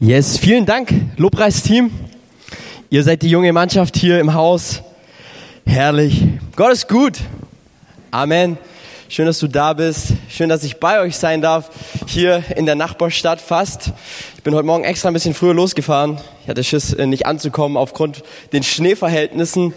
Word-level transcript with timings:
Yes, 0.00 0.38
vielen 0.38 0.64
Dank, 0.64 0.94
Lobpreisteam. 1.16 1.90
Ihr 2.88 3.02
seid 3.02 3.22
die 3.22 3.30
junge 3.30 3.52
Mannschaft 3.52 3.96
hier 3.96 4.20
im 4.20 4.32
Haus. 4.32 4.80
Herrlich. 5.66 6.22
Gott 6.54 6.72
ist 6.72 6.88
gut. 6.88 7.18
Amen. 8.12 8.58
Schön, 9.08 9.26
dass 9.26 9.40
du 9.40 9.48
da 9.48 9.72
bist. 9.72 10.12
Schön, 10.28 10.48
dass 10.48 10.62
ich 10.62 10.76
bei 10.76 11.00
euch 11.00 11.16
sein 11.16 11.42
darf. 11.42 11.70
Hier 12.06 12.44
in 12.54 12.64
der 12.64 12.76
Nachbarstadt 12.76 13.40
fast. 13.40 13.90
Ich 14.36 14.44
bin 14.44 14.54
heute 14.54 14.66
Morgen 14.66 14.84
extra 14.84 15.08
ein 15.08 15.14
bisschen 15.14 15.34
früher 15.34 15.52
losgefahren. 15.52 16.20
Ich 16.44 16.48
hatte 16.48 16.62
Schiss, 16.62 16.92
äh, 16.92 17.04
nicht 17.04 17.26
anzukommen 17.26 17.76
aufgrund 17.76 18.22
den 18.52 18.62
Schneeverhältnissen. 18.62 19.74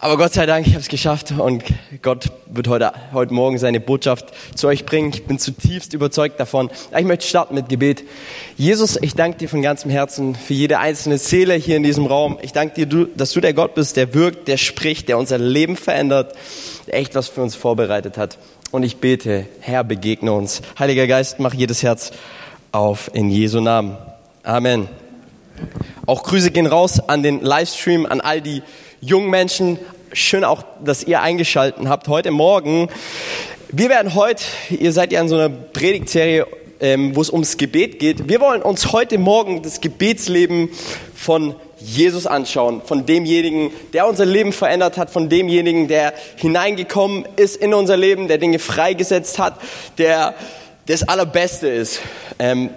Aber 0.00 0.16
Gott 0.16 0.32
sei 0.32 0.46
Dank, 0.46 0.64
ich 0.64 0.74
habe 0.74 0.80
es 0.80 0.88
geschafft 0.88 1.32
und 1.36 1.64
Gott 2.02 2.30
wird 2.46 2.68
heute, 2.68 2.92
heute 3.12 3.34
Morgen 3.34 3.58
seine 3.58 3.80
Botschaft 3.80 4.26
zu 4.54 4.68
euch 4.68 4.86
bringen. 4.86 5.10
Ich 5.12 5.26
bin 5.26 5.40
zutiefst 5.40 5.92
überzeugt 5.92 6.38
davon. 6.38 6.70
Ich 6.96 7.04
möchte 7.04 7.26
starten 7.26 7.56
mit 7.56 7.68
Gebet. 7.68 8.04
Jesus, 8.56 8.96
ich 9.02 9.16
danke 9.16 9.38
dir 9.38 9.48
von 9.48 9.60
ganzem 9.60 9.90
Herzen 9.90 10.36
für 10.36 10.54
jede 10.54 10.78
einzelne 10.78 11.18
Seele 11.18 11.54
hier 11.54 11.76
in 11.76 11.82
diesem 11.82 12.06
Raum. 12.06 12.38
Ich 12.42 12.52
danke 12.52 12.86
dir, 12.86 13.08
dass 13.16 13.32
du 13.32 13.40
der 13.40 13.54
Gott 13.54 13.74
bist, 13.74 13.96
der 13.96 14.14
wirkt, 14.14 14.46
der 14.46 14.56
spricht, 14.56 15.08
der 15.08 15.18
unser 15.18 15.38
Leben 15.38 15.74
verändert, 15.74 16.32
der 16.86 16.94
echt 16.94 17.16
was 17.16 17.26
für 17.26 17.42
uns 17.42 17.56
vorbereitet 17.56 18.18
hat. 18.18 18.38
Und 18.70 18.84
ich 18.84 18.98
bete, 18.98 19.46
Herr, 19.58 19.82
begegne 19.82 20.32
uns. 20.32 20.62
Heiliger 20.78 21.08
Geist, 21.08 21.40
mach 21.40 21.54
jedes 21.54 21.82
Herz 21.82 22.12
auf 22.70 23.10
in 23.14 23.30
Jesu 23.30 23.60
Namen. 23.60 23.96
Amen. 24.44 24.88
Auch 26.06 26.22
Grüße 26.22 26.52
gehen 26.52 26.66
raus 26.66 27.00
an 27.00 27.24
den 27.24 27.40
Livestream, 27.40 28.06
an 28.06 28.20
all 28.20 28.40
die 28.40 28.62
jungen 29.00 29.30
Menschen, 29.30 29.78
schön 30.12 30.44
auch, 30.44 30.64
dass 30.82 31.04
ihr 31.04 31.22
eingeschalten 31.22 31.88
habt 31.88 32.08
heute 32.08 32.30
Morgen. 32.30 32.88
Wir 33.70 33.88
werden 33.88 34.14
heute, 34.14 34.42
ihr 34.70 34.92
seid 34.92 35.12
ja 35.12 35.20
in 35.20 35.28
so 35.28 35.36
einer 35.36 35.48
Predigtserie, 35.48 36.46
ähm, 36.80 37.14
wo 37.14 37.20
es 37.20 37.30
ums 37.30 37.56
Gebet 37.56 37.98
geht. 37.98 38.28
Wir 38.28 38.40
wollen 38.40 38.62
uns 38.62 38.92
heute 38.92 39.18
Morgen 39.18 39.62
das 39.62 39.80
Gebetsleben 39.80 40.70
von 41.14 41.54
Jesus 41.78 42.26
anschauen, 42.26 42.82
von 42.84 43.06
demjenigen, 43.06 43.70
der 43.92 44.08
unser 44.08 44.26
Leben 44.26 44.52
verändert 44.52 44.96
hat, 44.96 45.10
von 45.10 45.28
demjenigen, 45.28 45.86
der 45.86 46.12
hineingekommen 46.36 47.24
ist 47.36 47.56
in 47.56 47.74
unser 47.74 47.96
Leben, 47.96 48.26
der 48.26 48.38
Dinge 48.38 48.58
freigesetzt 48.58 49.38
hat, 49.38 49.60
der 49.98 50.34
das 50.86 51.06
Allerbeste 51.06 51.68
ist. 51.68 52.00
Ähm, 52.38 52.70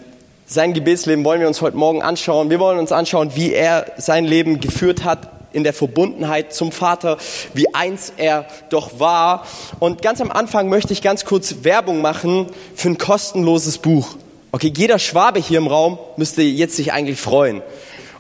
sein 0.46 0.74
Gebetsleben 0.74 1.24
wollen 1.24 1.40
wir 1.40 1.48
uns 1.48 1.62
heute 1.62 1.78
Morgen 1.78 2.03
anschauen. 2.03 2.50
Wir 2.50 2.59
wollen 2.59 2.78
uns 2.78 2.92
anschauen, 2.92 3.31
wie 3.36 3.53
er 3.53 3.86
sein 3.98 4.26
Leben 4.26 4.59
geführt 4.59 5.03
hat 5.03 5.41
in 5.54 5.64
der 5.64 5.74
Verbundenheit 5.74 6.54
zum 6.54 6.72
Vater, 6.72 7.18
wie 7.54 7.74
eins 7.74 8.14
er 8.18 8.48
doch 8.70 9.00
war. 9.00 9.46
Und 9.80 10.02
ganz 10.02 10.22
am 10.22 10.32
Anfang 10.32 10.70
möchte 10.70 10.94
ich 10.94 11.02
ganz 11.02 11.26
kurz 11.26 11.64
Werbung 11.64 12.02
machen 12.02 12.48
für 12.76 12.90
ein 12.90 12.98
kostenloses 12.98 13.78
Buch. 13.78 14.16
Okay, 14.52 14.74
jeder 14.76 15.00
Schwabe 15.00 15.40
hier 15.40 15.58
im 15.58 15.68
Raum 15.68 15.98
müsste 16.18 16.42
jetzt 16.42 16.76
sich 16.76 16.92
eigentlich 16.92 17.20
freuen. 17.20 17.62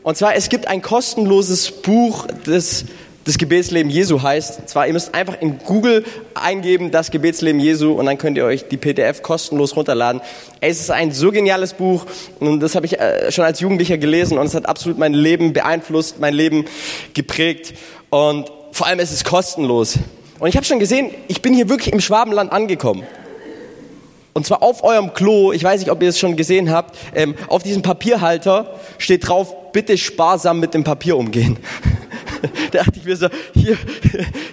Und 0.03 0.17
zwar, 0.17 0.35
es 0.35 0.49
gibt 0.49 0.67
ein 0.67 0.81
kostenloses 0.81 1.71
Buch, 1.71 2.25
das 2.45 2.85
das 3.31 3.37
Gebetsleben 3.37 3.89
Jesu 3.89 4.21
heißt. 4.21 4.67
Zwar, 4.67 4.87
ihr 4.87 4.93
müsst 4.93 5.15
einfach 5.15 5.39
in 5.39 5.57
Google 5.59 6.03
eingeben, 6.33 6.91
das 6.91 7.11
Gebetsleben 7.11 7.61
Jesu, 7.61 7.93
und 7.93 8.05
dann 8.05 8.17
könnt 8.17 8.35
ihr 8.35 8.43
euch 8.43 8.67
die 8.67 8.75
PDF 8.75 9.21
kostenlos 9.21 9.77
runterladen. 9.77 10.21
Es 10.59 10.81
ist 10.81 10.91
ein 10.91 11.13
so 11.13 11.31
geniales 11.31 11.73
Buch, 11.73 12.05
und 12.41 12.59
das 12.59 12.75
habe 12.75 12.85
ich 12.85 12.99
äh, 12.99 13.31
schon 13.31 13.45
als 13.45 13.61
Jugendlicher 13.61 13.97
gelesen, 13.97 14.37
und 14.37 14.45
es 14.45 14.53
hat 14.53 14.65
absolut 14.65 14.97
mein 14.97 15.13
Leben 15.13 15.53
beeinflusst, 15.53 16.19
mein 16.19 16.33
Leben 16.33 16.65
geprägt. 17.13 17.73
Und 18.09 18.51
vor 18.73 18.87
allem 18.87 18.99
ist 18.99 19.13
es 19.13 19.23
kostenlos. 19.23 19.97
Und 20.39 20.49
ich 20.49 20.57
habe 20.57 20.65
schon 20.65 20.79
gesehen, 20.79 21.11
ich 21.29 21.41
bin 21.41 21.53
hier 21.53 21.69
wirklich 21.69 21.93
im 21.93 22.01
Schwabenland 22.01 22.51
angekommen. 22.51 23.03
Und 24.33 24.45
zwar 24.45 24.61
auf 24.61 24.83
eurem 24.83 25.13
Klo, 25.13 25.53
ich 25.53 25.63
weiß 25.63 25.79
nicht, 25.79 25.89
ob 25.89 26.01
ihr 26.01 26.09
es 26.09 26.19
schon 26.19 26.35
gesehen 26.35 26.69
habt, 26.69 26.97
ähm, 27.15 27.35
auf 27.47 27.63
diesem 27.63 27.81
Papierhalter 27.81 28.75
steht 28.97 29.27
drauf, 29.27 29.71
bitte 29.71 29.97
sparsam 29.97 30.59
mit 30.59 30.73
dem 30.73 30.83
Papier 30.83 31.15
umgehen. 31.15 31.57
da 32.71 32.83
dachte 32.83 32.99
ich 32.99 33.05
mir 33.05 33.15
so, 33.15 33.27
hier, 33.53 33.77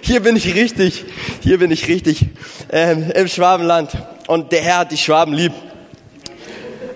hier 0.01 0.19
bin 0.21 0.35
ich 0.35 0.53
richtig, 0.55 1.05
hier 1.41 1.59
bin 1.59 1.71
ich 1.71 1.87
richtig 1.87 2.25
ähm, 2.71 3.11
im 3.11 3.27
Schwabenland. 3.27 3.91
Und 4.27 4.51
der 4.51 4.61
Herr 4.61 4.77
hat 4.79 4.91
die 4.91 4.97
Schwaben 4.97 5.33
lieb. 5.33 5.53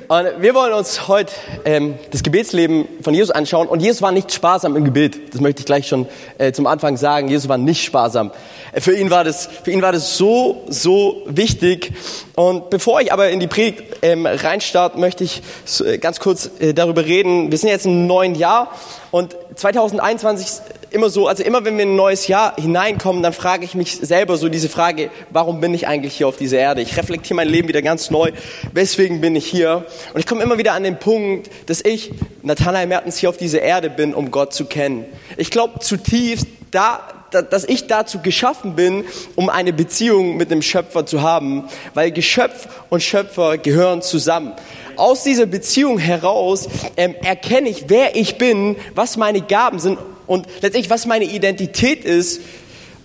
Und 0.07 0.41
wir 0.41 0.53
wollen 0.53 0.73
uns 0.73 1.07
heute 1.07 1.34
ähm, 1.66 1.95
das 2.12 2.22
Gebetsleben 2.22 2.88
von 3.01 3.13
Jesus 3.13 3.31
anschauen. 3.31 3.68
Und 3.68 3.79
Jesus 3.79 4.01
war 4.01 4.12
nicht 4.12 4.31
sparsam 4.31 4.75
im 4.75 4.84
Gebet. 4.84 5.34
Das 5.34 5.41
möchte 5.41 5.62
ich 5.62 5.66
gleich 5.66 5.88
schon 5.88 6.07
äh, 6.38 6.51
zum 6.51 6.68
Anfang 6.68 6.97
sagen. 6.97 7.29
Jesus 7.29 7.50
war 7.50 7.57
nicht 7.57 7.84
sparsam. 7.84 8.31
Für 8.75 8.95
ihn 8.95 9.09
war 9.09 9.23
das, 9.23 9.50
für 9.63 9.72
ihn 9.72 9.81
war 9.81 9.91
das 9.91 10.18
so, 10.18 10.66
so 10.68 11.23
wichtig. 11.25 11.94
Und 12.35 12.69
bevor 12.69 13.01
ich 13.01 13.13
aber 13.13 13.29
in 13.29 13.39
die 13.39 13.47
Predigt 13.47 13.84
ähm, 14.01 14.25
reinstarte, 14.25 15.00
möchte 15.00 15.23
ich 15.23 15.41
äh, 15.84 15.97
ganz 15.97 16.19
kurz 16.19 16.51
äh, 16.59 16.73
darüber 16.73 17.06
reden. 17.06 17.50
Wir 17.50 17.57
sind 17.57 17.69
jetzt 17.69 17.85
im 17.85 18.06
neuen 18.06 18.35
Jahr 18.35 18.72
und 19.12 19.35
2021 19.56 20.47
immer 20.94 21.09
so, 21.09 21.28
also 21.28 21.44
immer 21.44 21.66
wenn 21.66 21.76
wir 21.78 21.84
in 21.84 21.94
ein 21.94 21.96
neues 21.96 22.28
Jahr 22.28 22.56
hineinkommen, 22.56 23.24
dann 23.24 23.34
frage 23.34 23.66
ich 23.66 23.76
mich 23.76 23.98
selber 23.98 24.38
so 24.38 24.50
diese 24.50 24.70
Frage, 24.70 25.09
warum 25.31 25.59
bin 25.59 25.74
ich 25.74 25.88
eigentlich 25.88 26.16
hier 26.16 26.28
auf 26.28 26.38
dieser 26.38 26.59
Erde? 26.59 26.81
Ich 26.81 26.96
reflektiere 26.98 27.36
mein 27.36 27.50
Leben 27.50 27.68
wieder 27.68 27.81
ganz 27.81 28.12
neu. 28.12 28.31
Weswegen 28.74 29.20
bin 29.20 29.36
ich 29.36 29.46
hier? 29.46 29.86
Und 30.14 30.20
ich 30.20 30.28
komme 30.28 30.44
immer 30.44 30.58
wieder 30.58 30.74
an 30.74 30.84
den 30.84 31.00
Punkt, 31.00 31.50
dass 31.66 31.84
ich, 31.84 32.12
Nathanael 32.44 32.88
Mertens, 32.88 33.18
hier 33.18 33.30
auf 33.30 33.38
dieser 33.38 33.62
Erde 33.62 33.90
bin, 33.90 34.14
um 34.14 34.31
Gott 34.31 34.54
zu 34.54 34.66
kennen. 34.66 35.06
Ich 35.38 35.50
glaube 35.50 35.80
zutiefst, 35.80 36.48
da, 36.72 37.22
dass 37.41 37.63
ich 37.63 37.88
dazu 37.88 38.19
geschaffen 38.19 38.75
bin, 38.75 39.05
um 39.35 39.49
eine 39.49 39.73
Beziehung 39.73 40.38
mit 40.38 40.51
dem 40.51 40.61
Schöpfer 40.61 41.05
zu 41.05 41.21
haben, 41.21 41.66
weil 41.94 42.11
Geschöpf 42.11 42.67
und 42.89 43.01
Schöpfer 43.01 43.57
gehören 43.57 44.01
zusammen. 44.01 44.53
Aus 44.95 45.23
dieser 45.23 45.47
Beziehung 45.47 45.97
heraus 45.97 46.69
ähm, 46.97 47.16
erkenne 47.23 47.69
ich, 47.69 47.85
wer 47.88 48.16
ich 48.16 48.38
bin, 48.38 48.75
was 48.94 49.17
meine 49.17 49.41
Gaben 49.41 49.79
sind 49.79 49.97
und 50.27 50.45
letztendlich, 50.61 50.89
was 50.89 51.05
meine 51.05 51.25
Identität 51.25 52.05
ist. 52.05 52.41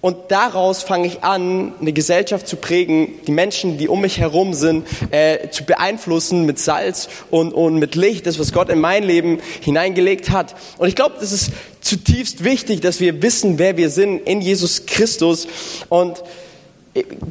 Und 0.00 0.16
daraus 0.28 0.84
fange 0.84 1.08
ich 1.08 1.24
an, 1.24 1.72
eine 1.80 1.92
Gesellschaft 1.92 2.46
zu 2.46 2.54
prägen, 2.54 3.14
die 3.26 3.32
Menschen, 3.32 3.78
die 3.78 3.88
um 3.88 4.00
mich 4.00 4.18
herum 4.18 4.54
sind, 4.54 4.86
äh, 5.10 5.48
zu 5.50 5.64
beeinflussen 5.64 6.46
mit 6.46 6.60
Salz 6.60 7.08
und, 7.32 7.52
und 7.52 7.80
mit 7.80 7.96
Licht, 7.96 8.26
das, 8.26 8.38
was 8.38 8.52
Gott 8.52 8.68
in 8.68 8.80
mein 8.80 9.02
Leben 9.02 9.40
hineingelegt 9.60 10.30
hat. 10.30 10.54
Und 10.78 10.86
ich 10.86 10.94
glaube, 10.94 11.16
das 11.18 11.32
ist 11.32 11.50
zutiefst 11.88 12.44
wichtig, 12.44 12.80
dass 12.80 13.00
wir 13.00 13.22
wissen, 13.22 13.58
wer 13.58 13.76
wir 13.76 13.88
sind 13.88 14.18
in 14.26 14.40
Jesus 14.40 14.84
Christus. 14.86 15.48
Und 15.88 16.22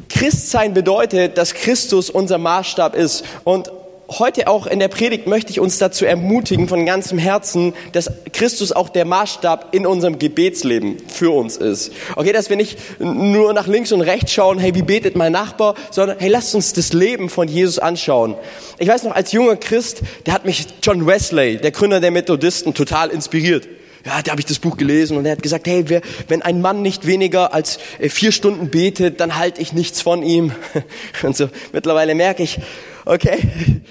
Christsein 0.08 0.74
bedeutet, 0.74 1.38
dass 1.38 1.54
Christus 1.54 2.10
unser 2.10 2.38
Maßstab 2.38 2.96
ist. 2.96 3.24
Und 3.44 3.70
heute 4.08 4.48
auch 4.48 4.66
in 4.66 4.80
der 4.80 4.88
Predigt 4.88 5.28
möchte 5.28 5.52
ich 5.52 5.60
uns 5.60 5.78
dazu 5.78 6.06
ermutigen 6.06 6.66
von 6.66 6.86
ganzem 6.86 7.18
Herzen, 7.18 7.72
dass 7.92 8.10
Christus 8.32 8.72
auch 8.72 8.88
der 8.88 9.04
Maßstab 9.04 9.74
in 9.74 9.86
unserem 9.86 10.18
Gebetsleben 10.18 10.96
für 11.06 11.30
uns 11.30 11.56
ist. 11.56 11.92
Okay, 12.16 12.32
dass 12.32 12.50
wir 12.50 12.56
nicht 12.56 12.78
nur 12.98 13.52
nach 13.52 13.68
links 13.68 13.92
und 13.92 14.00
rechts 14.00 14.32
schauen, 14.32 14.58
hey, 14.58 14.74
wie 14.74 14.82
betet 14.82 15.14
mein 15.14 15.32
Nachbar, 15.32 15.76
sondern 15.92 16.18
hey, 16.18 16.30
lasst 16.30 16.56
uns 16.56 16.72
das 16.72 16.92
Leben 16.92 17.28
von 17.28 17.46
Jesus 17.46 17.78
anschauen. 17.78 18.34
Ich 18.78 18.88
weiß 18.88 19.04
noch, 19.04 19.14
als 19.14 19.30
junger 19.30 19.56
Christ, 19.56 20.00
der 20.26 20.34
hat 20.34 20.44
mich 20.44 20.66
John 20.82 21.06
Wesley, 21.06 21.58
der 21.58 21.70
Gründer 21.70 22.00
der 22.00 22.10
Methodisten, 22.10 22.74
total 22.74 23.10
inspiriert 23.10 23.68
ja, 24.08 24.22
da 24.22 24.30
habe 24.30 24.40
ich 24.40 24.46
das 24.46 24.58
Buch 24.58 24.78
gelesen 24.78 25.18
und 25.18 25.26
er 25.26 25.32
hat 25.32 25.42
gesagt, 25.42 25.66
hey, 25.66 25.84
wer, 25.88 26.00
wenn 26.28 26.40
ein 26.40 26.62
Mann 26.62 26.80
nicht 26.80 27.06
weniger 27.06 27.52
als 27.52 27.78
äh, 27.98 28.08
vier 28.08 28.32
Stunden 28.32 28.70
betet, 28.70 29.20
dann 29.20 29.36
halte 29.36 29.60
ich 29.60 29.74
nichts 29.74 30.00
von 30.00 30.22
ihm. 30.22 30.52
Und 31.22 31.36
so 31.36 31.50
mittlerweile 31.72 32.14
merke 32.14 32.42
ich, 32.42 32.58
okay, 33.04 33.38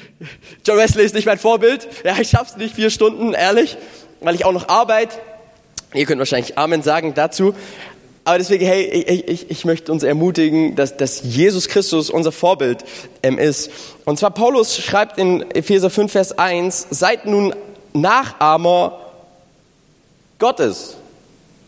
John 0.66 0.78
Wesley 0.78 1.06
ist 1.06 1.14
nicht 1.14 1.28
mein 1.28 1.38
Vorbild. 1.38 1.88
Ja, 2.04 2.16
ich 2.20 2.30
schaff's 2.30 2.58
nicht 2.58 2.74
vier 2.74 2.90
Stunden, 2.90 3.34
ehrlich, 3.34 3.78
weil 4.20 4.34
ich 4.34 4.44
auch 4.44 4.54
noch 4.54 4.70
arbeite. 4.70 5.16
Ihr 5.94 6.06
könnt 6.08 6.18
wahrscheinlich 6.18 6.58
Amen 6.58 6.82
sagen 6.82 7.14
dazu. 7.14 7.54
Aber 8.26 8.40
deswegen, 8.40 8.66
hey, 8.66 8.84
ich, 8.84 9.28
ich, 9.28 9.52
ich 9.52 9.66
möchte 9.66 9.92
uns 9.92 10.02
ermutigen, 10.02 10.76
dass, 10.76 10.98
dass 10.98 11.22
Jesus 11.24 11.68
Christus 11.68 12.10
unser 12.10 12.32
Vorbild 12.32 12.84
ähm, 13.22 13.38
ist. 13.38 13.70
Und 14.04 14.18
zwar 14.18 14.32
Paulus 14.32 14.78
schreibt 14.78 15.20
in 15.20 15.50
Epheser 15.52 15.92
5, 15.92 16.12
Vers 16.12 16.38
1, 16.40 16.88
seid 16.90 17.28
nun 17.28 17.54
Nachahmer 17.94 19.07
Gottes 20.40 20.98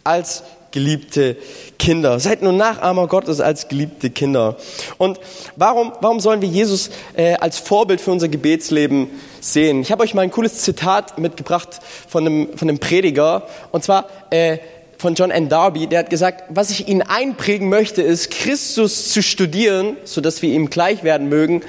als 0.03 0.43
geliebte 0.71 1.37
Kinder. 1.79 2.19
Seid 2.19 2.43
nur 2.43 2.53
Nachahmer 2.53 3.07
Gottes 3.07 3.41
als 3.41 3.67
geliebte 3.67 4.11
Kinder. 4.11 4.57
Und 4.97 5.19
warum, 5.55 5.93
warum 6.01 6.19
sollen 6.19 6.41
wir 6.41 6.49
Jesus 6.49 6.91
äh, 7.15 7.33
als 7.35 7.57
Vorbild 7.57 7.99
für 8.01 8.11
unser 8.11 8.27
Gebetsleben 8.27 9.09
sehen? 9.41 9.81
Ich 9.81 9.91
habe 9.91 10.03
euch 10.03 10.13
mal 10.13 10.21
ein 10.21 10.31
cooles 10.31 10.59
Zitat 10.59 11.17
mitgebracht 11.17 11.79
von 12.07 12.25
einem, 12.25 12.57
von 12.57 12.69
einem 12.69 12.79
Prediger. 12.79 13.47
Und 13.71 13.83
zwar 13.83 14.07
äh, 14.29 14.59
von 14.99 15.15
John 15.15 15.31
N. 15.31 15.49
Darby. 15.49 15.87
Der 15.87 15.99
hat 15.99 16.09
gesagt, 16.09 16.43
was 16.49 16.69
ich 16.69 16.87
Ihnen 16.87 17.01
einprägen 17.01 17.69
möchte, 17.69 18.01
ist, 18.01 18.29
Christus 18.29 19.11
zu 19.11 19.23
studieren, 19.23 19.95
sodass 20.03 20.41
wir 20.41 20.53
ihm 20.53 20.69
gleich 20.69 21.03
werden 21.03 21.29
mögen. 21.29 21.61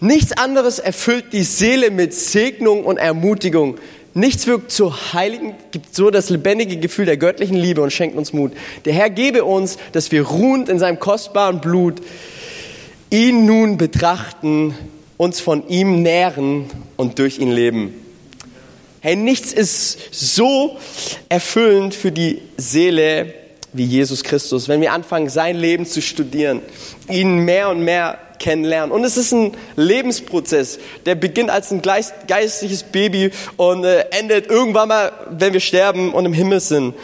Nichts 0.00 0.32
anderes 0.32 0.78
erfüllt 0.78 1.34
die 1.34 1.42
Seele 1.42 1.90
mit 1.90 2.14
Segnung 2.14 2.84
und 2.84 2.96
Ermutigung 2.96 3.76
Nichts 4.12 4.46
wirkt 4.46 4.72
so 4.72 4.94
heiligen, 5.12 5.54
gibt 5.70 5.94
so 5.94 6.10
das 6.10 6.30
lebendige 6.30 6.76
Gefühl 6.78 7.06
der 7.06 7.16
göttlichen 7.16 7.56
Liebe 7.56 7.80
und 7.80 7.92
schenkt 7.92 8.16
uns 8.16 8.32
Mut. 8.32 8.52
Der 8.84 8.92
Herr 8.92 9.08
gebe 9.08 9.44
uns, 9.44 9.78
dass 9.92 10.10
wir 10.10 10.22
ruhend 10.22 10.68
in 10.68 10.78
seinem 10.78 10.98
kostbaren 10.98 11.60
Blut 11.60 12.00
ihn 13.10 13.46
nun 13.46 13.76
betrachten, 13.76 14.74
uns 15.16 15.40
von 15.40 15.68
ihm 15.68 16.02
nähren 16.02 16.64
und 16.96 17.18
durch 17.18 17.38
ihn 17.38 17.52
leben. 17.52 17.94
Hey, 19.00 19.16
nichts 19.16 19.52
ist 19.52 19.98
so 20.10 20.76
erfüllend 21.28 21.94
für 21.94 22.12
die 22.12 22.42
Seele 22.56 23.34
wie 23.72 23.84
Jesus 23.84 24.24
Christus, 24.24 24.68
wenn 24.68 24.80
wir 24.80 24.92
anfangen, 24.92 25.28
sein 25.28 25.56
Leben 25.56 25.86
zu 25.86 26.02
studieren, 26.02 26.60
ihn 27.08 27.38
mehr 27.38 27.70
und 27.70 27.84
mehr 27.84 28.18
kennenlernen. 28.40 28.90
Und 28.90 29.04
es 29.04 29.16
ist 29.16 29.30
ein 29.32 29.52
Lebensprozess, 29.76 30.80
der 31.06 31.14
beginnt 31.14 31.50
als 31.50 31.70
ein 31.70 31.82
geistliches 31.82 32.82
Baby 32.82 33.30
und 33.56 33.84
äh, 33.84 34.06
endet 34.10 34.48
irgendwann 34.48 34.88
mal, 34.88 35.12
wenn 35.30 35.52
wir 35.52 35.60
sterben 35.60 36.12
und 36.12 36.26
im 36.26 36.32
Himmel 36.32 36.58
sind. 36.58 36.94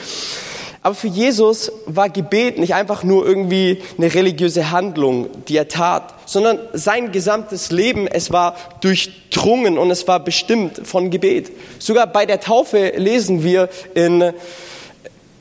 Aber 0.86 0.94
für 0.94 1.08
Jesus 1.08 1.72
war 1.86 2.08
Gebet 2.08 2.58
nicht 2.58 2.74
einfach 2.74 3.02
nur 3.02 3.26
irgendwie 3.26 3.82
eine 3.98 4.14
religiöse 4.14 4.70
Handlung, 4.70 5.28
die 5.48 5.56
er 5.56 5.66
tat, 5.66 6.14
sondern 6.26 6.60
sein 6.74 7.10
gesamtes 7.10 7.72
Leben, 7.72 8.06
es 8.06 8.30
war 8.30 8.54
durchdrungen 8.82 9.78
und 9.78 9.90
es 9.90 10.06
war 10.06 10.20
bestimmt 10.20 10.86
von 10.86 11.10
Gebet. 11.10 11.50
Sogar 11.80 12.06
bei 12.06 12.24
der 12.24 12.38
Taufe 12.38 12.92
lesen 12.96 13.42
wir 13.42 13.68
in 13.94 14.32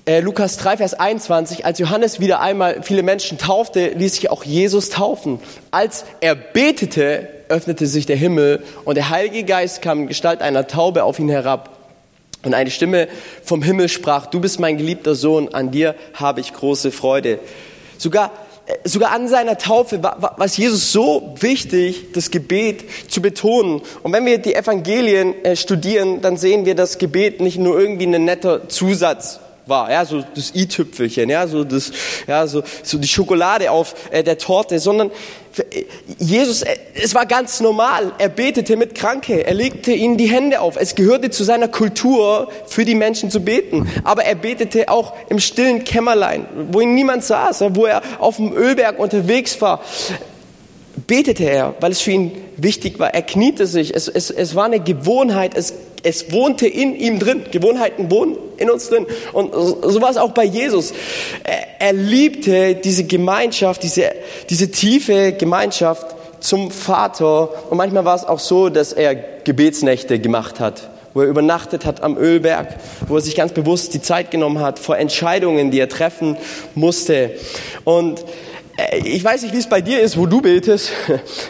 äh, 0.05 0.19
Lukas 0.19 0.57
3, 0.57 0.77
Vers 0.77 0.93
21, 0.93 1.65
als 1.65 1.79
Johannes 1.79 2.19
wieder 2.19 2.39
einmal 2.39 2.83
viele 2.83 3.03
Menschen 3.03 3.37
taufte, 3.37 3.89
ließ 3.89 4.15
sich 4.15 4.29
auch 4.29 4.43
Jesus 4.43 4.89
taufen. 4.89 5.39
Als 5.71 6.05
er 6.21 6.35
betete, 6.35 7.27
öffnete 7.49 7.87
sich 7.87 8.05
der 8.05 8.15
Himmel 8.15 8.63
und 8.85 8.95
der 8.95 9.09
Heilige 9.09 9.43
Geist 9.43 9.81
kam 9.81 10.01
in 10.01 10.07
Gestalt 10.07 10.41
einer 10.41 10.67
Taube 10.67 11.03
auf 11.03 11.19
ihn 11.19 11.29
herab. 11.29 11.71
Und 12.43 12.53
eine 12.53 12.69
Stimme 12.69 13.07
vom 13.43 13.63
Himmel 13.63 13.89
sprach, 13.89 14.27
du 14.27 14.39
bist 14.39 14.59
mein 14.59 14.77
geliebter 14.77 15.15
Sohn, 15.15 15.51
an 15.53 15.71
dir 15.71 15.95
habe 16.13 16.41
ich 16.41 16.53
große 16.53 16.91
Freude. 16.91 17.39
Sogar, 17.97 18.31
äh, 18.67 18.87
sogar 18.87 19.11
an 19.11 19.27
seiner 19.27 19.57
Taufe 19.57 20.03
war, 20.03 20.35
war 20.37 20.45
Jesus 20.45 20.91
so 20.91 21.33
wichtig, 21.39 22.11
das 22.13 22.29
Gebet 22.29 22.85
zu 23.09 23.23
betonen. 23.23 23.81
Und 24.03 24.13
wenn 24.13 24.27
wir 24.27 24.37
die 24.37 24.53
Evangelien 24.53 25.43
äh, 25.43 25.55
studieren, 25.55 26.21
dann 26.21 26.37
sehen 26.37 26.67
wir 26.67 26.75
das 26.75 26.99
Gebet 26.99 27.41
nicht 27.41 27.57
nur 27.57 27.79
irgendwie 27.79 28.05
ein 28.05 28.23
netter 28.23 28.69
Zusatz 28.69 29.39
war, 29.67 29.91
ja, 29.91 30.05
so 30.05 30.23
das 30.35 30.53
i-Tüpfelchen, 30.53 31.29
ja, 31.29 31.47
so 31.47 31.63
das, 31.63 31.91
ja, 32.27 32.45
so, 32.47 32.63
so 32.83 32.97
die 32.97 33.07
Schokolade 33.07 33.71
auf 33.71 33.95
äh, 34.11 34.23
der 34.23 34.37
Torte, 34.37 34.79
sondern 34.79 35.09
äh, 35.57 35.85
Jesus, 36.19 36.61
äh, 36.61 36.75
es 36.93 37.15
war 37.15 37.25
ganz 37.25 37.59
normal. 37.59 38.11
Er 38.17 38.29
betete 38.29 38.77
mit 38.77 38.95
Kranke, 38.95 39.45
er 39.45 39.53
legte 39.53 39.91
ihnen 39.91 40.17
die 40.17 40.27
Hände 40.27 40.61
auf. 40.61 40.75
Es 40.77 40.95
gehörte 40.95 41.29
zu 41.31 41.43
seiner 41.43 41.67
Kultur, 41.67 42.49
für 42.67 42.85
die 42.85 42.95
Menschen 42.95 43.31
zu 43.31 43.39
beten. 43.39 43.89
Aber 44.03 44.23
er 44.23 44.35
betete 44.35 44.89
auch 44.89 45.13
im 45.29 45.39
stillen 45.39 45.83
Kämmerlein, 45.83 46.45
wo 46.71 46.81
ihn 46.81 46.93
niemand 46.93 47.23
saß, 47.23 47.63
wo 47.69 47.85
er 47.85 48.01
auf 48.19 48.37
dem 48.37 48.53
Ölberg 48.53 48.99
unterwegs 48.99 49.59
war 49.61 49.81
betete 51.07 51.43
er, 51.43 51.75
weil 51.81 51.91
es 51.91 52.01
für 52.01 52.11
ihn 52.11 52.31
wichtig 52.57 52.99
war. 52.99 53.13
Er 53.13 53.21
kniete 53.21 53.67
sich. 53.67 53.93
Es, 53.93 54.07
es, 54.07 54.29
es 54.29 54.55
war 54.55 54.65
eine 54.65 54.79
Gewohnheit. 54.79 55.55
Es, 55.55 55.73
es 56.05 56.31
wohnte 56.31 56.67
in 56.67 56.95
ihm 56.95 57.19
drin. 57.19 57.43
Gewohnheiten 57.51 58.11
wohnen 58.11 58.37
in 58.57 58.69
uns 58.69 58.89
drin. 58.89 59.07
Und 59.33 59.53
so 59.53 60.01
war 60.01 60.11
es 60.11 60.17
auch 60.17 60.31
bei 60.31 60.43
Jesus. 60.43 60.93
Er, 61.79 61.93
liebte 61.93 62.75
diese 62.75 63.03
Gemeinschaft, 63.05 63.83
diese, 63.83 64.11
diese 64.49 64.71
tiefe 64.71 65.33
Gemeinschaft 65.33 66.15
zum 66.39 66.71
Vater. 66.71 67.49
Und 67.69 67.77
manchmal 67.77 68.05
war 68.05 68.15
es 68.15 68.23
auch 68.23 68.39
so, 68.39 68.69
dass 68.69 68.93
er 68.93 69.15
Gebetsnächte 69.15 70.19
gemacht 70.19 70.59
hat 70.59 70.89
wo 71.15 71.21
er 71.21 71.29
übernachtet 71.29 71.85
hat 71.85 72.03
am 72.03 72.17
Ölberg, 72.17 72.75
wo 73.07 73.15
er 73.15 73.21
sich 73.21 73.37
ganz 73.37 73.53
bewusst 73.53 73.93
die 73.93 74.01
Zeit 74.01 74.31
genommen 74.31 74.59
hat 74.59 74.79
vor 74.79 74.97
Entscheidungen, 74.97 75.71
die 75.71 75.79
er 75.79 75.87
treffen 75.87 76.35
musste. 76.75 77.31
Und 77.85 78.25
ich 79.05 79.23
weiß 79.23 79.43
nicht, 79.43 79.53
wie 79.53 79.59
es 79.59 79.69
bei 79.69 79.79
dir 79.79 80.01
ist, 80.01 80.17
wo 80.17 80.25
du 80.25 80.41
betest. 80.41 80.91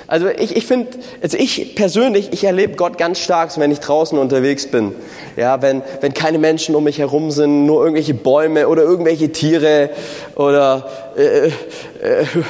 Also 0.08 0.28
ich, 0.28 0.56
ich 0.56 0.66
finde, 0.66 0.90
also 1.22 1.38
ich 1.38 1.76
persönlich, 1.76 2.30
ich 2.32 2.44
erlebe 2.44 2.76
Gott 2.76 2.98
ganz 2.98 3.20
stark, 3.20 3.58
wenn 3.58 3.72
ich 3.72 3.80
draußen 3.80 4.18
unterwegs 4.18 4.68
bin. 4.68 4.94
Ja, 5.36 5.62
wenn, 5.62 5.82
wenn 6.02 6.14
keine 6.14 6.38
Menschen 6.38 6.76
um 6.76 6.84
mich 6.84 7.00
herum 7.00 7.32
sind, 7.32 7.66
nur 7.66 7.82
irgendwelche 7.82 8.14
Bäume 8.14 8.68
oder 8.68 8.84
irgendwelche 8.84 9.32
Tiere 9.32 9.90
oder 10.36 10.88
äh, 11.18 11.48
äh, 11.48 11.52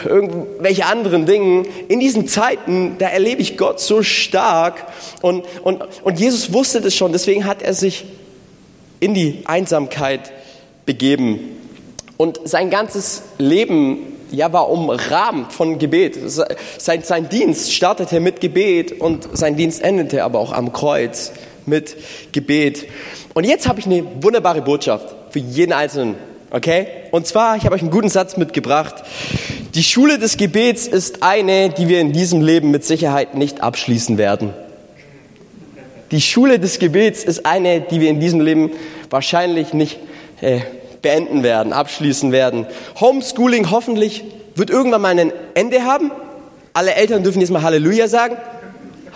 irgendwelche 0.06 0.86
anderen 0.86 1.26
Dinge. 1.26 1.64
In 1.88 2.00
diesen 2.00 2.28
Zeiten, 2.28 2.98
da 3.00 3.08
erlebe 3.08 3.42
ich 3.42 3.58
Gott 3.58 3.80
so 3.80 4.04
stark 4.04 4.86
und, 5.22 5.46
und, 5.64 5.84
und 6.04 6.20
Jesus 6.20 6.52
wusste 6.52 6.82
das 6.82 6.94
schon, 6.94 7.14
deswegen 7.14 7.46
hat 7.46 7.62
er 7.62 7.74
sich 7.74 8.06
in 9.00 9.14
die 9.14 9.44
Einsamkeit 9.46 10.32
begeben. 10.86 11.40
Und 12.18 12.40
sein 12.44 12.70
ganzes 12.70 13.24
Leben 13.38 14.15
ja, 14.36 14.52
war 14.54 14.70
umrahmt 14.70 15.54
von 15.54 15.80
Gebet. 15.80 16.18
Sein, 16.78 17.04
sein 17.04 17.30
Dienst 17.30 17.74
startete 17.74 18.20
mit 18.20 18.42
Gebet 18.42 19.00
und 19.00 19.28
sein 19.34 19.56
Dienst 19.56 19.82
endete 19.82 20.24
aber 20.24 20.40
auch 20.40 20.52
am 20.52 20.72
Kreuz 20.74 21.32
mit 21.66 21.96
Gebet. 22.32 22.88
Und 23.34 23.46
jetzt 23.46 23.68
habe 23.68 23.80
ich 23.80 23.86
eine 23.86 24.04
wunderbare 24.22 24.62
Botschaft 24.62 25.16
für 25.32 25.40
jeden 25.40 25.74
Einzelnen. 25.74 26.16
Okay? 26.52 26.88
Und 27.12 27.28
zwar, 27.28 27.58
ich 27.58 27.66
habe 27.66 27.76
euch 27.76 27.82
einen 27.82 27.92
guten 27.92 28.10
Satz 28.10 28.38
mitgebracht. 28.38 29.04
Die 29.74 29.84
Schule 29.84 30.20
des 30.20 30.38
Gebets 30.38 30.88
ist 30.88 31.24
eine, 31.24 31.70
die 31.70 31.90
wir 31.90 32.00
in 32.00 32.14
diesem 32.14 32.42
Leben 32.42 32.72
mit 32.72 32.86
Sicherheit 32.86 33.36
nicht 33.36 33.62
abschließen 33.62 34.18
werden. 34.18 34.54
Die 36.12 36.22
Schule 36.22 36.60
des 36.60 36.80
Gebets 36.80 37.24
ist 37.24 37.46
eine, 37.46 37.82
die 37.82 38.00
wir 38.00 38.10
in 38.10 38.20
diesem 38.20 38.40
Leben 38.40 38.72
wahrscheinlich 39.10 39.74
nicht 39.74 40.00
äh, 40.40 40.62
beenden 41.06 41.44
werden, 41.44 41.72
abschließen 41.72 42.32
werden. 42.32 42.66
Homeschooling 43.00 43.70
hoffentlich 43.70 44.24
wird 44.56 44.72
irgendwann 44.72 45.02
mal 45.04 45.20
ein 45.20 45.32
Ende 45.54 45.84
haben. 45.84 46.12
Alle 46.74 46.96
Eltern 46.96 47.22
dürfen 47.22 47.42
jetzt 47.42 47.52
mal 47.52 47.62
Halleluja 47.62 48.08
sagen. 48.08 48.38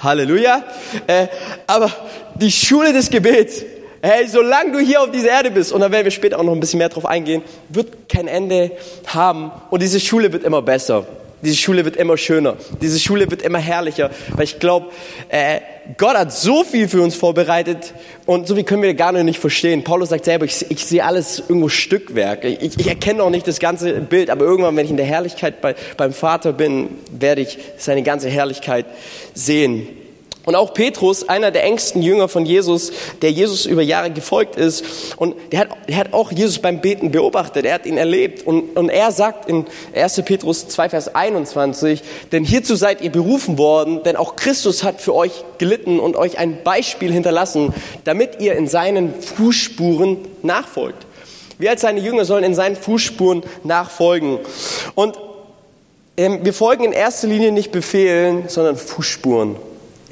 Halleluja. 0.03 0.61
Äh, 1.07 1.25
aber 1.65 1.91
die 2.35 2.51
Schule 2.51 2.93
des 2.93 3.09
Gebets, 3.09 3.63
hey, 4.03 4.27
solange 4.27 4.73
du 4.73 4.79
hier 4.79 5.01
auf 5.01 5.09
dieser 5.09 5.29
Erde 5.29 5.49
bist, 5.49 5.71
und 5.71 5.81
da 5.81 5.91
werden 5.91 6.03
wir 6.03 6.11
später 6.11 6.37
auch 6.37 6.43
noch 6.43 6.53
ein 6.53 6.59
bisschen 6.59 6.77
mehr 6.77 6.89
drauf 6.89 7.07
eingehen, 7.07 7.41
wird 7.69 8.07
kein 8.07 8.27
Ende 8.27 8.69
haben. 9.07 9.51
Und 9.71 9.81
diese 9.81 9.99
Schule 9.99 10.31
wird 10.31 10.43
immer 10.43 10.61
besser. 10.61 11.07
Diese 11.41 11.55
Schule 11.55 11.85
wird 11.85 11.95
immer 11.95 12.17
schöner. 12.17 12.57
Diese 12.81 12.99
Schule 12.99 13.29
wird 13.31 13.41
immer 13.41 13.59
herrlicher, 13.59 14.09
weil 14.35 14.43
ich 14.43 14.59
glaube, 14.59 14.87
äh, 15.29 15.61
Gott 15.97 16.15
hat 16.15 16.33
so 16.33 16.63
viel 16.63 16.87
für 16.87 17.01
uns 17.01 17.15
vorbereitet 17.15 17.93
und 18.25 18.47
so 18.47 18.55
viel 18.55 18.63
können 18.63 18.83
wir 18.83 18.93
gar 18.93 19.11
nicht 19.11 19.39
verstehen. 19.39 19.83
Paulus 19.83 20.09
sagt 20.09 20.25
selber, 20.25 20.45
ich, 20.45 20.69
ich 20.69 20.85
sehe 20.85 21.03
alles 21.03 21.39
irgendwo 21.39 21.69
Stückwerk. 21.69 22.43
Ich, 22.43 22.77
ich 22.77 22.87
erkenne 22.87 23.23
auch 23.23 23.29
nicht 23.29 23.47
das 23.47 23.59
ganze 23.59 23.93
Bild, 23.93 24.29
aber 24.29 24.45
irgendwann, 24.45 24.75
wenn 24.75 24.85
ich 24.85 24.91
in 24.91 24.97
der 24.97 25.05
Herrlichkeit 25.05 25.61
bei, 25.61 25.75
beim 25.97 26.13
Vater 26.13 26.53
bin, 26.53 26.89
werde 27.11 27.41
ich 27.41 27.57
seine 27.77 28.03
ganze 28.03 28.29
Herrlichkeit 28.29 28.85
sehen. 29.33 29.87
Und 30.45 30.55
auch 30.55 30.73
Petrus, 30.73 31.27
einer 31.27 31.51
der 31.51 31.63
engsten 31.63 32.01
Jünger 32.01 32.27
von 32.27 32.45
Jesus, 32.45 32.91
der 33.21 33.31
Jesus 33.31 33.65
über 33.65 33.81
Jahre 33.81 34.09
gefolgt 34.09 34.55
ist, 34.55 34.83
und 35.17 35.35
der 35.51 35.59
hat, 35.59 35.69
der 35.89 35.97
hat 35.97 36.13
auch 36.13 36.31
Jesus 36.31 36.59
beim 36.59 36.81
Beten 36.81 37.09
beobachtet, 37.09 37.65
er 37.65 37.73
hat 37.73 37.87
ihn 37.87 37.97
erlebt. 37.97 38.45
Und, 38.45 38.77
und 38.77 38.89
er 38.89 39.11
sagt 39.11 39.49
in 39.49 39.65
1. 39.95 40.21
Petrus 40.23 40.67
2, 40.67 40.89
Vers 40.89 41.15
21, 41.15 42.03
denn 42.31 42.43
hierzu 42.43 42.75
seid 42.75 43.01
ihr 43.01 43.11
berufen 43.11 43.57
worden, 43.57 44.03
denn 44.03 44.15
auch 44.15 44.35
Christus 44.35 44.83
hat 44.83 45.01
für 45.01 45.15
euch 45.15 45.43
gelitten 45.57 45.99
und 45.99 46.15
euch 46.15 46.37
ein 46.37 46.63
Beispiel 46.63 47.11
hinterlassen, 47.11 47.73
damit 48.03 48.39
ihr 48.39 48.55
in 48.55 48.67
seinen 48.67 49.19
Fußspuren 49.19 50.19
nachfolgt. 50.43 51.07
Wir 51.57 51.71
als 51.71 51.81
seine 51.81 51.99
Jünger 51.99 52.23
sollen 52.23 52.43
in 52.43 52.53
seinen 52.53 52.75
Fußspuren 52.75 53.43
nachfolgen. 53.63 54.37
Und 54.93 55.17
ähm, 56.17 56.39
wir 56.43 56.53
folgen 56.53 56.83
in 56.83 56.91
erster 56.91 57.27
Linie 57.27 57.51
nicht 57.51 57.71
Befehlen, 57.71 58.43
sondern 58.47 58.77
Fußspuren 58.77 59.55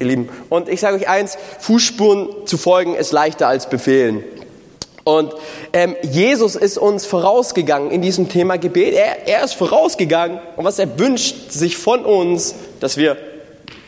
ihr 0.00 0.06
Lieben. 0.06 0.28
Und 0.48 0.68
ich 0.68 0.80
sage 0.80 0.96
euch 0.96 1.08
eins, 1.08 1.38
Fußspuren 1.60 2.46
zu 2.46 2.58
folgen 2.58 2.94
ist 2.94 3.12
leichter 3.12 3.48
als 3.48 3.68
befehlen. 3.68 4.24
Und 5.08 5.32
ähm, 5.72 5.96
Jesus 6.02 6.54
ist 6.54 6.76
uns 6.76 7.06
vorausgegangen 7.06 7.90
in 7.90 8.02
diesem 8.02 8.28
Thema 8.28 8.58
Gebet. 8.58 8.92
Er, 8.92 9.26
er 9.26 9.42
ist 9.42 9.54
vorausgegangen 9.54 10.38
und 10.56 10.66
was 10.66 10.78
er 10.78 10.98
wünscht 10.98 11.50
sich 11.50 11.78
von 11.78 12.04
uns, 12.04 12.54
dass 12.80 12.98
wir 12.98 13.16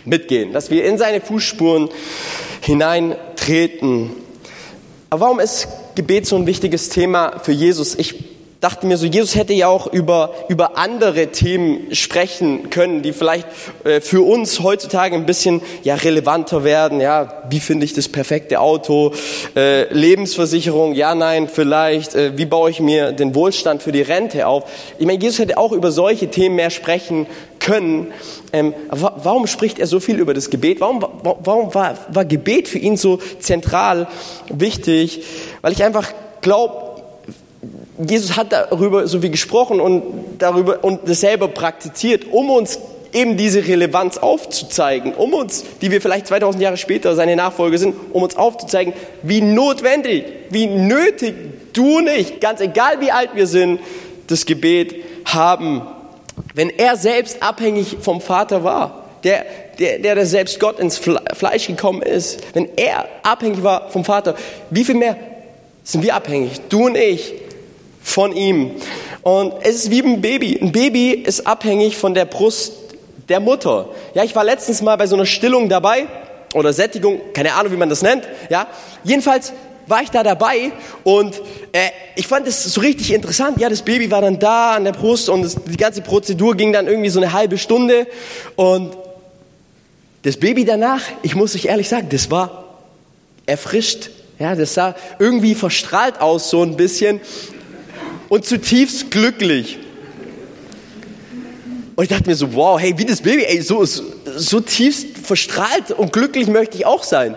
mitgehen, 0.06 0.54
dass 0.54 0.70
wir 0.70 0.82
in 0.86 0.96
seine 0.96 1.20
Fußspuren 1.20 1.90
hineintreten. 2.62 4.12
Aber 5.10 5.20
warum 5.20 5.40
ist 5.40 5.68
Gebet 5.94 6.26
so 6.26 6.36
ein 6.36 6.46
wichtiges 6.46 6.88
Thema 6.88 7.38
für 7.40 7.52
Jesus? 7.52 7.96
Ich 7.96 8.29
dachte 8.60 8.86
mir 8.86 8.98
so, 8.98 9.06
Jesus 9.06 9.34
hätte 9.34 9.54
ja 9.54 9.68
auch 9.68 9.86
über, 9.86 10.34
über 10.48 10.76
andere 10.76 11.28
Themen 11.28 11.94
sprechen 11.94 12.68
können, 12.68 13.02
die 13.02 13.12
vielleicht 13.12 13.46
äh, 13.84 14.02
für 14.02 14.20
uns 14.20 14.60
heutzutage 14.60 15.16
ein 15.16 15.24
bisschen 15.24 15.62
ja, 15.82 15.94
relevanter 15.94 16.62
werden. 16.62 17.00
Ja, 17.00 17.42
wie 17.48 17.60
finde 17.60 17.86
ich 17.86 17.94
das 17.94 18.08
perfekte 18.08 18.60
Auto? 18.60 19.12
Äh, 19.56 19.92
Lebensversicherung, 19.92 20.94
ja, 20.94 21.14
nein, 21.14 21.48
vielleicht. 21.48 22.14
Äh, 22.14 22.36
wie 22.36 22.44
baue 22.44 22.70
ich 22.70 22.80
mir 22.80 23.12
den 23.12 23.34
Wohlstand 23.34 23.82
für 23.82 23.92
die 23.92 24.02
Rente 24.02 24.46
auf? 24.46 24.64
Ich 24.98 25.06
meine, 25.06 25.20
Jesus 25.22 25.38
hätte 25.38 25.56
auch 25.56 25.72
über 25.72 25.90
solche 25.90 26.28
Themen 26.28 26.56
mehr 26.56 26.70
sprechen 26.70 27.26
können. 27.60 28.12
Ähm, 28.52 28.74
warum 28.90 29.46
spricht 29.46 29.78
er 29.78 29.86
so 29.86 30.00
viel 30.00 30.18
über 30.18 30.34
das 30.34 30.50
Gebet? 30.50 30.80
Warum, 30.80 31.00
warum 31.22 31.74
war, 31.74 31.96
war 32.08 32.24
Gebet 32.26 32.68
für 32.68 32.78
ihn 32.78 32.98
so 32.98 33.18
zentral 33.38 34.06
wichtig? 34.48 35.24
Weil 35.62 35.72
ich 35.72 35.82
einfach 35.82 36.12
glaube, 36.40 36.89
Jesus 38.06 38.36
hat 38.36 38.52
darüber 38.52 39.06
so 39.06 39.22
wie 39.22 39.30
gesprochen 39.30 39.80
und 39.80 40.02
darüber 40.38 40.82
und 40.82 41.08
das 41.08 41.20
selber 41.20 41.48
praktiziert, 41.48 42.26
um 42.30 42.50
uns 42.50 42.78
eben 43.12 43.36
diese 43.36 43.66
Relevanz 43.66 44.18
aufzuzeigen, 44.18 45.14
um 45.14 45.34
uns, 45.34 45.64
die 45.80 45.90
wir 45.90 46.00
vielleicht 46.00 46.28
2000 46.28 46.62
Jahre 46.62 46.76
später 46.76 47.14
seine 47.14 47.36
Nachfolger 47.36 47.78
sind, 47.78 47.94
um 48.12 48.22
uns 48.22 48.36
aufzuzeigen, 48.36 48.94
wie 49.22 49.40
notwendig, 49.40 50.24
wie 50.50 50.66
nötig 50.66 51.34
du 51.72 51.98
und 51.98 52.08
ich, 52.08 52.40
ganz 52.40 52.60
egal 52.60 53.00
wie 53.00 53.10
alt 53.10 53.30
wir 53.34 53.46
sind, 53.46 53.80
das 54.28 54.46
Gebet 54.46 54.94
haben. 55.24 55.82
Wenn 56.54 56.70
er 56.70 56.96
selbst 56.96 57.42
abhängig 57.42 57.98
vom 58.00 58.20
Vater 58.20 58.64
war, 58.64 59.04
der, 59.24 59.44
der, 59.78 59.98
der, 59.98 60.14
der 60.14 60.26
selbst 60.26 60.58
Gott 60.60 60.78
ins 60.78 60.98
Fleisch 60.98 61.66
gekommen 61.66 62.02
ist, 62.02 62.40
wenn 62.54 62.68
er 62.76 63.06
abhängig 63.22 63.62
war 63.62 63.90
vom 63.90 64.04
Vater, 64.04 64.34
wie 64.70 64.84
viel 64.84 64.94
mehr 64.94 65.16
sind 65.84 66.02
wir 66.02 66.14
abhängig, 66.14 66.60
du 66.68 66.86
und 66.86 66.96
ich, 66.96 67.34
von 68.02 68.34
ihm. 68.34 68.72
Und 69.22 69.54
es 69.62 69.76
ist 69.76 69.90
wie 69.90 70.02
ein 70.02 70.20
Baby. 70.20 70.58
Ein 70.60 70.72
Baby 70.72 71.10
ist 71.10 71.46
abhängig 71.46 71.96
von 71.96 72.14
der 72.14 72.24
Brust 72.24 72.72
der 73.28 73.40
Mutter. 73.40 73.88
Ja, 74.14 74.24
ich 74.24 74.34
war 74.34 74.44
letztens 74.44 74.82
mal 74.82 74.96
bei 74.96 75.06
so 75.06 75.14
einer 75.14 75.26
Stillung 75.26 75.68
dabei 75.68 76.06
oder 76.54 76.72
Sättigung, 76.72 77.20
keine 77.32 77.54
Ahnung, 77.54 77.72
wie 77.72 77.76
man 77.76 77.88
das 77.88 78.02
nennt. 78.02 78.24
Ja, 78.48 78.66
jedenfalls 79.04 79.52
war 79.86 80.02
ich 80.02 80.10
da 80.10 80.22
dabei 80.22 80.72
und 81.04 81.40
äh, 81.72 81.90
ich 82.16 82.26
fand 82.26 82.46
es 82.46 82.62
so 82.64 82.80
richtig 82.80 83.12
interessant. 83.12 83.58
Ja, 83.60 83.68
das 83.68 83.82
Baby 83.82 84.10
war 84.10 84.22
dann 84.22 84.38
da 84.38 84.72
an 84.72 84.84
der 84.84 84.92
Brust 84.92 85.28
und 85.28 85.42
das, 85.42 85.56
die 85.64 85.76
ganze 85.76 86.00
Prozedur 86.00 86.54
ging 86.56 86.72
dann 86.72 86.86
irgendwie 86.86 87.10
so 87.10 87.20
eine 87.20 87.32
halbe 87.32 87.58
Stunde 87.58 88.06
und 88.56 88.96
das 90.22 90.36
Baby 90.36 90.64
danach, 90.64 91.00
ich 91.22 91.34
muss 91.34 91.54
euch 91.54 91.66
ehrlich 91.66 91.88
sagen, 91.88 92.08
das 92.10 92.30
war 92.30 92.64
erfrischt. 93.46 94.10
Ja, 94.38 94.54
das 94.54 94.74
sah 94.74 94.94
irgendwie 95.18 95.54
verstrahlt 95.54 96.20
aus 96.20 96.50
so 96.50 96.62
ein 96.62 96.76
bisschen 96.76 97.20
und 98.30 98.46
zutiefst 98.46 99.10
glücklich. 99.10 99.78
Und 101.96 102.04
ich 102.04 102.08
dachte 102.08 102.30
mir 102.30 102.36
so, 102.36 102.54
wow, 102.54 102.80
hey, 102.80 102.96
wie 102.96 103.04
das 103.04 103.20
Baby, 103.20 103.44
ey, 103.44 103.60
so, 103.60 103.84
so, 103.84 104.02
so 104.36 104.60
tiefst 104.60 105.18
verstrahlt 105.18 105.90
und 105.90 106.14
glücklich 106.14 106.46
möchte 106.46 106.78
ich 106.78 106.86
auch 106.86 107.02
sein. 107.02 107.36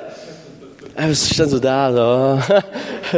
Aber 0.95 1.09
es 1.09 1.29
stand 1.33 1.49
so 1.49 1.59
da, 1.59 1.91
so. 1.91 2.55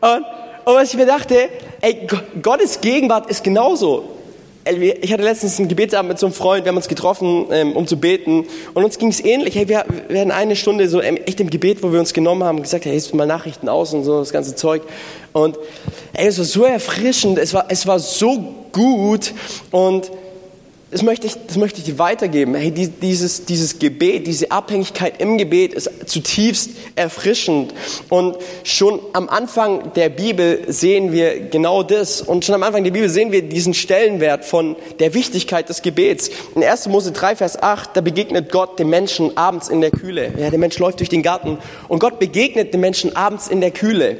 Und, 0.00 0.24
und 0.66 0.74
was 0.74 0.90
ich 0.90 0.96
mir 0.96 1.06
dachte, 1.06 1.48
ey, 1.80 2.06
Gottes 2.42 2.80
Gegenwart 2.80 3.30
ist 3.30 3.42
genauso. 3.42 4.15
Ich 4.68 5.12
hatte 5.12 5.22
letztens 5.22 5.60
einen 5.60 5.68
Gebetsabend 5.68 6.08
mit 6.08 6.18
so 6.18 6.26
einem 6.26 6.34
Freund, 6.34 6.64
wir 6.64 6.70
haben 6.70 6.76
uns 6.76 6.88
getroffen, 6.88 7.46
ähm, 7.52 7.76
um 7.76 7.86
zu 7.86 7.98
beten. 7.98 8.46
Und 8.74 8.82
uns 8.82 8.98
ging 8.98 9.08
es 9.08 9.24
ähnlich. 9.24 9.54
Hey, 9.54 9.68
wir, 9.68 9.84
wir 10.08 10.20
hatten 10.20 10.32
eine 10.32 10.56
Stunde 10.56 10.88
so 10.88 11.00
echt 11.00 11.38
im 11.38 11.50
Gebet, 11.50 11.84
wo 11.84 11.92
wir 11.92 12.00
uns 12.00 12.12
genommen 12.12 12.42
haben, 12.42 12.62
gesagt, 12.62 12.84
hey, 12.84 12.94
jetzt 12.94 13.14
mal 13.14 13.26
Nachrichten 13.26 13.68
aus 13.68 13.94
und 13.94 14.02
so, 14.02 14.18
das 14.18 14.32
ganze 14.32 14.56
Zeug. 14.56 14.82
Und 15.32 15.56
ey, 16.14 16.26
es 16.26 16.38
war 16.38 16.44
so 16.44 16.64
erfrischend, 16.64 17.38
es 17.38 17.54
war, 17.54 17.66
es 17.68 17.86
war 17.86 18.00
so 18.00 18.54
gut. 18.72 19.34
Und 19.70 20.10
das 20.92 21.02
möchte 21.02 21.26
ich, 21.26 21.34
das 21.48 21.56
möchte 21.56 21.80
ich 21.80 21.84
dir 21.84 21.98
weitergeben. 21.98 22.54
Hey, 22.54 22.70
dieses, 22.70 23.44
dieses 23.44 23.80
Gebet, 23.80 24.28
diese 24.28 24.52
Abhängigkeit 24.52 25.20
im 25.20 25.36
Gebet 25.36 25.74
ist 25.74 25.90
zutiefst 26.06 26.70
erfrischend. 26.94 27.74
Und 28.08 28.36
schon 28.62 29.00
am 29.12 29.28
Anfang 29.28 29.92
der 29.94 30.10
Bibel 30.10 30.62
sehen 30.68 31.10
wir 31.10 31.40
genau 31.40 31.82
das. 31.82 32.22
Und 32.22 32.44
schon 32.44 32.54
am 32.54 32.62
Anfang 32.62 32.84
der 32.84 32.92
Bibel 32.92 33.08
sehen 33.08 33.32
wir 33.32 33.42
diesen 33.42 33.74
Stellenwert 33.74 34.44
von 34.44 34.76
der 35.00 35.12
Wichtigkeit 35.12 35.68
des 35.68 35.82
Gebets. 35.82 36.30
In 36.54 36.62
1. 36.62 36.86
Mose 36.86 37.10
3, 37.10 37.34
Vers 37.34 37.60
8, 37.60 37.90
da 37.96 38.00
begegnet 38.00 38.52
Gott 38.52 38.78
dem 38.78 38.88
Menschen 38.88 39.36
abends 39.36 39.68
in 39.68 39.80
der 39.80 39.90
Kühle. 39.90 40.34
Ja, 40.38 40.50
der 40.50 40.58
Mensch 40.60 40.78
läuft 40.78 41.00
durch 41.00 41.08
den 41.08 41.24
Garten 41.24 41.58
und 41.88 41.98
Gott 41.98 42.20
begegnet 42.20 42.72
dem 42.72 42.80
Menschen 42.80 43.16
abends 43.16 43.48
in 43.48 43.60
der 43.60 43.72
Kühle. 43.72 44.18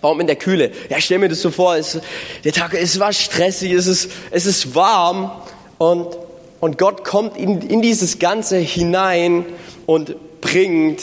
Warum 0.00 0.20
in 0.20 0.28
der 0.28 0.36
Kühle? 0.36 0.70
Ja, 0.88 1.00
stell 1.00 1.18
mir 1.18 1.28
das 1.28 1.42
so 1.42 1.50
vor, 1.50 1.74
es, 1.74 1.98
der 2.44 2.52
Tag, 2.52 2.72
es 2.74 3.00
war 3.00 3.12
stressig, 3.12 3.72
es 3.72 3.88
ist, 3.88 4.10
es 4.30 4.46
ist 4.46 4.76
warm. 4.76 5.32
Und, 5.78 6.18
und 6.60 6.76
Gott 6.76 7.04
kommt 7.04 7.36
in, 7.36 7.62
in 7.62 7.82
dieses 7.82 8.18
Ganze 8.18 8.58
hinein 8.58 9.46
und 9.86 10.16
bringt 10.40 11.00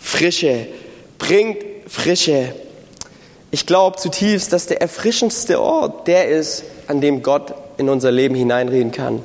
Frische, 0.00 0.66
bringt 1.18 1.58
Frische. 1.86 2.54
Ich 3.50 3.66
glaube 3.66 3.96
zutiefst, 3.96 4.52
dass 4.52 4.66
der 4.66 4.80
erfrischendste 4.80 5.60
Ort 5.60 6.08
der 6.08 6.28
ist, 6.28 6.64
an 6.88 7.00
dem 7.00 7.22
Gott 7.22 7.54
in 7.78 7.88
unser 7.88 8.10
Leben 8.10 8.34
hineinreden 8.34 8.92
kann. 8.92 9.22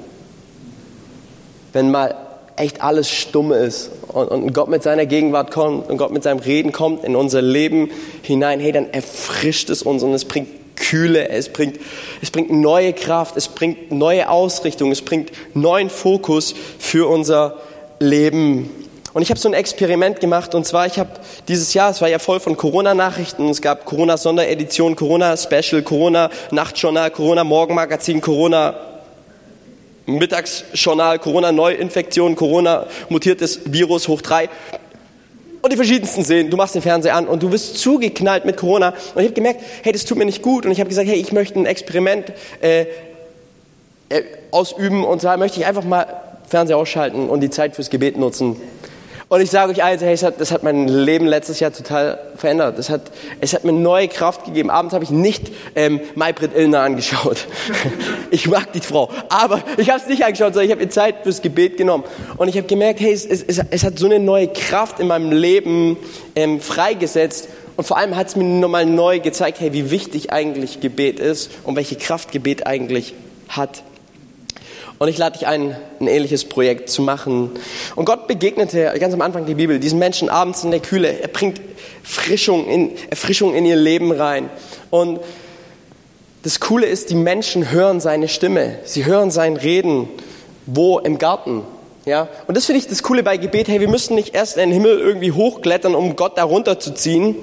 Wenn 1.74 1.92
mal 1.92 2.16
echt 2.56 2.82
alles 2.82 3.10
stumm 3.10 3.52
ist 3.52 3.90
und, 4.08 4.28
und 4.28 4.54
Gott 4.54 4.70
mit 4.70 4.84
seiner 4.84 5.06
Gegenwart 5.06 5.52
kommt 5.52 5.90
und 5.90 5.98
Gott 5.98 6.12
mit 6.12 6.24
seinem 6.24 6.40
Reden 6.40 6.72
kommt 6.72 7.04
in 7.04 7.16
unser 7.16 7.42
Leben 7.42 7.90
hinein, 8.22 8.60
hey, 8.60 8.72
dann 8.72 8.90
erfrischt 8.92 9.70
es 9.70 9.82
uns 9.82 10.04
und 10.04 10.14
es 10.14 10.26
bringt 10.26 10.50
Kühle, 10.80 11.30
es 11.30 11.50
bringt, 11.50 11.80
es 12.22 12.32
bringt 12.32 12.52
neue 12.52 12.94
Kraft, 12.94 13.38
es 13.38 13.48
bringt 13.48 13.92
neue 13.92 14.30
Ausrichtung, 14.30 14.92
es 14.92 15.02
bringt 15.02 15.32
neuen 15.54 15.90
Fokus 15.90 16.56
für 16.80 17.08
unser 17.08 17.58
Leben. 18.00 18.70
Und 19.14 19.24
ich 19.24 19.32
habe 19.32 19.40
so 19.40 19.50
ein 19.50 19.54
Experiment 19.54 20.20
gemacht 20.20 20.54
und 20.54 20.66
zwar, 20.66 20.86
ich 20.86 21.00
habe 21.00 21.10
dieses 21.48 21.74
Jahr, 21.74 21.90
es 21.90 22.02
war 22.02 22.08
ja 22.08 22.20
voll 22.20 22.40
von 22.40 22.56
Corona-Nachrichten, 22.56 23.50
es 23.50 23.62
gab 23.62 23.86
Corona-Sonderedition, 23.86 24.96
Corona-Special, 24.96 25.82
Corona-Nachtjournal, 25.82 27.12
Corona-Morgenmagazin, 27.12 28.22
Corona 28.22 28.76
Mittagsjournal, 30.06 31.20
Corona-Neuinfektion, 31.20 32.36
Corona-mutiertes 32.36 33.62
Virus 33.66 34.08
hoch 34.08 34.22
drei 34.22 34.50
und 35.62 35.72
die 35.72 35.76
verschiedensten 35.76 36.24
sehen. 36.24 36.50
Du 36.50 36.58
machst 36.58 36.76
den 36.76 36.82
Fernseher 36.82 37.16
an 37.16 37.28
und 37.28 37.44
du 37.44 37.52
wirst 37.52 37.78
zugeknallt 37.78 38.46
mit 38.46 38.58
Corona. 38.58 38.90
Und 38.90 39.22
ich 39.22 39.26
habe 39.26 39.34
gemerkt, 39.34 39.62
hey, 39.84 39.92
das 39.92 40.06
tut 40.06 40.18
mir 40.18 40.26
nicht 40.26 40.42
gut. 40.42 40.66
Und 40.66 40.72
ich 40.72 40.80
habe 40.80 40.90
gesagt, 40.90 41.08
hey, 41.08 41.18
ich 41.18 41.32
möchte 41.32 41.60
ein 41.60 41.66
Experiment 41.66 42.32
äh, 42.62 42.86
äh, 44.10 44.24
ausüben. 44.52 45.04
Und 45.04 45.22
zwar 45.22 45.38
möchte 45.38 45.60
ich 45.60 45.66
einfach 45.66 45.84
mal 45.84 46.06
Fernseher 46.48 46.78
ausschalten 46.78 47.30
und 47.30 47.42
die 47.42 47.50
Zeit 47.50 47.76
fürs 47.76 47.90
Gebet 47.90 48.18
nutzen. 48.18 48.56
Und 49.30 49.42
ich 49.42 49.52
sage 49.52 49.72
euch 49.72 49.84
eins, 49.84 50.02
hey, 50.02 50.18
hat, 50.18 50.42
das 50.42 50.52
hat 50.52 50.64
mein 50.64 50.88
Leben 50.88 51.28
letztes 51.28 51.60
Jahr 51.60 51.72
total 51.72 52.20
verändert. 52.36 52.80
Das 52.80 52.90
hat, 52.90 53.12
es 53.40 53.54
hat 53.54 53.64
mir 53.64 53.72
neue 53.72 54.08
Kraft 54.08 54.44
gegeben. 54.44 54.72
Abends 54.72 54.96
habe 54.96 55.04
ich 55.04 55.12
nicht 55.12 55.52
ähm, 55.76 56.02
Maybrit 56.16 56.56
Illner 56.56 56.82
angeschaut. 56.82 57.46
ich 58.32 58.48
mag 58.48 58.74
die 58.74 58.80
Frau. 58.80 59.12
Aber 59.30 59.62
ich 59.78 59.92
habe 59.92 60.02
es 60.02 60.08
nicht 60.08 60.24
angeschaut, 60.26 60.56
sondern 60.56 60.66
ich 60.66 60.72
habe 60.72 60.82
ihr 60.82 60.90
Zeit 60.90 61.18
fürs 61.22 61.44
Gebet 61.44 61.78
genommen. 61.78 62.06
Und 62.38 62.48
ich 62.48 62.58
habe 62.58 62.66
gemerkt, 62.66 63.02
hey, 63.02 63.14
es, 63.14 63.24
es, 63.24 63.44
es, 63.44 63.84
hat 63.84 64.00
so 64.00 64.08
eine 64.08 64.18
neue 64.18 64.48
Kraft 64.48 65.00
in 65.00 65.06
meinem 65.06 65.32
Leben 65.32 65.98
ähm, 66.36 66.60
freigesetzt. 66.60 67.50
Und 67.78 67.84
vor 67.84 67.98
allem 67.98 68.16
hat 68.16 68.30
es 68.30 68.36
mir 68.36 68.46
nochmal 68.46 68.88
neu 68.88 69.20
gezeigt, 69.20 69.60
hey, 69.60 69.74
wie 69.74 69.92
wichtig 69.92 70.34
eigentlich 70.34 70.80
Gebet 70.80 71.20
ist 71.20 71.52
und 71.66 71.76
welche 71.76 71.98
Kraft 71.98 72.32
Gebet 72.32 72.66
eigentlich 72.66 73.14
hat. 73.48 73.84
Und 75.00 75.08
ich 75.08 75.18
lade 75.18 75.38
dich 75.38 75.48
ein, 75.48 75.78
ein 76.02 76.08
ähnliches 76.08 76.44
Projekt 76.44 76.90
zu 76.90 77.02
machen. 77.02 77.52
Und 77.96 78.04
Gott 78.04 78.28
begegnete 78.28 78.94
ganz 79.00 79.14
am 79.14 79.22
Anfang 79.22 79.46
der 79.46 79.56
Bibel 79.56 79.80
diesen 79.80 79.98
Menschen 79.98 80.30
abends 80.30 80.66
in 80.66 80.72
der 80.72 80.82
Kühle. 80.82 81.22
Er 81.22 81.30
bringt 81.30 81.62
Frischung 82.04 82.68
in, 82.68 82.92
Erfrischung 83.10 83.56
in 83.56 83.66
ihr 83.66 83.78
Leben 83.78 84.12
rein. 84.12 84.50
Und 84.90 85.22
das 86.44 86.60
Coole 86.60 86.86
ist, 86.86 87.10
die 87.12 87.16
Menschen 87.16 87.72
hören 87.72 88.02
seine 88.02 88.28
Stimme. 88.28 88.76
Sie 88.84 89.06
hören 89.06 89.32
sein 89.32 89.56
Reden. 89.56 90.10
Wo? 90.66 91.00
Im 91.00 91.18
Garten. 91.18 91.64
Ja? 92.06 92.28
Und 92.48 92.58
das 92.58 92.66
finde 92.66 92.80
ich 92.80 92.88
das 92.88 93.02
Coole 93.02 93.24
bei 93.24 93.38
Gebet. 93.38 93.70
Hey, 93.70 93.80
wir 93.80 93.88
müssen 93.88 94.16
nicht 94.16 94.36
erst 94.36 94.58
in 94.58 94.70
den 94.70 94.74
Himmel 94.74 95.00
irgendwie 95.00 95.32
hochklettern, 95.32 95.96
um 95.96 96.18
Gott 96.18 96.38
zu 96.82 96.94
ziehen, 96.94 97.38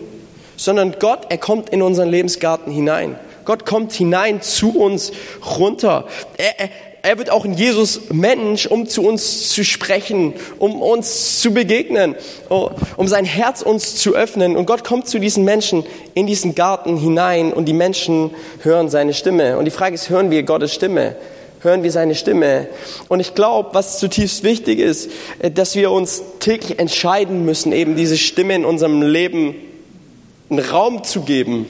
sondern 0.59 0.97
Gott, 0.99 1.27
er 1.31 1.39
kommt 1.39 1.71
in 1.71 1.81
unseren 1.81 2.11
Lebensgarten 2.11 2.71
hinein. 2.71 3.19
Gott 3.47 3.65
kommt 3.65 3.95
hinein 3.95 4.43
zu 4.43 4.79
uns 4.79 5.13
runter. 5.59 6.07
Er, 6.37 6.61
er, 6.61 6.71
er 7.07 7.19
wird 7.19 7.31
auch 7.31 7.45
in 7.45 7.55
Jesus 7.55 8.01
Mensch, 8.13 8.67
um 8.67 8.89
zu 8.89 9.07
uns 9.07 9.51
zu 9.51 9.65
sprechen, 9.65 10.35
um 10.59 10.83
uns 10.83 11.41
zu 11.41 11.53
begegnen, 11.53 12.17
oh, 12.49 12.71
um 12.97 13.07
sein 13.07 13.25
Herz 13.25 13.63
uns 13.63 13.95
zu 13.95 14.17
öffnen. 14.17 14.57
Und 14.57 14.67
Gott 14.67 14.83
kommt 14.83 15.07
zu 15.07 15.21
diesen 15.21 15.45
Menschen 15.45 15.85
in 16.15 16.27
diesen 16.27 16.57
Garten 16.57 16.97
hinein 16.97 17.53
und 17.53 17.67
die 17.67 17.75
Menschen 17.75 18.33
hören 18.63 18.89
seine 18.89 19.15
Stimme. 19.15 19.57
Und 19.57 19.67
die 19.67 19.71
Frage 19.71 19.95
ist, 19.95 20.11
hören 20.11 20.33
wir 20.33 20.43
Gottes 20.43 20.75
Stimme? 20.75 21.15
Hören 21.61 21.85
wir 21.85 21.93
seine 21.93 22.17
Stimme? 22.17 22.67
Und 23.07 23.21
ich 23.21 23.37
glaube, 23.37 23.69
was 23.73 24.01
zutiefst 24.01 24.43
wichtig 24.43 24.81
ist, 24.81 25.09
äh, 25.39 25.53
dass 25.53 25.77
wir 25.77 25.93
uns 25.93 26.25
täglich 26.41 26.81
entscheiden 26.81 27.45
müssen, 27.45 27.71
eben 27.71 27.95
diese 27.95 28.19
Stimme 28.19 28.57
in 28.57 28.65
unserem 28.65 29.03
Leben 29.03 29.55
einen 30.51 30.59
Raum 30.59 31.05
zu 31.05 31.21
geben. 31.21 31.67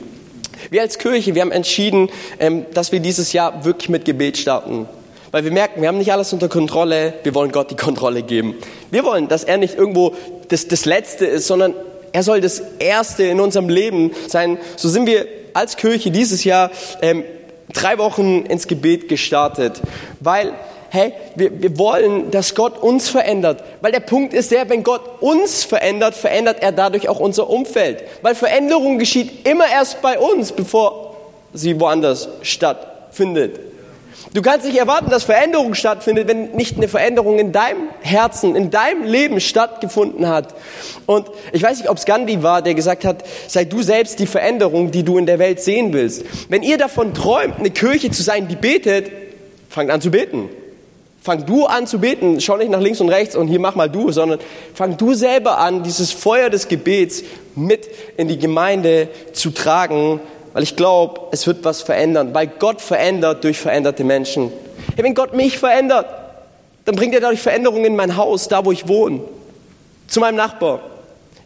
Wir 0.71 0.81
als 0.81 0.97
Kirche, 0.97 1.35
wir 1.35 1.43
haben 1.43 1.52
entschieden, 1.52 2.09
ähm, 2.40 2.64
dass 2.73 2.90
wir 2.90 3.00
dieses 3.00 3.35
Jahr 3.35 3.66
wirklich 3.66 3.90
mit 3.90 4.07
Gebet 4.07 4.38
starten. 4.38 4.88
Weil 5.37 5.45
wir 5.45 5.52
merken, 5.52 5.83
wir 5.83 5.88
haben 5.88 5.99
nicht 5.99 6.14
alles 6.14 6.33
unter 6.33 6.49
Kontrolle, 6.49 7.12
wir 7.23 7.35
wollen 7.35 7.52
Gott 7.52 7.71
die 7.71 7.76
Kontrolle 7.76 8.23
geben. 8.23 8.55
Wir 8.90 9.05
wollen, 9.05 9.28
dass 9.28 9.45
er 9.45 9.59
nicht 9.59 9.75
irgendwo 9.75 10.14
das, 10.49 10.66
das 10.66 10.87
Letzte 10.87 11.26
ist, 11.26 11.47
sondern 11.47 11.75
er 12.12 12.23
soll 12.23 12.40
das 12.40 12.62
Erste 12.78 13.25
in 13.25 13.38
unserem 13.38 13.69
Leben 13.69 14.12
sein. 14.28 14.57
So 14.76 14.88
sind 14.88 15.07
wir 15.07 15.26
als 15.52 15.76
Kirche 15.76 16.11
dieses 16.11 16.45
Jahr 16.45 16.71
ähm, 17.02 17.23
drei 17.71 17.99
Wochen 17.99 18.47
ins 18.47 18.66
Gebet 18.66 19.11
gestartet, 19.11 19.83
weil 20.21 20.55
hey, 20.88 21.12
wir, 21.35 21.61
wir 21.61 21.76
wollen, 21.76 22.31
dass 22.31 22.55
Gott 22.55 22.83
uns 22.83 23.11
verändert. 23.11 23.62
Weil 23.83 23.93
der 23.93 24.00
Punkt 24.00 24.33
ist 24.33 24.52
der, 24.52 24.71
wenn 24.71 24.85
Gott 24.85 25.21
uns 25.21 25.64
verändert, 25.64 26.14
verändert 26.14 26.62
er 26.62 26.73
dadurch 26.73 27.11
auch 27.11 27.21
unser 27.21 27.50
Umfeld. 27.50 28.05
Weil 28.23 28.35
Veränderung 28.35 28.99
geschieht 28.99 29.47
immer 29.47 29.69
erst 29.71 30.00
bei 30.00 30.19
uns, 30.19 30.52
bevor 30.52 31.14
sie 31.52 31.78
woanders 31.78 32.31
stattfindet. 32.40 33.65
Du 34.33 34.42
kannst 34.42 34.66
nicht 34.66 34.78
erwarten, 34.78 35.11
dass 35.11 35.25
Veränderung 35.25 35.75
stattfindet, 35.75 36.28
wenn 36.28 36.52
nicht 36.52 36.76
eine 36.76 36.88
Veränderung 36.88 37.38
in 37.38 37.52
deinem 37.52 37.88
Herzen, 38.00 38.56
in 38.56 38.71
deinem 38.71 39.04
Leben 39.04 39.40
stattgefunden 39.40 40.28
hat. 40.28 40.54
Und 41.06 41.28
ich 41.52 41.62
weiß 41.62 41.78
nicht, 41.78 41.88
ob 41.88 41.97
es 41.97 42.04
Gandhi 42.04 42.42
war, 42.42 42.61
der 42.61 42.75
gesagt 42.75 43.04
hat, 43.04 43.25
sei 43.47 43.64
du 43.64 43.83
selbst 43.83 44.18
die 44.18 44.26
Veränderung, 44.26 44.90
die 44.90 45.04
du 45.04 45.16
in 45.16 45.26
der 45.26 45.38
Welt 45.38 45.61
sehen 45.61 45.92
willst. 45.92 46.25
Wenn 46.49 46.62
ihr 46.62 46.76
davon 46.76 47.14
träumt, 47.14 47.59
eine 47.59 47.71
Kirche 47.71 48.11
zu 48.11 48.23
sein, 48.23 48.49
die 48.49 48.56
betet, 48.56 49.11
fangt 49.68 49.90
an 49.90 50.00
zu 50.00 50.11
beten. 50.11 50.49
Fang 51.26 51.45
du 51.45 51.66
an 51.66 51.88
zu 51.88 51.99
beten. 51.99 52.40
Schau 52.40 52.56
nicht 52.56 52.71
nach 52.71 52.80
links 52.80 53.00
und 53.00 53.09
rechts 53.09 53.35
und 53.35 53.49
hier 53.49 53.59
mach 53.59 53.75
mal 53.75 53.90
du, 53.90 54.12
sondern 54.12 54.38
fang 54.75 54.97
du 54.97 55.12
selber 55.12 55.59
an, 55.59 55.83
dieses 55.83 56.12
Feuer 56.12 56.50
des 56.50 56.68
Gebets 56.68 57.25
mit 57.56 57.88
in 58.16 58.28
die 58.28 58.38
Gemeinde 58.38 59.09
zu 59.33 59.50
tragen, 59.50 60.21
weil 60.56 60.62
ich 60.62 60.75
glaube, 60.75 61.20
es 61.32 61.46
wird 61.46 61.64
was 61.64 61.82
verändern, 61.82 62.32
weil 62.32 62.46
Gott 62.46 62.80
verändert 62.80 63.44
durch 63.44 63.58
veränderte 63.58 64.04
Menschen. 64.04 64.50
Hey, 64.94 65.04
wenn 65.04 65.12
Gott 65.12 65.34
mich 65.34 65.58
verändert, 65.58 66.06
dann 66.86 66.96
bringt 66.96 67.12
er 67.12 67.20
dadurch 67.20 67.42
Veränderungen 67.42 67.84
in 67.84 67.94
mein 67.94 68.16
Haus, 68.16 68.48
da 68.48 68.64
wo 68.64 68.72
ich 68.72 68.88
wohne, 68.88 69.20
zu 70.06 70.18
meinem 70.18 70.36
Nachbar, 70.36 70.80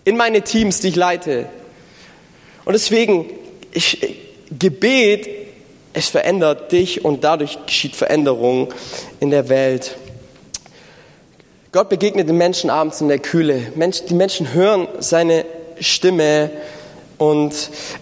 in 0.04 0.16
meine 0.16 0.42
Teams, 0.42 0.78
die 0.78 0.90
ich 0.90 0.94
leite. 0.94 1.46
Und 2.64 2.74
deswegen, 2.74 3.26
ich, 3.72 4.16
Gebet 4.56 5.28
es 5.92 6.08
verändert 6.08 6.70
dich 6.70 7.04
und 7.04 7.24
dadurch 7.24 7.58
geschieht 7.66 7.96
Veränderung 7.96 8.72
in 9.18 9.30
der 9.30 9.48
Welt. 9.48 9.96
Gott 11.72 11.88
begegnet 11.88 12.28
den 12.28 12.36
Menschen 12.36 12.70
abends 12.70 13.00
in 13.00 13.08
der 13.08 13.18
Kühle. 13.18 13.72
Die 14.08 14.14
Menschen 14.14 14.54
hören 14.54 14.86
seine 15.00 15.46
Stimme 15.80 16.52
und 17.20 17.52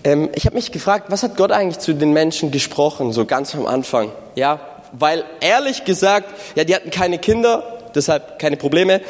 ähm, 0.04 0.28
ich 0.36 0.46
habe 0.46 0.54
mich 0.54 0.70
gefragt, 0.70 1.06
was 1.08 1.24
hat 1.24 1.36
Gott 1.36 1.50
eigentlich 1.50 1.80
zu 1.80 1.92
den 1.92 2.12
Menschen 2.12 2.52
gesprochen, 2.52 3.12
so 3.12 3.24
ganz 3.24 3.52
am 3.56 3.66
Anfang? 3.66 4.12
Ja, 4.36 4.60
weil 4.92 5.24
ehrlich 5.40 5.84
gesagt, 5.84 6.28
ja, 6.54 6.62
die 6.62 6.72
hatten 6.72 6.92
keine 6.92 7.18
Kinder, 7.18 7.64
deshalb 7.96 8.38
keine 8.38 8.56
Probleme. 8.56 9.00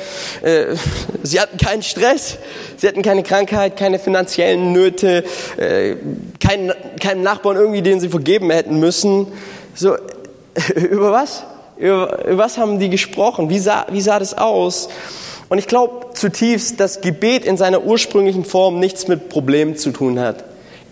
Äh, 0.40 0.76
sie 1.22 1.38
hatten 1.38 1.58
keinen 1.58 1.82
Stress, 1.82 2.38
sie 2.78 2.88
hatten 2.88 3.02
keine 3.02 3.22
Krankheit, 3.22 3.76
keine 3.76 3.98
finanziellen 3.98 4.72
Nöte, 4.72 5.24
äh, 5.58 5.96
keinen, 6.40 6.72
keinen 6.98 7.22
Nachbarn 7.22 7.58
irgendwie, 7.58 7.82
den 7.82 8.00
sie 8.00 8.08
vergeben 8.08 8.50
hätten 8.50 8.80
müssen. 8.80 9.26
So, 9.74 9.94
über 10.74 11.12
was? 11.12 11.44
Über, 11.76 12.24
über 12.24 12.44
was 12.44 12.56
haben 12.56 12.78
die 12.78 12.88
gesprochen? 12.88 13.50
Wie 13.50 13.58
sah, 13.58 13.84
wie 13.90 14.00
sah 14.00 14.18
das 14.18 14.32
aus? 14.32 14.88
Und 15.48 15.58
ich 15.58 15.66
glaube 15.66 16.12
zutiefst, 16.14 16.78
dass 16.78 17.00
Gebet 17.00 17.44
in 17.44 17.56
seiner 17.56 17.84
ursprünglichen 17.84 18.44
Form 18.44 18.80
nichts 18.80 19.08
mit 19.08 19.28
Problemen 19.28 19.76
zu 19.76 19.90
tun 19.90 20.18
hat. 20.20 20.44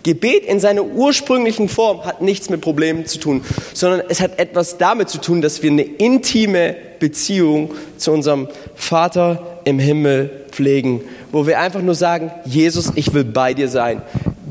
Gebet 0.03 0.45
in 0.45 0.59
seiner 0.59 0.83
ursprünglichen 0.83 1.67
Form 1.67 2.05
hat 2.05 2.21
nichts 2.21 2.49
mit 2.49 2.61
Problemen 2.61 3.05
zu 3.05 3.19
tun, 3.19 3.43
sondern 3.73 4.03
es 4.07 4.21
hat 4.21 4.39
etwas 4.39 4.77
damit 4.77 5.09
zu 5.09 5.17
tun, 5.19 5.41
dass 5.41 5.61
wir 5.63 5.69
eine 5.69 5.81
intime 5.81 6.75
Beziehung 6.99 7.71
zu 7.97 8.11
unserem 8.11 8.47
Vater 8.73 9.59
im 9.65 9.79
Himmel 9.79 10.45
pflegen, 10.51 11.01
wo 11.31 11.45
wir 11.45 11.59
einfach 11.59 11.81
nur 11.81 11.95
sagen, 11.95 12.31
Jesus, 12.45 12.93
ich 12.95 13.13
will 13.13 13.25
bei 13.25 13.53
dir 13.53 13.67
sein. 13.67 14.01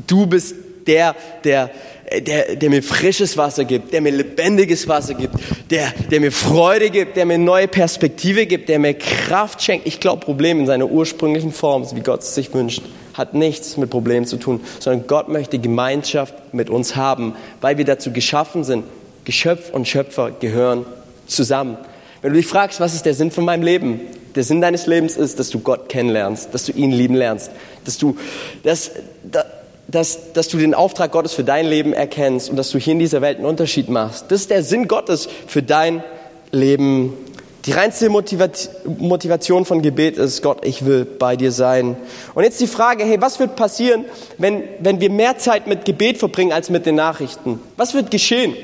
Du 0.05 0.27
bist 0.27 0.55
der, 0.85 1.15
der, 1.43 1.71
der, 2.09 2.55
der 2.55 2.69
mir 2.69 2.81
frisches 2.81 3.37
Wasser 3.37 3.65
gibt, 3.65 3.91
der 3.91 4.01
mir 4.01 4.11
lebendiges 4.11 4.87
Wasser 4.87 5.13
gibt, 5.13 5.35
der, 5.69 5.93
der 6.09 6.21
mir 6.21 6.31
Freude 6.31 6.89
gibt, 6.89 7.17
der 7.17 7.25
mir 7.25 7.37
neue 7.37 7.67
Perspektive 7.67 8.45
gibt, 8.45 8.69
der 8.69 8.79
mir 8.79 8.93
Kraft 8.93 9.61
schenkt. 9.61 9.85
Ich 9.85 9.99
glaube, 9.99 10.23
Problem 10.23 10.59
in 10.59 10.67
seiner 10.67 10.87
ursprünglichen 10.87 11.51
Form, 11.51 11.85
wie 11.95 12.01
Gott 12.01 12.21
es 12.21 12.33
sich 12.33 12.53
wünscht, 12.53 12.81
hat 13.13 13.33
nichts 13.33 13.77
mit 13.77 13.89
Problemen 13.89 14.25
zu 14.25 14.37
tun, 14.37 14.61
sondern 14.79 15.07
Gott 15.07 15.27
möchte 15.27 15.59
Gemeinschaft 15.59 16.53
mit 16.53 16.69
uns 16.69 16.95
haben, 16.95 17.35
weil 17.61 17.77
wir 17.77 17.85
dazu 17.85 18.11
geschaffen 18.11 18.63
sind. 18.63 18.85
Geschöpf 19.25 19.71
und 19.73 19.87
Schöpfer 19.87 20.31
gehören 20.31 20.85
zusammen. 21.25 21.77
Wenn 22.21 22.31
du 22.31 22.37
dich 22.37 22.47
fragst, 22.47 22.79
was 22.79 22.93
ist 22.93 23.05
der 23.05 23.13
Sinn 23.13 23.31
von 23.31 23.43
meinem 23.43 23.63
Leben? 23.63 23.99
Der 24.35 24.43
Sinn 24.43 24.61
deines 24.61 24.85
Lebens 24.85 25.17
ist, 25.17 25.39
dass 25.39 25.49
du 25.49 25.59
Gott 25.59 25.89
kennenlernst, 25.89 26.53
dass 26.53 26.65
du 26.65 26.71
ihn 26.71 26.91
lieben 26.91 27.15
lernst, 27.15 27.51
dass 27.85 27.97
du, 27.97 28.15
dass, 28.63 28.91
dass, 29.23 29.45
dass 29.87 30.47
du 30.49 30.57
den 30.57 30.73
Auftrag 30.73 31.11
Gottes 31.11 31.33
für 31.33 31.43
dein 31.43 31.65
Leben 31.65 31.93
erkennst 31.93 32.49
und 32.49 32.57
dass 32.57 32.71
du 32.71 32.77
hier 32.77 32.93
in 32.93 32.99
dieser 32.99 33.21
Welt 33.21 33.37
einen 33.37 33.45
Unterschied 33.45 33.89
machst. 33.89 34.25
Das 34.29 34.41
ist 34.41 34.49
der 34.49 34.63
Sinn 34.63 34.87
Gottes 34.87 35.29
für 35.47 35.63
dein 35.63 36.03
Leben 36.51 37.13
die 37.67 37.73
reinste 37.73 38.09
Motivation 38.09 39.65
von 39.65 39.81
Gebet 39.81 40.17
ist, 40.17 40.41
Gott, 40.41 40.65
ich 40.65 40.85
will 40.85 41.03
bei 41.03 41.35
dir 41.35 41.51
sein. 41.51 41.97
Und 42.33 42.43
jetzt 42.43 42.61
die 42.61 42.67
Frage, 42.67 43.03
hey, 43.03 43.19
was 43.19 43.41
wird 43.41 43.57
passieren, 43.57 44.05
wenn, 44.37 44.63
wenn 44.79 45.01
wir 45.01 45.09
mehr 45.09 45.37
Zeit 45.37 45.67
mit 45.67 45.83
Gebet 45.83 46.17
verbringen 46.17 46.53
als 46.53 46.69
mit 46.69 46.85
den 46.85 46.95
Nachrichten? 46.95 47.59
Was 47.75 47.93
wird 47.93 48.09
geschehen? 48.09 48.55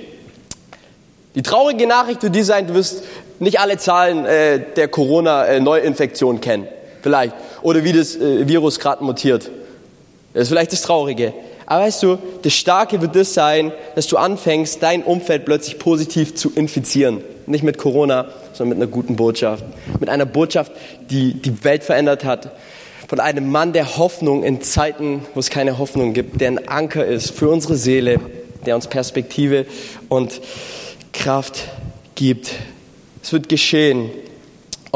Die 1.36 1.42
traurige 1.42 1.86
Nachricht 1.86 2.24
wird 2.24 2.34
die 2.34 2.44
sein, 2.44 2.68
du 2.68 2.76
wirst 2.76 3.04
nicht 3.40 3.60
alle 3.60 3.78
Zahlen 3.78 4.26
äh, 4.26 4.62
der 4.78 4.88
Corona-Neuinfektion 4.88 6.40
kennen, 6.40 6.70
vielleicht. 7.02 7.36
Oder 7.62 7.84
wie 7.84 7.92
das 7.92 8.16
äh, 8.16 8.48
Virus 8.48 8.80
gerade 8.80 9.04
mutiert. 9.04 9.52
Das 10.34 10.43
ist 10.43 10.50
vielleicht 10.50 10.72
das 10.72 10.82
Traurige. 10.82 11.34
Aber 11.65 11.86
weißt 11.86 12.04
du, 12.04 12.17
das 12.41 12.54
Starke 12.54 13.02
wird 13.02 13.15
das 13.15 13.34
sein, 13.34 13.72
dass 13.96 14.08
du 14.08 14.17
anfängst, 14.17 14.82
dein 14.82 15.04
Umfeld 15.04 15.46
plötzlich 15.46 15.80
positiv 15.80 16.36
zu 16.36 16.52
infizieren. 16.54 17.22
Nicht 17.46 17.63
mit 17.63 17.78
Corona, 17.78 18.28
sondern 18.54 18.78
mit 18.78 18.84
einer 18.84 18.91
guten 18.91 19.15
Botschaft. 19.15 19.63
Mit 20.00 20.10
einer 20.10 20.26
Botschaft, 20.26 20.72
die 21.10 21.34
die 21.34 21.63
Welt 21.63 21.84
verändert 21.84 22.24
hat. 22.24 22.52
Von 23.08 23.19
einem 23.19 23.52
Mann 23.52 23.74
der 23.74 23.98
Hoffnung 23.98 24.43
in 24.43 24.62
Zeiten, 24.62 25.26
wo 25.34 25.39
es 25.39 25.50
keine 25.50 25.78
Hoffnung 25.78 26.13
gibt, 26.13 26.41
der 26.41 26.50
ein 26.50 26.67
Anker 26.67 27.06
ist 27.06 27.32
für 27.32 27.50
unsere 27.50 27.76
Seele, 27.76 28.19
der 28.65 28.76
uns 28.76 28.88
Perspektive 28.88 29.65
und 30.10 30.41
Kraft 31.12 31.67
gibt. 32.15 32.52
Es 33.22 33.32
wird 33.32 33.50
geschehen. 33.50 34.10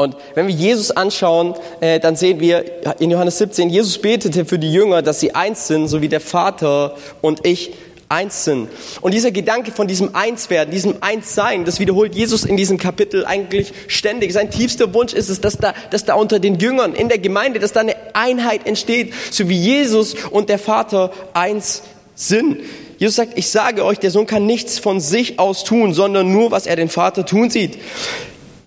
Und 0.00 0.14
wenn 0.36 0.46
wir 0.46 0.54
Jesus 0.54 0.92
anschauen, 0.92 1.54
äh, 1.80 1.98
dann 1.98 2.14
sehen 2.14 2.38
wir 2.38 2.64
in 3.00 3.10
Johannes 3.10 3.38
17, 3.38 3.68
Jesus 3.68 3.98
betete 3.98 4.44
für 4.44 4.56
die 4.56 4.72
Jünger, 4.72 5.02
dass 5.02 5.18
sie 5.18 5.34
eins 5.34 5.66
sind, 5.66 5.88
so 5.88 6.00
wie 6.00 6.08
der 6.08 6.20
Vater 6.20 6.94
und 7.20 7.44
ich 7.44 7.72
eins 8.08 8.44
sind. 8.44 8.68
Und 9.00 9.12
dieser 9.12 9.32
Gedanke 9.32 9.72
von 9.72 9.88
diesem 9.88 10.14
Einswerden, 10.14 10.70
diesem 10.70 10.98
Einssein, 11.00 11.64
das 11.64 11.80
wiederholt 11.80 12.14
Jesus 12.14 12.44
in 12.44 12.56
diesem 12.56 12.78
Kapitel 12.78 13.26
eigentlich 13.26 13.72
ständig. 13.88 14.32
Sein 14.32 14.52
tiefster 14.52 14.94
Wunsch 14.94 15.14
ist 15.14 15.30
es, 15.30 15.40
dass 15.40 15.56
da, 15.56 15.74
dass 15.90 16.04
da 16.04 16.14
unter 16.14 16.38
den 16.38 16.60
Jüngern 16.60 16.94
in 16.94 17.08
der 17.08 17.18
Gemeinde, 17.18 17.58
dass 17.58 17.72
da 17.72 17.80
eine 17.80 17.96
Einheit 18.12 18.68
entsteht, 18.68 19.12
so 19.32 19.48
wie 19.48 19.58
Jesus 19.58 20.14
und 20.30 20.48
der 20.48 20.60
Vater 20.60 21.10
eins 21.34 21.82
sind. 22.14 22.58
Jesus 22.98 23.16
sagt, 23.16 23.36
ich 23.36 23.48
sage 23.48 23.84
euch, 23.84 23.98
der 23.98 24.12
Sohn 24.12 24.26
kann 24.26 24.46
nichts 24.46 24.78
von 24.78 25.00
sich 25.00 25.40
aus 25.40 25.64
tun, 25.64 25.92
sondern 25.92 26.32
nur, 26.32 26.52
was 26.52 26.68
er 26.68 26.76
den 26.76 26.88
Vater 26.88 27.26
tun 27.26 27.50
sieht. 27.50 27.78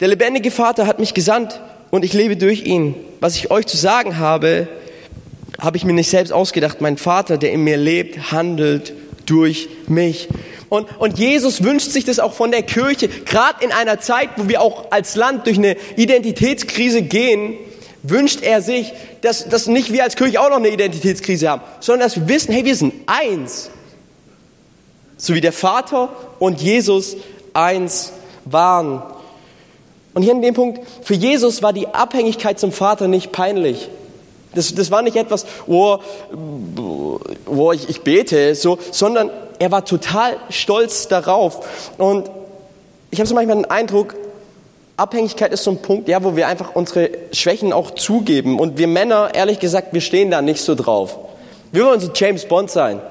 Der 0.01 0.07
lebendige 0.07 0.49
Vater 0.49 0.87
hat 0.87 0.97
mich 0.97 1.13
gesandt 1.13 1.61
und 1.91 2.03
ich 2.03 2.13
lebe 2.13 2.35
durch 2.35 2.63
ihn. 2.63 2.95
Was 3.19 3.35
ich 3.35 3.51
euch 3.51 3.67
zu 3.67 3.77
sagen 3.77 4.17
habe, 4.17 4.67
habe 5.59 5.77
ich 5.77 5.85
mir 5.85 5.93
nicht 5.93 6.09
selbst 6.09 6.33
ausgedacht. 6.33 6.81
Mein 6.81 6.97
Vater, 6.97 7.37
der 7.37 7.51
in 7.51 7.63
mir 7.63 7.77
lebt, 7.77 8.31
handelt 8.31 8.93
durch 9.27 9.69
mich. 9.87 10.27
Und, 10.69 10.87
und 10.97 11.19
Jesus 11.19 11.63
wünscht 11.63 11.91
sich 11.91 12.03
das 12.03 12.17
auch 12.17 12.33
von 12.33 12.49
der 12.49 12.63
Kirche, 12.63 13.09
gerade 13.09 13.63
in 13.63 13.71
einer 13.71 13.99
Zeit, 13.99 14.29
wo 14.37 14.49
wir 14.49 14.61
auch 14.61 14.91
als 14.91 15.15
Land 15.15 15.45
durch 15.45 15.59
eine 15.59 15.77
Identitätskrise 15.97 17.03
gehen, 17.03 17.53
wünscht 18.01 18.41
er 18.41 18.63
sich, 18.63 18.93
dass, 19.21 19.49
dass 19.49 19.67
nicht 19.67 19.93
wir 19.93 20.03
als 20.03 20.15
Kirche 20.15 20.41
auch 20.41 20.49
noch 20.49 20.57
eine 20.57 20.69
Identitätskrise 20.69 21.47
haben, 21.47 21.61
sondern 21.79 22.07
dass 22.07 22.15
wir 22.15 22.27
wissen, 22.27 22.51
hey, 22.51 22.65
wir 22.65 22.75
sind 22.75 22.93
eins. 23.05 23.69
So 25.17 25.35
wie 25.35 25.41
der 25.41 25.53
Vater 25.53 26.09
und 26.39 26.59
Jesus 26.59 27.17
eins 27.53 28.13
waren. 28.45 29.03
Und 30.13 30.23
hier 30.23 30.33
in 30.33 30.41
dem 30.41 30.53
Punkt, 30.53 30.81
für 31.03 31.13
Jesus 31.13 31.63
war 31.63 31.73
die 31.73 31.87
Abhängigkeit 31.87 32.59
zum 32.59 32.71
Vater 32.71 33.07
nicht 33.07 33.31
peinlich. 33.31 33.89
Das, 34.53 34.75
das 34.75 34.91
war 34.91 35.01
nicht 35.01 35.15
etwas, 35.15 35.45
wo, 35.65 35.99
wo 37.45 37.71
ich, 37.71 37.89
ich 37.89 38.01
bete, 38.01 38.53
so, 38.55 38.77
sondern 38.91 39.29
er 39.59 39.71
war 39.71 39.85
total 39.85 40.35
stolz 40.49 41.07
darauf. 41.07 41.93
Und 41.97 42.29
ich 43.11 43.19
habe 43.19 43.27
so 43.27 43.35
manchmal 43.35 43.57
den 43.57 43.71
Eindruck, 43.71 44.15
Abhängigkeit 44.97 45.53
ist 45.53 45.63
so 45.63 45.71
ein 45.71 45.81
Punkt, 45.81 46.09
ja, 46.09 46.23
wo 46.23 46.35
wir 46.35 46.47
einfach 46.47 46.75
unsere 46.75 47.09
Schwächen 47.31 47.71
auch 47.71 47.91
zugeben. 47.91 48.59
Und 48.59 48.77
wir 48.77 48.87
Männer, 48.87 49.31
ehrlich 49.33 49.59
gesagt, 49.59 49.93
wir 49.93 50.01
stehen 50.01 50.31
da 50.31 50.41
nicht 50.41 50.61
so 50.61 50.75
drauf. 50.75 51.17
Wir 51.71 51.85
wollen 51.85 51.99
so 51.99 52.11
James 52.13 52.45
Bond 52.45 52.69
sein. 52.69 53.01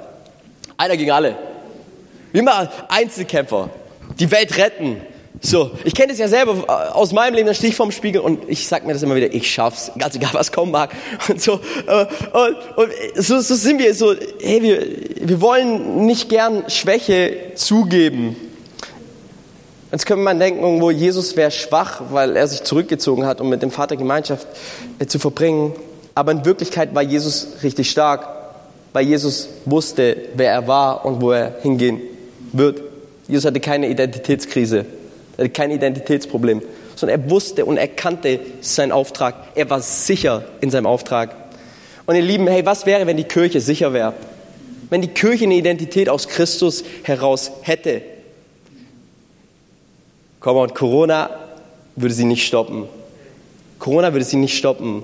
Einer 0.77 0.97
gegen 0.97 1.11
alle. 1.11 1.37
Wir 2.33 2.43
machen 2.43 2.69
Einzelkämpfer. 2.89 3.71
Die 4.19 4.31
Welt 4.31 4.57
retten. 4.59 5.01
So, 5.43 5.71
ich 5.85 5.95
kenne 5.95 6.09
das 6.09 6.19
ja 6.19 6.29
selber 6.29 6.64
äh, 6.66 6.93
aus 6.93 7.12
meinem 7.12 7.35
Leben, 7.35 7.47
da 7.47 7.55
stehe 7.55 7.71
ich 7.71 7.77
vorm 7.77 7.93
Spiegel 7.93 8.21
und 8.21 8.49
ich 8.49 8.66
sag 8.66 8.87
mir 8.87 8.93
das 8.93 9.03
immer 9.03 9.14
wieder, 9.14 9.33
ich 9.33 9.51
schaff's, 9.51 9.90
ganz 9.97 10.14
egal 10.16 10.31
was 10.33 10.53
kommen 10.53 10.73
mag. 10.73 10.90
Und 11.29 11.40
so, 11.40 11.61
äh, 11.87 12.07
und, 12.33 12.57
und 12.77 12.93
so, 13.16 13.40
so 13.40 13.55
sind 13.55 13.79
wir, 13.79 13.95
so, 13.95 14.14
hey, 14.40 14.62
wir, 14.62 15.29
wir 15.29 15.40
wollen 15.40 16.05
nicht 16.05 16.29
gern 16.29 16.69
Schwäche 16.69 17.53
zugeben. 17.55 18.37
Jetzt 19.93 20.07
könnte 20.07 20.23
man 20.23 20.38
denken, 20.38 20.62
irgendwo, 20.62 20.90
Jesus 20.90 21.37
wäre 21.37 21.51
schwach, 21.51 22.03
weil 22.11 22.37
er 22.37 22.47
sich 22.47 22.62
zurückgezogen 22.62 23.27
hat, 23.27 23.40
um 23.40 23.49
mit 23.49 23.62
dem 23.62 23.71
Vater 23.71 23.97
Gemeinschaft 23.97 24.47
äh, 24.99 25.07
zu 25.07 25.19
verbringen. 25.19 25.73
Aber 26.14 26.33
in 26.33 26.45
Wirklichkeit 26.45 26.95
war 26.95 27.03
Jesus 27.03 27.62
richtig 27.62 27.90
stark, 27.90 28.29
weil 28.93 29.07
Jesus 29.07 29.49
wusste, 29.64 30.16
wer 30.35 30.53
er 30.53 30.66
war 30.69 31.05
und 31.05 31.23
wo 31.23 31.31
er 31.31 31.57
hingehen 31.62 32.01
wird. 32.53 32.83
Jesus 33.27 33.45
hatte 33.45 33.61
keine 33.61 33.88
Identitätskrise, 33.88 34.85
kein 35.48 35.70
Identitätsproblem, 35.70 36.62
sondern 36.96 37.20
er 37.20 37.31
wusste 37.31 37.64
und 37.64 37.76
erkannte 37.76 38.40
seinen 38.61 38.92
Auftrag. 38.92 39.35
Er 39.55 39.70
war 39.70 39.81
sicher 39.81 40.44
in 40.61 40.70
seinem 40.70 40.87
Auftrag. 40.87 41.35
Und 42.07 42.16
ihr 42.16 42.22
Lieben, 42.22 42.46
hey, 42.46 42.66
was 42.66 42.87
wäre, 42.87 43.07
wenn 43.07 43.16
die 43.16 43.24
Kirche 43.24 43.61
sicher 43.61 43.92
wäre? 43.92 44.14
Wenn 44.90 45.00
die 45.00 45.09
Kirche 45.09 45.44
eine 45.44 45.55
Identität 45.55 46.09
aus 46.09 46.29
Christus 46.29 46.85
heraus 47.05 47.53
hätte? 47.62 48.03
Komm 50.40 50.57
on, 50.57 50.74
Corona 50.74 51.31
würde 51.96 52.14
sie 52.14 52.24
nicht 52.24 52.46
stoppen. 52.46 52.88
Corona 53.79 54.12
würde 54.12 54.24
sie 54.24 54.37
nicht 54.37 54.57
stoppen. 54.57 55.03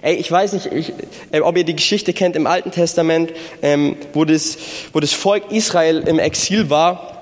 Ey, 0.00 0.14
ich 0.14 0.30
weiß 0.30 0.52
nicht, 0.52 0.66
ich, 0.66 0.92
äh, 1.30 1.40
ob 1.40 1.56
ihr 1.56 1.64
die 1.64 1.76
Geschichte 1.76 2.12
kennt 2.12 2.36
im 2.36 2.46
Alten 2.46 2.70
Testament, 2.70 3.32
ähm, 3.62 3.96
wo, 4.12 4.24
das, 4.24 4.58
wo 4.92 5.00
das 5.00 5.12
Volk 5.12 5.50
Israel 5.50 6.02
im 6.06 6.18
Exil 6.18 6.70
war. 6.70 7.21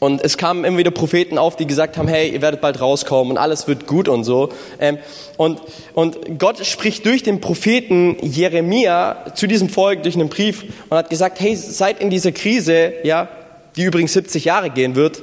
Und 0.00 0.24
es 0.24 0.38
kamen 0.38 0.64
immer 0.64 0.78
wieder 0.78 0.90
Propheten 0.90 1.36
auf, 1.36 1.56
die 1.56 1.66
gesagt 1.66 1.98
haben, 1.98 2.08
hey, 2.08 2.30
ihr 2.30 2.40
werdet 2.40 2.62
bald 2.62 2.80
rauskommen 2.80 3.32
und 3.32 3.38
alles 3.38 3.68
wird 3.68 3.86
gut 3.86 4.08
und 4.08 4.24
so. 4.24 4.48
Ähm, 4.80 4.98
und, 5.36 5.60
und 5.92 6.38
Gott 6.38 6.64
spricht 6.64 7.04
durch 7.04 7.22
den 7.22 7.42
Propheten 7.42 8.16
Jeremia 8.22 9.26
zu 9.34 9.46
diesem 9.46 9.68
Volk 9.68 10.02
durch 10.02 10.14
einen 10.14 10.30
Brief 10.30 10.64
und 10.88 10.96
hat 10.96 11.10
gesagt, 11.10 11.38
hey, 11.38 11.54
seid 11.54 12.00
in 12.00 12.08
dieser 12.08 12.32
Krise, 12.32 12.94
ja, 13.04 13.28
die 13.76 13.84
übrigens 13.84 14.14
70 14.14 14.46
Jahre 14.46 14.70
gehen 14.70 14.94
wird, 14.94 15.22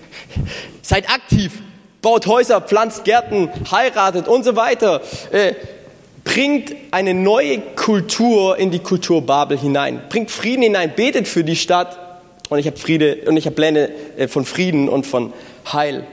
seid 0.82 1.10
aktiv, 1.10 1.60
baut 2.00 2.28
Häuser, 2.28 2.60
pflanzt 2.60 3.04
Gärten, 3.04 3.50
heiratet 3.72 4.28
und 4.28 4.44
so 4.44 4.54
weiter. 4.54 5.00
Äh, 5.32 5.54
bringt 6.22 6.72
eine 6.92 7.14
neue 7.14 7.58
Kultur 7.74 8.58
in 8.58 8.70
die 8.70 8.78
Kultur 8.78 9.22
Babel 9.22 9.58
hinein. 9.58 10.02
Bringt 10.08 10.30
Frieden 10.30 10.62
hinein, 10.62 10.92
betet 10.94 11.26
für 11.26 11.42
die 11.42 11.56
Stadt 11.56 12.07
und 12.48 12.58
ich 12.58 12.66
habe 12.66 12.76
Friede 12.76 13.18
und 13.26 13.36
ich 13.36 13.46
habe 13.46 13.54
Pläne 13.54 13.90
äh, 14.16 14.28
von 14.28 14.44
Frieden 14.44 14.88
und 14.88 15.06
von 15.06 15.32
Heil. 15.72 16.04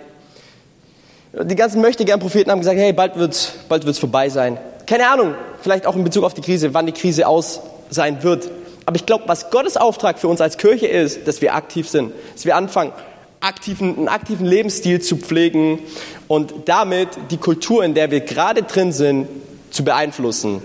Die 1.34 1.56
ganzen 1.56 1.82
möchtegern 1.82 2.20
Propheten 2.20 2.50
haben 2.52 2.60
gesagt, 2.60 2.78
hey, 2.78 2.94
bald 2.94 3.18
wird's, 3.18 3.54
bald 3.68 3.86
wird's 3.86 4.00
vorbei 4.00 4.30
sein. 4.30 4.58
Keine 4.86 5.10
Ahnung, 5.10 5.36
vielleicht 5.62 5.86
auch 5.86 5.96
in 5.96 6.04
Bezug 6.04 6.24
auf 6.24 6.34
die 6.34 6.42
Krise, 6.42 6.74
wann 6.74 6.86
die 6.86 6.94
Krise 6.94 7.28
aus 7.28 7.60
sein 7.90 8.24
wird. 8.24 8.50
Aber 8.86 8.96
ich 8.96 9.06
glaube, 9.06 9.26
was 9.28 9.50
Gottes 9.50 9.78
Auftrag 9.78 10.20
für 10.20 10.28
uns 10.28 10.42
als 10.42 10.58
Kirche 10.58 10.88
ist, 10.88 11.28
dass 11.28 11.42
wir 11.42 11.56
aktiv 11.56 11.90
sind, 11.90 12.14
dass 12.34 12.46
wir 12.46 12.56
anfangen, 12.56 12.94
aktiven, 13.42 13.98
einen 13.98 14.08
aktiven 14.08 14.46
Lebensstil 14.46 15.02
zu 15.02 15.18
pflegen 15.18 15.80
und 16.28 16.54
damit 16.66 17.10
die 17.32 17.38
Kultur, 17.38 17.84
in 17.84 17.96
der 17.96 18.12
wir 18.12 18.22
gerade 18.22 18.64
drin 18.64 18.92
sind, 18.92 19.28
zu 19.72 19.84
beeinflussen 19.84 20.62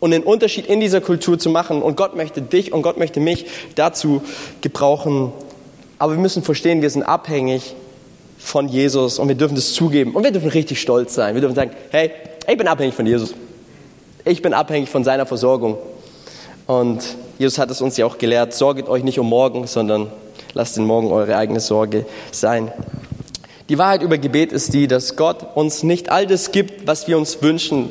und 0.00 0.12
einen 0.12 0.24
Unterschied 0.24 0.66
in 0.66 0.80
dieser 0.80 1.00
Kultur 1.00 1.38
zu 1.38 1.50
machen. 1.50 1.82
Und 1.82 1.96
Gott 1.96 2.16
möchte 2.16 2.42
dich 2.42 2.72
und 2.72 2.82
Gott 2.82 2.98
möchte 2.98 3.20
mich 3.20 3.46
dazu 3.74 4.22
gebrauchen. 4.60 5.32
Aber 5.98 6.12
wir 6.12 6.20
müssen 6.20 6.42
verstehen, 6.42 6.82
wir 6.82 6.90
sind 6.90 7.02
abhängig 7.02 7.74
von 8.38 8.68
Jesus 8.68 9.18
und 9.18 9.28
wir 9.28 9.34
dürfen 9.34 9.56
das 9.56 9.72
zugeben. 9.72 10.14
Und 10.14 10.22
wir 10.22 10.30
dürfen 10.30 10.50
richtig 10.50 10.80
stolz 10.80 11.14
sein. 11.14 11.34
Wir 11.34 11.40
dürfen 11.40 11.56
sagen, 11.56 11.72
hey, 11.90 12.12
ich 12.46 12.56
bin 12.56 12.68
abhängig 12.68 12.94
von 12.94 13.06
Jesus. 13.06 13.34
Ich 14.24 14.42
bin 14.42 14.54
abhängig 14.54 14.88
von 14.88 15.04
seiner 15.04 15.26
Versorgung. 15.26 15.76
Und 16.66 17.02
Jesus 17.38 17.58
hat 17.58 17.70
es 17.70 17.80
uns 17.80 17.96
ja 17.96 18.06
auch 18.06 18.18
gelehrt, 18.18 18.54
sorget 18.54 18.88
euch 18.88 19.02
nicht 19.02 19.18
um 19.18 19.28
morgen, 19.28 19.66
sondern 19.66 20.12
lasst 20.54 20.76
den 20.76 20.84
Morgen 20.84 21.10
eure 21.10 21.36
eigene 21.36 21.60
Sorge 21.60 22.04
sein. 22.30 22.70
Die 23.68 23.78
Wahrheit 23.78 24.02
über 24.02 24.18
Gebet 24.18 24.52
ist 24.52 24.72
die, 24.72 24.86
dass 24.86 25.16
Gott 25.16 25.56
uns 25.56 25.82
nicht 25.82 26.10
all 26.10 26.26
das 26.26 26.52
gibt, 26.52 26.86
was 26.86 27.06
wir 27.06 27.18
uns 27.18 27.42
wünschen 27.42 27.90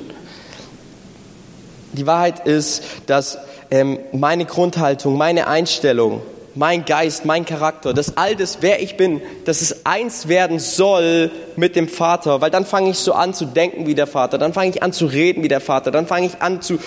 die 1.98 2.08
Wahrheit 2.08 2.46
ist, 2.46 2.84
dass 3.08 3.38
ähm, 3.72 4.00
meine 4.14 4.46
Grundhaltung, 4.46 5.18
meine 5.18 5.48
Einstellung, 5.48 6.22
mein 6.56 6.86
Geist, 6.86 7.26
mein 7.26 7.46
Charakter, 7.46 7.94
dass 7.94 8.18
all 8.18 8.36
das, 8.36 8.60
wer 8.62 8.82
ich 8.82 8.98
bin, 8.98 9.22
dass 9.46 9.62
es 9.62 9.86
eins 9.86 10.28
werden 10.28 10.60
soll 10.60 11.32
mit 11.56 11.76
dem 11.76 11.88
Vater, 11.88 12.42
weil 12.42 12.50
dann 12.50 12.66
fange 12.66 12.90
ich 12.90 12.98
so 12.98 13.14
an 13.14 13.34
zu 13.34 13.46
denken 13.46 13.86
wie 13.86 13.96
der 13.96 14.08
Vater, 14.08 14.38
dann 14.38 14.54
fange 14.54 14.72
ich 14.72 14.82
an 14.82 14.92
zu 14.92 15.06
reden 15.06 15.44
wie 15.44 15.48
der 15.48 15.62
Vater, 15.62 15.92
dann 15.92 16.08
fange 16.08 16.26
ich 16.26 16.42
an 16.42 16.62
zu 16.62 16.80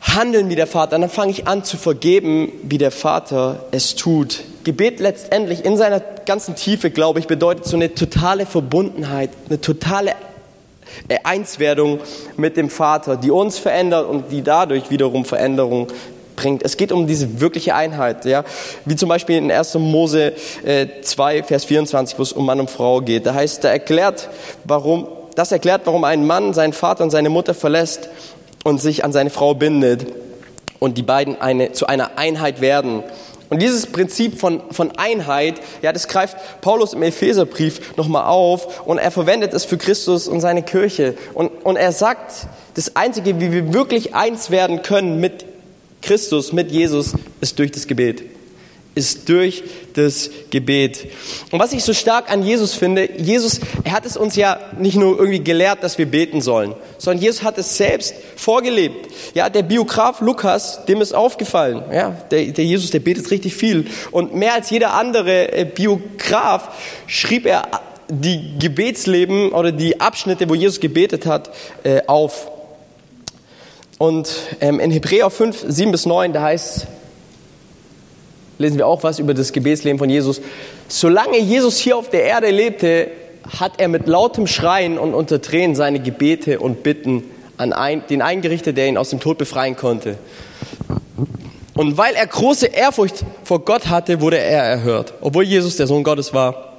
handeln 0.00 0.48
wie 0.48 0.56
der 0.56 0.66
Vater, 0.66 0.98
dann 0.98 1.08
fange 1.08 1.30
ich 1.30 1.46
an 1.46 1.64
zu 1.64 1.76
vergeben, 1.76 2.52
wie 2.64 2.78
der 2.78 2.90
Vater 2.90 3.66
es 3.70 3.94
tut. 3.94 4.40
Gebet 4.64 5.00
letztendlich 5.00 5.64
in 5.64 5.76
seiner 5.76 6.00
ganzen 6.00 6.56
Tiefe, 6.56 6.90
glaube 6.90 7.20
ich, 7.20 7.26
bedeutet 7.26 7.64
so 7.66 7.76
eine 7.76 7.94
totale 7.94 8.46
Verbundenheit, 8.46 9.30
eine 9.48 9.60
totale 9.60 10.12
Einswerdung 11.24 12.00
mit 12.36 12.56
dem 12.56 12.70
Vater, 12.70 13.16
die 13.16 13.30
uns 13.30 13.58
verändert 13.58 14.08
und 14.08 14.30
die 14.30 14.42
dadurch 14.42 14.90
wiederum 14.90 15.24
Veränderung 15.24 15.88
bringt. 16.36 16.62
Es 16.64 16.76
geht 16.76 16.92
um 16.92 17.06
diese 17.06 17.40
wirkliche 17.40 17.74
Einheit, 17.74 18.24
ja, 18.24 18.44
wie 18.84 18.96
zum 18.96 19.08
Beispiel 19.08 19.36
in 19.36 19.50
1. 19.50 19.74
Mose 19.74 20.32
2, 21.02 21.36
äh, 21.36 21.42
Vers 21.42 21.64
24, 21.64 22.18
wo 22.18 22.22
es 22.22 22.32
um 22.32 22.46
Mann 22.46 22.60
und 22.60 22.70
Frau 22.70 23.00
geht. 23.00 23.26
Da 23.26 23.34
heißt, 23.34 23.64
da 23.64 23.68
erklärt, 23.68 24.28
warum, 24.64 25.08
das 25.34 25.52
erklärt, 25.52 25.82
warum 25.84 26.04
ein 26.04 26.26
Mann 26.26 26.54
seinen 26.54 26.72
Vater 26.72 27.04
und 27.04 27.10
seine 27.10 27.30
Mutter 27.30 27.54
verlässt 27.54 28.08
und 28.64 28.80
sich 28.80 29.04
an 29.04 29.12
seine 29.12 29.30
Frau 29.30 29.54
bindet 29.54 30.06
und 30.78 30.98
die 30.98 31.02
beiden 31.02 31.40
eine, 31.40 31.72
zu 31.72 31.86
einer 31.86 32.18
Einheit 32.18 32.60
werden. 32.60 33.04
Und 33.52 33.60
dieses 33.60 33.84
Prinzip 33.84 34.40
von, 34.40 34.62
von 34.70 34.92
Einheit, 34.92 35.60
ja, 35.82 35.92
das 35.92 36.08
greift 36.08 36.38
Paulus 36.62 36.94
im 36.94 37.02
Epheserbrief 37.02 37.98
nochmal 37.98 38.24
auf 38.24 38.86
und 38.86 38.96
er 38.96 39.10
verwendet 39.10 39.52
es 39.52 39.66
für 39.66 39.76
Christus 39.76 40.26
und 40.26 40.40
seine 40.40 40.62
Kirche. 40.62 41.14
Und, 41.34 41.48
und 41.62 41.76
er 41.76 41.92
sagt, 41.92 42.46
das 42.72 42.96
Einzige, 42.96 43.40
wie 43.42 43.52
wir 43.52 43.74
wirklich 43.74 44.14
eins 44.14 44.50
werden 44.50 44.80
können 44.80 45.20
mit 45.20 45.44
Christus, 46.00 46.54
mit 46.54 46.72
Jesus, 46.72 47.12
ist 47.42 47.58
durch 47.58 47.70
das 47.70 47.86
Gebet 47.86 48.22
ist 48.94 49.28
durch 49.28 49.62
das 49.94 50.30
Gebet. 50.50 51.08
Und 51.50 51.60
was 51.60 51.72
ich 51.72 51.84
so 51.84 51.92
stark 51.92 52.30
an 52.30 52.42
Jesus 52.42 52.74
finde, 52.74 53.20
Jesus, 53.20 53.60
er 53.84 53.92
hat 53.92 54.06
es 54.06 54.16
uns 54.16 54.36
ja 54.36 54.58
nicht 54.78 54.96
nur 54.96 55.18
irgendwie 55.18 55.42
gelehrt, 55.42 55.82
dass 55.82 55.98
wir 55.98 56.06
beten 56.06 56.40
sollen, 56.40 56.74
sondern 56.98 57.22
Jesus 57.22 57.42
hat 57.42 57.58
es 57.58 57.76
selbst 57.76 58.14
vorgelebt. 58.36 59.08
Ja, 59.34 59.48
der 59.48 59.62
Biograf 59.62 60.20
Lukas, 60.20 60.84
dem 60.86 61.00
ist 61.00 61.14
aufgefallen, 61.14 61.82
ja, 61.92 62.10
der, 62.30 62.46
der 62.46 62.64
Jesus, 62.64 62.90
der 62.90 63.00
betet 63.00 63.30
richtig 63.30 63.54
viel. 63.54 63.86
Und 64.10 64.34
mehr 64.34 64.54
als 64.54 64.70
jeder 64.70 64.94
andere 64.94 65.52
äh, 65.52 65.64
Biograf 65.64 66.68
schrieb 67.06 67.46
er 67.46 67.68
die 68.08 68.58
Gebetsleben 68.58 69.52
oder 69.52 69.72
die 69.72 70.00
Abschnitte, 70.00 70.48
wo 70.48 70.54
Jesus 70.54 70.80
gebetet 70.80 71.26
hat, 71.26 71.50
äh, 71.82 72.02
auf. 72.06 72.50
Und 73.98 74.28
ähm, 74.60 74.80
in 74.80 74.90
Hebräer 74.90 75.30
5, 75.30 75.64
7 75.68 75.92
bis 75.92 76.06
9, 76.06 76.32
da 76.32 76.42
heißt 76.42 76.86
lesen 78.62 78.78
wir 78.78 78.86
auch 78.86 79.02
was 79.02 79.18
über 79.18 79.34
das 79.34 79.52
Gebetsleben 79.52 79.98
von 79.98 80.08
Jesus. 80.08 80.40
Solange 80.88 81.38
Jesus 81.38 81.78
hier 81.78 81.96
auf 81.96 82.08
der 82.08 82.24
Erde 82.24 82.50
lebte, 82.50 83.08
hat 83.58 83.72
er 83.78 83.88
mit 83.88 84.06
lautem 84.06 84.46
Schreien 84.46 84.98
und 84.98 85.14
unter 85.14 85.42
Tränen 85.42 85.74
seine 85.74 86.00
Gebete 86.00 86.60
und 86.60 86.82
Bitten 86.82 87.24
an 87.56 87.72
ein, 87.72 88.02
den 88.08 88.22
eingerichtet, 88.22 88.76
der 88.76 88.88
ihn 88.88 88.96
aus 88.96 89.10
dem 89.10 89.20
Tod 89.20 89.38
befreien 89.38 89.76
konnte. 89.76 90.16
Und 91.74 91.96
weil 91.96 92.14
er 92.14 92.26
große 92.26 92.66
Ehrfurcht 92.66 93.24
vor 93.44 93.64
Gott 93.64 93.88
hatte, 93.88 94.20
wurde 94.20 94.38
er 94.38 94.62
erhört. 94.62 95.14
Obwohl 95.20 95.44
Jesus 95.44 95.76
der 95.76 95.86
Sohn 95.86 96.04
Gottes 96.04 96.34
war, 96.34 96.72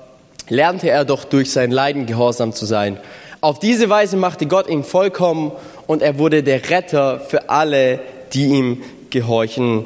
lernte 0.49 0.89
er 0.89 1.05
doch 1.05 1.23
durch 1.23 1.51
sein 1.51 1.71
Leiden 1.71 2.05
gehorsam 2.05 2.53
zu 2.53 2.65
sein. 2.65 2.97
Auf 3.41 3.59
diese 3.59 3.89
Weise 3.89 4.17
machte 4.17 4.45
Gott 4.45 4.69
ihn 4.69 4.83
vollkommen 4.83 5.51
und 5.87 6.01
er 6.01 6.17
wurde 6.17 6.43
der 6.43 6.69
Retter 6.69 7.19
für 7.19 7.49
alle, 7.49 7.99
die 8.33 8.45
ihm 8.45 8.83
gehorchen. 9.09 9.85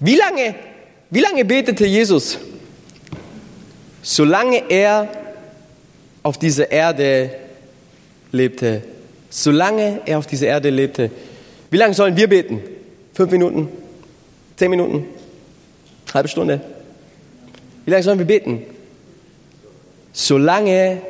Wie 0.00 0.16
lange 0.16 0.54
wie 1.14 1.20
lange 1.20 1.44
betete 1.44 1.86
Jesus? 1.86 2.38
Solange 4.02 4.68
er 4.68 5.08
auf 6.24 6.38
dieser 6.38 6.72
Erde 6.72 7.30
lebte. 8.32 8.82
Solange 9.30 10.00
er 10.06 10.18
auf 10.18 10.26
dieser 10.26 10.48
Erde 10.48 10.70
lebte. 10.70 11.12
Wie 11.70 11.76
lange 11.76 11.94
sollen 11.94 12.16
wir 12.16 12.28
beten? 12.28 12.60
Fünf 13.12 13.30
Minuten? 13.30 13.68
Zehn 14.56 14.70
Minuten? 14.70 15.04
Halbe 16.12 16.28
Stunde? 16.28 16.60
Wie 17.84 17.92
lange 17.92 18.02
sollen 18.02 18.18
wir 18.18 18.26
beten? 18.26 18.64
Solange 20.12 21.00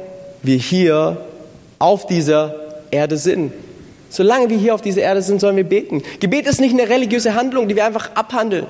wir 0.42 0.56
hier 0.58 1.24
auf 1.78 2.06
dieser 2.06 2.54
Erde 2.90 3.16
sind. 3.16 3.52
Solange 4.10 4.50
wir 4.50 4.58
hier 4.58 4.74
auf 4.74 4.82
dieser 4.82 5.00
Erde 5.00 5.22
sind, 5.22 5.40
sollen 5.40 5.56
wir 5.56 5.64
beten. 5.64 6.02
Gebet 6.20 6.46
ist 6.46 6.60
nicht 6.60 6.78
eine 6.78 6.90
religiöse 6.90 7.34
Handlung, 7.34 7.68
die 7.68 7.74
wir 7.74 7.86
einfach 7.86 8.14
abhandeln. 8.14 8.66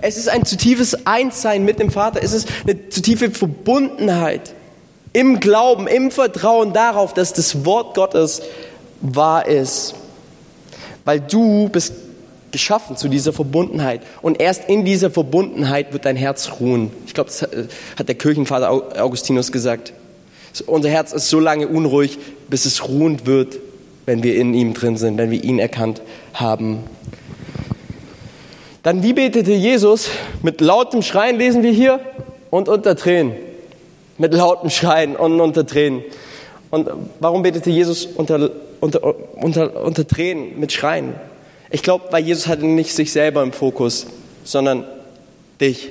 Es 0.00 0.16
ist 0.16 0.28
ein 0.28 0.44
zutiefes 0.44 1.06
Einssein 1.06 1.64
mit 1.64 1.78
dem 1.78 1.90
Vater. 1.90 2.22
Es 2.22 2.32
ist 2.32 2.48
eine 2.62 2.88
zutiefe 2.88 3.30
Verbundenheit 3.30 4.54
im 5.12 5.40
Glauben, 5.40 5.86
im 5.86 6.10
Vertrauen 6.10 6.72
darauf, 6.72 7.14
dass 7.14 7.32
das 7.32 7.64
Wort 7.64 7.94
Gottes 7.94 8.42
wahr 9.00 9.46
ist. 9.46 9.94
Weil 11.04 11.20
du 11.20 11.68
bist 11.68 11.92
geschaffen 12.50 12.96
zu 12.96 13.08
dieser 13.08 13.32
Verbundenheit. 13.32 14.02
Und 14.22 14.40
erst 14.40 14.68
in 14.68 14.84
dieser 14.84 15.10
Verbundenheit 15.10 15.92
wird 15.92 16.04
dein 16.04 16.16
Herz 16.16 16.52
ruhen. 16.60 16.90
Ich 17.06 17.14
glaube, 17.14 17.30
das 17.30 17.42
hat 17.42 18.08
der 18.08 18.14
Kirchenvater 18.14 18.70
Augustinus 18.70 19.52
gesagt. 19.52 19.92
Unser 20.66 20.88
Herz 20.88 21.12
ist 21.12 21.28
so 21.28 21.40
lange 21.40 21.66
unruhig, 21.66 22.18
bis 22.48 22.64
es 22.64 22.88
ruhend 22.88 23.26
wird 23.26 23.58
wenn 24.06 24.22
wir 24.22 24.36
in 24.36 24.54
ihm 24.54 24.74
drin 24.74 24.96
sind, 24.96 25.18
wenn 25.18 25.30
wir 25.30 25.42
ihn 25.42 25.58
erkannt 25.58 26.02
haben. 26.32 26.80
Dann 28.84 29.02
wie 29.02 29.14
betete 29.14 29.52
Jesus? 29.52 30.10
Mit 30.42 30.60
lautem 30.60 31.00
Schreien 31.00 31.38
lesen 31.38 31.62
wir 31.62 31.72
hier 31.72 32.00
und 32.50 32.68
unter 32.68 32.94
Tränen. 32.94 33.32
Mit 34.18 34.34
lautem 34.34 34.68
Schreien 34.68 35.16
und 35.16 35.40
unter 35.40 35.66
Tränen. 35.66 36.04
Und 36.70 36.90
warum 37.18 37.42
betete 37.42 37.70
Jesus 37.70 38.04
unter, 38.04 38.50
unter, 38.80 39.14
unter, 39.36 39.82
unter 39.82 40.06
Tränen 40.06 40.60
mit 40.60 40.70
Schreien? 40.70 41.14
Ich 41.70 41.82
glaube, 41.82 42.04
weil 42.10 42.24
Jesus 42.24 42.46
hatte 42.46 42.66
nicht 42.66 42.94
sich 42.94 43.10
selber 43.10 43.42
im 43.42 43.52
Fokus, 43.52 44.06
sondern 44.44 44.84
dich 45.62 45.90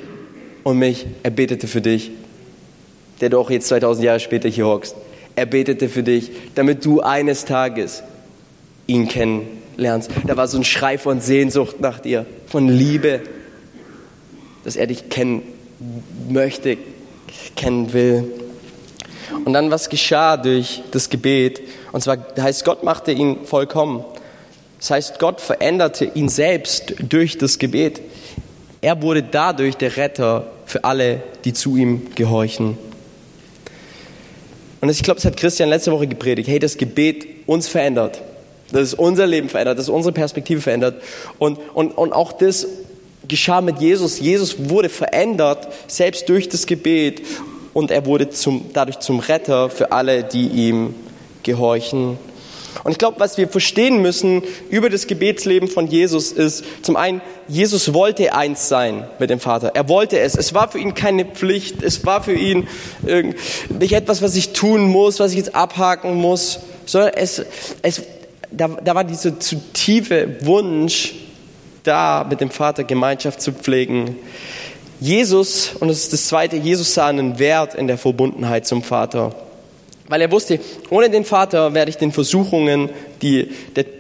und 0.64 0.78
mich. 0.78 1.08
Er 1.24 1.32
betete 1.32 1.68
für 1.68 1.82
dich, 1.82 2.12
der 3.22 3.30
du 3.30 3.40
auch 3.40 3.50
jetzt 3.50 3.70
2000 3.70 4.06
Jahre 4.06 4.20
später 4.20 4.50
hier 4.50 4.68
hockst. 4.68 4.96
Er 5.36 5.48
betete 5.48 5.90
für 5.90 6.04
dich, 6.04 6.30
damit 6.54 6.86
du 6.86 7.02
eines 7.02 7.46
Tages 7.46 8.04
ihn 8.86 9.08
kennenlernst. 9.74 10.12
Da 10.26 10.38
war 10.38 10.48
so 10.48 10.58
ein 10.58 10.64
Schrei 10.64 10.98
von 10.98 11.20
Sehnsucht 11.20 11.80
nach 11.80 12.00
dir, 12.00 12.26
von 12.48 12.68
Liebe, 12.68 13.22
dass 14.64 14.76
er 14.76 14.88
dich 14.88 15.10
kennen 15.10 15.44
möchte, 16.30 16.78
kennen 17.56 17.94
will. 17.94 18.26
Und 19.46 19.54
dann, 19.54 19.72
was 19.72 19.90
geschah 19.90 20.38
durch 20.38 20.84
das 20.92 21.10
Gebet? 21.10 21.62
Und 21.92 22.02
zwar 22.02 22.18
heißt, 22.40 22.64
Gott 22.66 22.84
machte 22.84 23.12
ihn 23.12 23.46
vollkommen. 23.46 24.06
Das 24.80 24.92
heißt, 24.92 25.20
Gott 25.20 25.42
veränderte 25.42 26.06
ihn 26.14 26.30
selbst 26.30 26.96
durch 27.10 27.38
das 27.38 27.58
Gebet. 27.58 28.02
Er 28.82 29.02
wurde 29.02 29.24
dadurch 29.24 29.76
der 29.76 29.96
Retter 29.98 30.48
für 30.66 30.84
alle, 30.84 31.24
die 31.46 31.54
zu 31.54 31.78
ihm 31.78 32.14
gehorchen. 32.16 32.78
Und 34.82 34.90
ich 34.90 35.02
glaube, 35.02 35.16
das 35.16 35.26
hat 35.26 35.38
Christian 35.38 35.70
letzte 35.70 35.92
Woche 35.92 36.08
gepredigt. 36.08 36.50
Hey, 36.50 36.60
das 36.60 36.78
Gebet 36.78 37.26
uns 37.46 37.70
verändert. 37.70 38.22
Das 38.74 38.90
ist 38.90 38.94
unser 38.96 39.28
Leben 39.28 39.50
verändert, 39.50 39.78
das 39.78 39.86
ist 39.86 39.94
unsere 39.94 40.14
Perspektive 40.14 40.62
verändert. 40.62 41.02
Und, 41.38 41.60
und, 41.74 41.98
und 41.98 42.14
auch 42.14 42.32
das 42.34 42.68
geschah 43.28 43.62
mit 43.62 43.80
Jesus. 43.80 44.20
Jesus 44.20 44.70
wurde 44.70 44.90
verändert, 44.90 45.68
selbst 45.88 46.28
durch 46.30 46.50
das 46.50 46.66
Gebet. 46.66 47.22
Und 47.74 47.90
er 47.90 48.06
wurde 48.06 48.30
zum, 48.30 48.66
dadurch 48.74 49.00
zum 49.00 49.20
Retter 49.20 49.70
für 49.70 49.92
alle, 49.92 50.24
die 50.24 50.48
ihm 50.48 50.94
gehorchen. 51.42 52.18
Und 52.84 52.92
ich 52.92 52.98
glaube, 52.98 53.20
was 53.20 53.38
wir 53.38 53.48
verstehen 53.48 54.02
müssen 54.02 54.44
über 54.70 54.90
das 54.90 55.08
Gebetsleben 55.08 55.70
von 55.70 55.88
Jesus 55.88 56.32
ist, 56.32 56.66
zum 56.82 56.96
einen, 56.96 57.22
Jesus 57.48 57.94
wollte 57.94 58.34
eins 58.34 58.68
sein 58.68 59.08
mit 59.20 59.30
dem 59.30 59.40
Vater. 59.40 59.72
Er 59.74 59.88
wollte 59.90 60.20
es. 60.20 60.36
Es 60.36 60.54
war 60.54 60.70
für 60.72 60.80
ihn 60.80 60.94
keine 60.94 61.26
Pflicht. 61.26 61.84
Es 61.84 62.06
war 62.06 62.24
für 62.24 62.34
ihn 62.34 62.68
nicht 63.70 63.94
etwas, 63.94 64.22
was 64.22 64.36
ich 64.36 64.54
tun 64.54 64.88
muss, 64.88 65.20
was 65.20 65.32
ich 65.32 65.38
jetzt 65.38 65.56
abhaken 65.56 66.16
muss, 66.16 66.60
sondern 66.86 67.12
es, 67.16 67.46
es, 67.82 68.02
da, 68.56 68.68
da 68.68 68.96
war 68.96 69.04
dieser 69.04 69.39
zu 69.39 69.58
tiefe 69.74 70.38
Wunsch, 70.42 71.16
da 71.84 72.26
mit 72.30 72.42
dem 72.42 72.50
Vater 72.50 72.84
Gemeinschaft 72.84 73.42
zu 73.42 73.52
pflegen. 73.52 74.16
Jesus, 75.00 75.74
und 75.80 75.89
das 75.89 75.98
ist 75.98 76.13
das 76.13 76.28
Zweite, 76.28 76.56
Jesus 76.56 76.94
sah 76.94 77.08
einen 77.08 77.39
Wert 77.39 77.76
in 77.76 77.88
der 77.88 77.98
Verbundenheit 77.98 78.66
zum 78.66 78.84
Vater. 78.84 79.36
Weil 80.08 80.22
er 80.22 80.32
wusste, 80.32 80.60
ohne 80.89 81.10
den 81.10 81.26
Vater 81.26 81.74
werde 81.74 81.89
ich 81.89 81.98
den 81.98 82.12
Versuchungen, 82.12 82.89
die, 83.22 83.50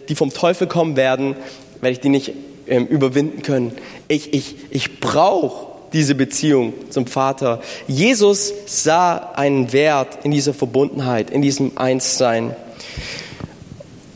die 0.07 0.15
vom 0.15 0.31
Teufel 0.31 0.67
kommen 0.67 0.95
werden, 0.95 1.35
werde 1.81 1.91
ich 1.91 1.99
die 1.99 2.09
nicht 2.09 2.33
ähm, 2.67 2.87
überwinden 2.87 3.41
können. 3.41 3.73
Ich, 4.07 4.33
ich, 4.33 4.55
ich 4.69 4.99
brauche 4.99 5.73
diese 5.91 6.15
Beziehung 6.15 6.73
zum 6.89 7.07
Vater. 7.07 7.61
Jesus 7.87 8.53
sah 8.65 9.31
einen 9.35 9.73
Wert 9.73 10.19
in 10.23 10.31
dieser 10.31 10.53
Verbundenheit, 10.53 11.29
in 11.29 11.41
diesem 11.41 11.77
Einssein. 11.77 12.55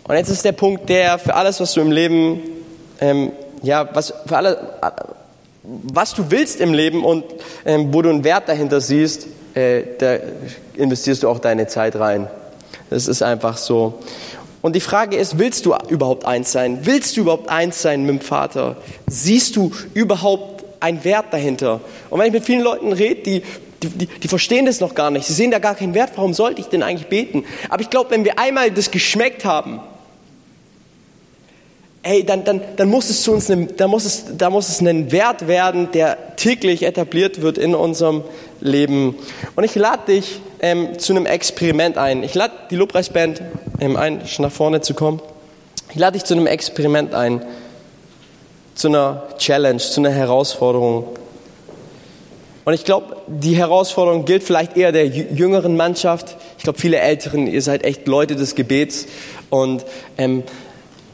Und 0.07 0.15
jetzt 0.15 0.29
ist 0.29 0.45
der 0.45 0.53
Punkt, 0.53 0.87
der 0.87 1.19
für 1.19 1.35
alles, 1.35 1.59
was 1.59 1.73
du 1.73 1.81
im 1.81 1.91
Leben, 1.91 2.41
ähm, 3.01 3.31
ja, 3.61 3.89
was 3.93 4.13
für 4.25 4.37
alle, 4.37 4.57
was 5.63 6.13
du 6.13 6.31
willst 6.31 6.61
im 6.61 6.73
Leben 6.73 7.03
und 7.03 7.25
ähm, 7.65 7.93
wo 7.93 8.01
du 8.01 8.09
einen 8.09 8.23
Wert 8.23 8.47
dahinter 8.47 8.79
siehst, 8.79 9.27
äh, 9.53 9.83
da 9.97 10.17
investierst 10.75 11.23
du 11.23 11.29
auch 11.29 11.39
deine 11.39 11.67
Zeit 11.67 11.97
rein. 11.97 12.27
Das 12.89 13.07
ist 13.07 13.21
einfach 13.21 13.57
so. 13.57 13.95
Und 14.61 14.75
die 14.75 14.81
Frage 14.81 15.17
ist, 15.17 15.39
willst 15.39 15.65
du 15.65 15.75
überhaupt 15.89 16.25
eins 16.25 16.53
sein? 16.53 16.79
Willst 16.83 17.17
du 17.17 17.21
überhaupt 17.21 17.49
eins 17.49 17.81
sein 17.81 18.03
mit 18.03 18.09
dem 18.09 18.21
Vater? 18.21 18.77
Siehst 19.07 19.57
du 19.57 19.71
überhaupt 19.93 20.63
einen 20.79 21.03
Wert 21.03 21.25
dahinter? 21.31 21.81
Und 22.09 22.19
wenn 22.19 22.27
ich 22.27 22.33
mit 22.33 22.45
vielen 22.45 22.61
Leuten 22.61 22.93
rede, 22.93 23.21
die, 23.23 23.43
die, 23.83 24.07
die 24.07 24.27
verstehen 24.27 24.65
das 24.65 24.79
noch 24.79 24.95
gar 24.95 25.11
nicht. 25.11 25.27
Sie 25.27 25.33
sehen 25.33 25.51
da 25.51 25.59
gar 25.59 25.75
keinen 25.75 25.93
Wert. 25.93 26.11
Warum 26.15 26.33
sollte 26.33 26.61
ich 26.61 26.67
denn 26.67 26.81
eigentlich 26.81 27.07
beten? 27.07 27.43
Aber 27.69 27.81
ich 27.81 27.89
glaube, 27.89 28.11
wenn 28.11 28.23
wir 28.23 28.39
einmal 28.39 28.71
das 28.71 28.89
geschmeckt 28.89 29.43
haben, 29.45 29.81
hey, 32.07 32.23
dann, 32.23 32.45
dann, 32.45 32.61
dann 32.77 32.87
muss 32.87 33.09
es 33.09 33.21
zu 33.21 33.33
uns, 33.33 33.51
da 33.75 33.87
muss 33.87 34.05
es, 34.05 34.25
da 34.37 34.49
muss 34.49 34.69
es 34.69 34.79
ein 34.79 35.11
Wert 35.11 35.47
werden, 35.47 35.91
der 35.91 36.35
täglich 36.37 36.83
etabliert 36.83 37.41
wird 37.41 37.57
in 37.57 37.75
unserem 37.75 38.23
Leben. 38.61 39.15
Und 39.57 39.65
ich 39.65 39.75
lade 39.75 40.13
dich 40.13 40.39
ähm, 40.61 40.97
zu 40.97 41.11
einem 41.11 41.25
Experiment 41.25 41.97
ein. 41.97 42.23
Ich 42.23 42.33
lade 42.33 42.53
die 42.71 42.77
Lobpreisband 42.77 43.41
ähm, 43.81 43.97
ein, 43.97 44.21
nach 44.39 44.51
vorne 44.51 44.79
zu 44.79 44.93
kommen. 44.93 45.21
Ich 45.89 45.97
lade 45.97 46.13
dich 46.13 46.23
zu 46.23 46.33
einem 46.33 46.47
Experiment 46.47 47.13
ein, 47.13 47.45
zu 48.73 48.87
einer 48.87 49.23
Challenge, 49.37 49.79
zu 49.79 49.99
einer 49.99 50.11
Herausforderung. 50.11 51.09
Und 52.63 52.73
ich 52.73 52.85
glaube, 52.85 53.17
die 53.27 53.55
Herausforderung 53.55 54.23
gilt 54.23 54.43
vielleicht 54.43 54.77
eher 54.77 54.93
der 54.93 55.07
jüngeren 55.07 55.75
Mannschaft. 55.75 56.37
Ich 56.57 56.63
glaube, 56.63 56.79
viele 56.79 56.99
Älteren, 56.99 57.47
ihr 57.47 57.61
seid 57.61 57.83
echt 57.83 58.07
Leute 58.07 58.37
des 58.37 58.55
Gebets. 58.55 59.07
Und 59.49 59.85
ähm, 60.17 60.43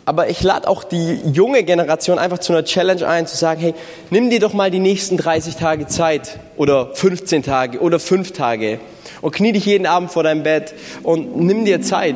aber 0.05 0.29
ich 0.29 0.43
lade 0.43 0.67
auch 0.67 0.83
die 0.83 1.19
junge 1.31 1.63
Generation 1.63 2.19
einfach 2.19 2.39
zu 2.39 2.53
einer 2.53 2.65
Challenge 2.65 3.07
ein, 3.07 3.25
zu 3.25 3.37
sagen, 3.37 3.61
hey, 3.61 3.73
nimm 4.09 4.29
dir 4.29 4.39
doch 4.39 4.53
mal 4.53 4.69
die 4.69 4.79
nächsten 4.79 5.17
30 5.17 5.55
Tage 5.55 5.87
Zeit 5.87 6.39
oder 6.57 6.93
15 6.93 7.43
Tage 7.43 7.79
oder 7.79 7.99
5 7.99 8.31
Tage 8.31 8.79
und 9.21 9.33
knie 9.33 9.53
dich 9.53 9.65
jeden 9.65 9.85
Abend 9.85 10.11
vor 10.11 10.23
deinem 10.23 10.43
Bett 10.43 10.73
und 11.03 11.37
nimm 11.37 11.65
dir 11.65 11.81
Zeit 11.81 12.15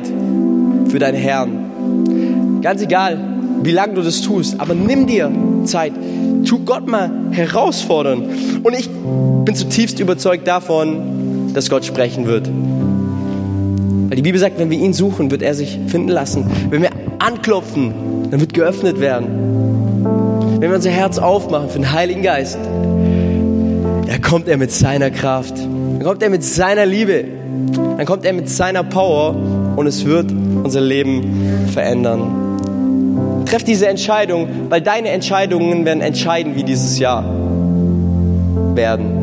für 0.88 0.98
deinen 0.98 1.16
Herrn. 1.16 2.60
Ganz 2.62 2.82
egal, 2.82 3.18
wie 3.62 3.72
lange 3.72 3.94
du 3.94 4.02
das 4.02 4.20
tust, 4.20 4.60
aber 4.60 4.74
nimm 4.74 5.06
dir 5.06 5.32
Zeit. 5.64 5.92
Tu 6.46 6.58
Gott 6.64 6.86
mal 6.86 7.10
herausfordern. 7.32 8.28
Und 8.62 8.78
ich 8.78 8.88
bin 8.88 9.54
zutiefst 9.54 9.98
überzeugt 9.98 10.46
davon, 10.46 11.52
dass 11.54 11.68
Gott 11.68 11.84
sprechen 11.84 12.26
wird. 12.26 12.48
Weil 14.08 14.16
die 14.16 14.22
Bibel 14.22 14.40
sagt, 14.40 14.58
wenn 14.58 14.70
wir 14.70 14.78
ihn 14.78 14.94
suchen, 14.94 15.30
wird 15.30 15.42
er 15.42 15.54
sich 15.54 15.78
finden 15.88 16.08
lassen. 16.08 16.50
Wenn 16.70 16.80
wir 16.80 16.87
anklopfen, 17.18 18.28
dann 18.30 18.40
wird 18.40 18.54
geöffnet 18.54 19.00
werden. 19.00 19.26
Wenn 20.60 20.70
wir 20.70 20.76
unser 20.76 20.90
Herz 20.90 21.18
aufmachen 21.18 21.68
für 21.68 21.78
den 21.78 21.92
Heiligen 21.92 22.22
Geist, 22.22 22.58
da 24.06 24.18
kommt 24.18 24.48
er 24.48 24.56
mit 24.56 24.72
seiner 24.72 25.10
Kraft, 25.10 25.56
dann 25.58 26.02
kommt 26.02 26.22
er 26.22 26.30
mit 26.30 26.42
seiner 26.44 26.86
Liebe, 26.86 27.24
dann 27.96 28.06
kommt 28.06 28.24
er 28.24 28.32
mit 28.32 28.48
seiner 28.48 28.82
Power 28.82 29.36
und 29.76 29.86
es 29.86 30.04
wird 30.04 30.32
unser 30.62 30.80
Leben 30.80 31.68
verändern. 31.72 33.44
Treff 33.46 33.64
diese 33.64 33.88
Entscheidung, 33.88 34.48
weil 34.68 34.80
deine 34.80 35.08
Entscheidungen 35.08 35.84
werden 35.84 36.00
entscheiden, 36.00 36.54
wie 36.56 36.64
dieses 36.64 36.98
Jahr 36.98 37.24
werden. 38.74 39.18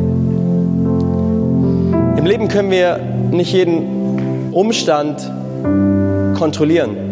Im 2.17 2.25
Leben 2.25 2.47
können 2.47 2.71
wir 2.71 2.99
nicht 3.31 3.53
jeden 3.53 4.51
Umstand 4.51 5.31
kontrollieren. 6.37 7.04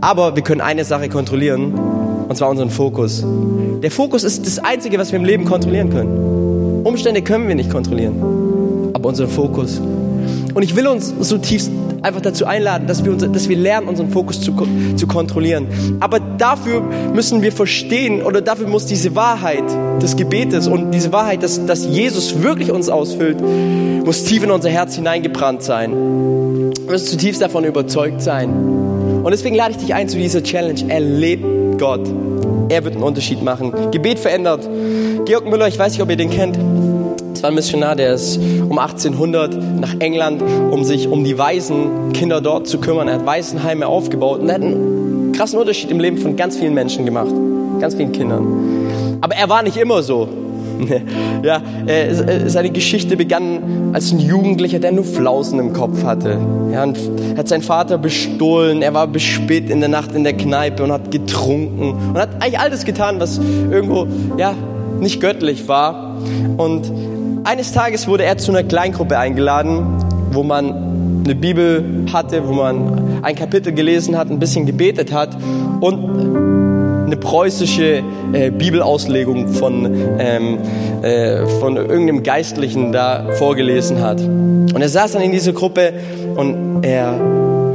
Aber 0.00 0.36
wir 0.36 0.42
können 0.42 0.60
eine 0.60 0.84
Sache 0.84 1.08
kontrollieren, 1.08 1.72
und 2.28 2.36
zwar 2.36 2.50
unseren 2.50 2.70
Fokus. 2.70 3.24
Der 3.82 3.90
Fokus 3.90 4.24
ist 4.24 4.46
das 4.46 4.58
Einzige, 4.58 4.98
was 4.98 5.12
wir 5.12 5.18
im 5.18 5.24
Leben 5.24 5.44
kontrollieren 5.44 5.90
können. 5.90 6.82
Umstände 6.84 7.22
können 7.22 7.48
wir 7.48 7.54
nicht 7.54 7.70
kontrollieren, 7.70 8.90
aber 8.92 9.08
unseren 9.08 9.28
Fokus. 9.28 9.80
Und 10.54 10.62
ich 10.62 10.74
will 10.74 10.86
uns 10.86 11.12
so 11.20 11.38
tief 11.38 11.68
einfach 12.02 12.20
dazu 12.20 12.46
einladen, 12.46 12.86
dass 12.86 13.04
wir, 13.04 13.12
uns, 13.12 13.26
dass 13.30 13.48
wir 13.48 13.56
lernen, 13.56 13.88
unseren 13.88 14.10
Fokus 14.10 14.40
zu, 14.40 14.54
zu 14.96 15.06
kontrollieren. 15.06 15.66
Aber 16.00 16.20
dafür 16.20 16.80
müssen 17.12 17.42
wir 17.42 17.52
verstehen 17.52 18.22
oder 18.22 18.40
dafür 18.40 18.68
muss 18.68 18.86
diese 18.86 19.14
Wahrheit 19.14 19.64
des 20.00 20.16
Gebetes 20.16 20.68
und 20.68 20.92
diese 20.92 21.12
Wahrheit, 21.12 21.42
dass, 21.42 21.66
dass 21.66 21.84
Jesus 21.84 22.42
wirklich 22.42 22.70
uns 22.70 22.88
ausfüllt, 22.88 23.38
muss 24.04 24.24
tief 24.24 24.44
in 24.44 24.50
unser 24.50 24.70
Herz 24.70 24.94
hineingebrannt 24.94 25.62
sein. 25.62 25.92
Wir 25.92 26.92
müssen 26.92 27.06
zutiefst 27.08 27.42
davon 27.42 27.64
überzeugt 27.64 28.22
sein. 28.22 28.95
Und 29.26 29.32
deswegen 29.32 29.56
lade 29.56 29.72
ich 29.72 29.78
dich 29.78 29.92
ein 29.92 30.08
zu 30.08 30.18
dieser 30.18 30.40
Challenge. 30.40 30.88
Erlebt 30.88 31.44
Gott. 31.80 32.08
Er 32.68 32.84
wird 32.84 32.94
einen 32.94 33.02
Unterschied 33.02 33.42
machen. 33.42 33.72
Gebet 33.90 34.20
verändert. 34.20 34.68
Georg 35.24 35.50
Müller, 35.50 35.66
ich 35.66 35.76
weiß 35.76 35.94
nicht, 35.94 36.00
ob 36.00 36.10
ihr 36.10 36.16
den 36.16 36.30
kennt. 36.30 36.56
Das 37.32 37.42
war 37.42 37.50
ein 37.50 37.56
Missionar, 37.56 37.96
der 37.96 38.14
ist 38.14 38.36
um 38.38 38.78
1800 38.78 39.80
nach 39.80 39.96
England, 39.98 40.44
um 40.70 40.84
sich 40.84 41.08
um 41.08 41.24
die 41.24 41.36
Waisenkinder 41.36 42.40
dort 42.40 42.68
zu 42.68 42.78
kümmern. 42.78 43.08
Er 43.08 43.14
hat 43.14 43.26
Waisenheime 43.26 43.88
aufgebaut 43.88 44.42
und 44.42 44.48
er 44.48 44.54
hat 44.54 44.62
einen 44.62 45.32
krassen 45.32 45.58
Unterschied 45.58 45.90
im 45.90 45.98
Leben 45.98 46.18
von 46.18 46.36
ganz 46.36 46.56
vielen 46.56 46.74
Menschen 46.74 47.04
gemacht. 47.04 47.34
Ganz 47.80 47.96
vielen 47.96 48.12
Kindern. 48.12 49.18
Aber 49.22 49.34
er 49.34 49.48
war 49.48 49.64
nicht 49.64 49.76
immer 49.76 50.04
so. 50.04 50.28
ja, 51.42 51.62
äh, 51.86 52.48
seine 52.48 52.70
Geschichte 52.70 53.16
begann 53.16 53.90
als 53.92 54.12
ein 54.12 54.18
Jugendlicher, 54.18 54.78
der 54.78 54.92
nur 54.92 55.04
Flausen 55.04 55.58
im 55.58 55.72
Kopf 55.72 56.04
hatte. 56.04 56.38
Ja, 56.72 56.82
und 56.82 56.98
hat 57.36 57.48
seinen 57.48 57.62
Vater 57.62 57.98
bestohlen, 57.98 58.82
er 58.82 58.94
war 58.94 59.06
bis 59.06 59.22
spät 59.22 59.70
in 59.70 59.80
der 59.80 59.88
Nacht 59.88 60.14
in 60.14 60.24
der 60.24 60.34
Kneipe 60.34 60.82
und 60.82 60.92
hat 60.92 61.10
getrunken 61.10 61.94
und 62.10 62.18
hat 62.18 62.30
eigentlich 62.40 62.58
alles 62.58 62.84
getan, 62.84 63.20
was 63.20 63.38
irgendwo 63.70 64.06
ja, 64.36 64.54
nicht 65.00 65.20
göttlich 65.20 65.68
war. 65.68 66.16
Und 66.56 66.90
eines 67.44 67.72
Tages 67.72 68.08
wurde 68.08 68.24
er 68.24 68.38
zu 68.38 68.52
einer 68.52 68.64
Kleingruppe 68.64 69.18
eingeladen, 69.18 69.98
wo 70.32 70.42
man 70.42 71.22
eine 71.24 71.34
Bibel 71.34 72.04
hatte, 72.12 72.46
wo 72.46 72.52
man 72.52 73.22
ein 73.22 73.34
Kapitel 73.34 73.72
gelesen 73.72 74.16
hat, 74.16 74.30
ein 74.30 74.38
bisschen 74.38 74.66
gebetet 74.66 75.12
hat 75.12 75.36
und 75.80 76.65
eine 77.06 77.16
preußische 77.16 78.02
äh, 78.32 78.50
Bibelauslegung 78.50 79.48
von, 79.48 79.88
ähm, 80.18 80.58
äh, 81.02 81.46
von 81.60 81.76
irgendeinem 81.76 82.22
Geistlichen 82.22 82.92
da 82.92 83.32
vorgelesen 83.32 84.02
hat. 84.02 84.20
Und 84.20 84.80
er 84.80 84.88
saß 84.88 85.12
dann 85.12 85.22
in 85.22 85.32
dieser 85.32 85.52
Gruppe 85.52 85.92
und 86.36 86.82
er 86.82 87.18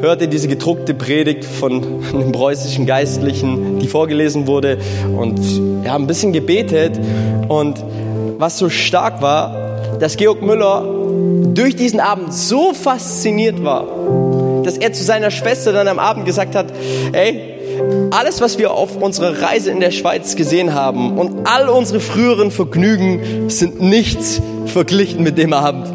hörte 0.02 0.28
diese 0.28 0.48
gedruckte 0.48 0.94
Predigt 0.94 1.46
von 1.46 2.04
einem 2.14 2.32
preußischen 2.32 2.86
Geistlichen, 2.86 3.80
die 3.80 3.88
vorgelesen 3.88 4.48
wurde 4.48 4.78
und 5.18 5.40
ja, 5.84 5.96
ein 5.96 6.08
bisschen 6.08 6.34
gebetet. 6.34 7.00
Und 7.48 7.84
was 8.38 8.58
so 8.58 8.70
stark 8.70 9.22
war, 9.22 9.98
dass 10.00 10.18
Georg 10.18 10.42
Müller 10.42 10.84
durch 11.54 11.76
diesen 11.76 12.00
Abend 12.00 12.34
so 12.34 12.74
fasziniert 12.74 13.64
war, 13.64 13.86
dass 14.64 14.78
er 14.78 14.94
zu 14.94 15.04
seiner 15.04 15.32
Schwester 15.32 15.72
dann 15.72 15.88
am 15.88 16.00
Abend 16.00 16.26
gesagt 16.26 16.56
hat, 16.56 16.68
ey, 17.14 17.61
alles, 18.12 18.42
was 18.42 18.58
wir 18.58 18.72
auf 18.72 18.96
unserer 18.96 19.42
Reise 19.42 19.72
in 19.72 19.80
der 19.80 19.92
Schweiz 19.92 20.36
gesehen 20.36 20.74
haben 20.74 21.18
und 21.18 21.48
all 21.48 21.70
unsere 21.70 22.00
früheren 22.00 22.52
Vergnügen 22.52 23.50
sind 23.50 23.82
nichts 23.82 24.42
verglichen 24.66 25.24
mit 25.24 25.38
dem 25.38 25.54
Abend. 25.54 25.88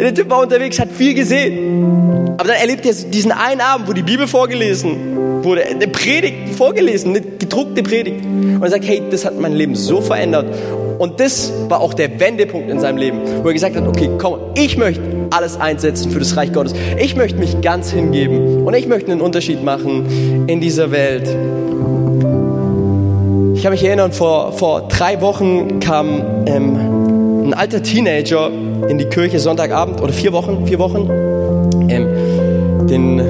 Der 0.00 0.14
Typ 0.14 0.30
war 0.30 0.40
unterwegs, 0.40 0.78
hat 0.78 0.90
viel 0.92 1.14
gesehen. 1.14 2.34
Aber 2.38 2.48
dann 2.48 2.56
erlebt 2.56 2.86
er 2.86 2.94
diesen 2.94 3.32
einen 3.32 3.60
Abend, 3.60 3.88
wo 3.88 3.92
die 3.92 4.02
Bibel 4.02 4.26
vorgelesen 4.26 5.44
wurde, 5.44 5.66
eine 5.66 5.88
Predigt 5.88 6.54
vorgelesen, 6.56 7.10
eine 7.10 7.20
gedruckte 7.20 7.82
Predigt. 7.82 8.24
Und 8.24 8.62
er 8.62 8.70
sagt, 8.70 8.86
hey, 8.86 9.02
das 9.10 9.24
hat 9.24 9.38
mein 9.38 9.52
Leben 9.52 9.74
so 9.74 10.00
verändert. 10.00 10.46
Und 11.00 11.18
das 11.18 11.50
war 11.70 11.80
auch 11.80 11.94
der 11.94 12.20
Wendepunkt 12.20 12.68
in 12.68 12.78
seinem 12.78 12.98
Leben, 12.98 13.20
wo 13.42 13.48
er 13.48 13.54
gesagt 13.54 13.74
hat, 13.74 13.88
okay, 13.88 14.10
komm, 14.18 14.38
ich 14.54 14.76
möchte 14.76 15.00
alles 15.30 15.58
einsetzen 15.58 16.10
für 16.10 16.18
das 16.18 16.36
Reich 16.36 16.52
Gottes. 16.52 16.74
Ich 16.98 17.16
möchte 17.16 17.38
mich 17.38 17.62
ganz 17.62 17.90
hingeben 17.90 18.66
und 18.66 18.74
ich 18.74 18.86
möchte 18.86 19.10
einen 19.10 19.22
Unterschied 19.22 19.64
machen 19.64 20.44
in 20.46 20.60
dieser 20.60 20.90
Welt. 20.90 21.26
Ich 23.56 23.62
kann 23.62 23.72
mich 23.72 23.82
erinnern, 23.82 24.12
vor, 24.12 24.52
vor 24.52 24.88
drei 24.88 25.22
Wochen 25.22 25.80
kam 25.80 26.44
ähm, 26.44 27.46
ein 27.46 27.54
alter 27.54 27.82
Teenager 27.82 28.50
in 28.86 28.98
die 28.98 29.06
Kirche 29.06 29.38
Sonntagabend 29.38 30.02
oder 30.02 30.12
vier 30.12 30.34
Wochen, 30.34 30.66
vier 30.66 30.78
Wochen. 30.78 31.08
Ähm, 31.88 32.86
den, 32.88 33.22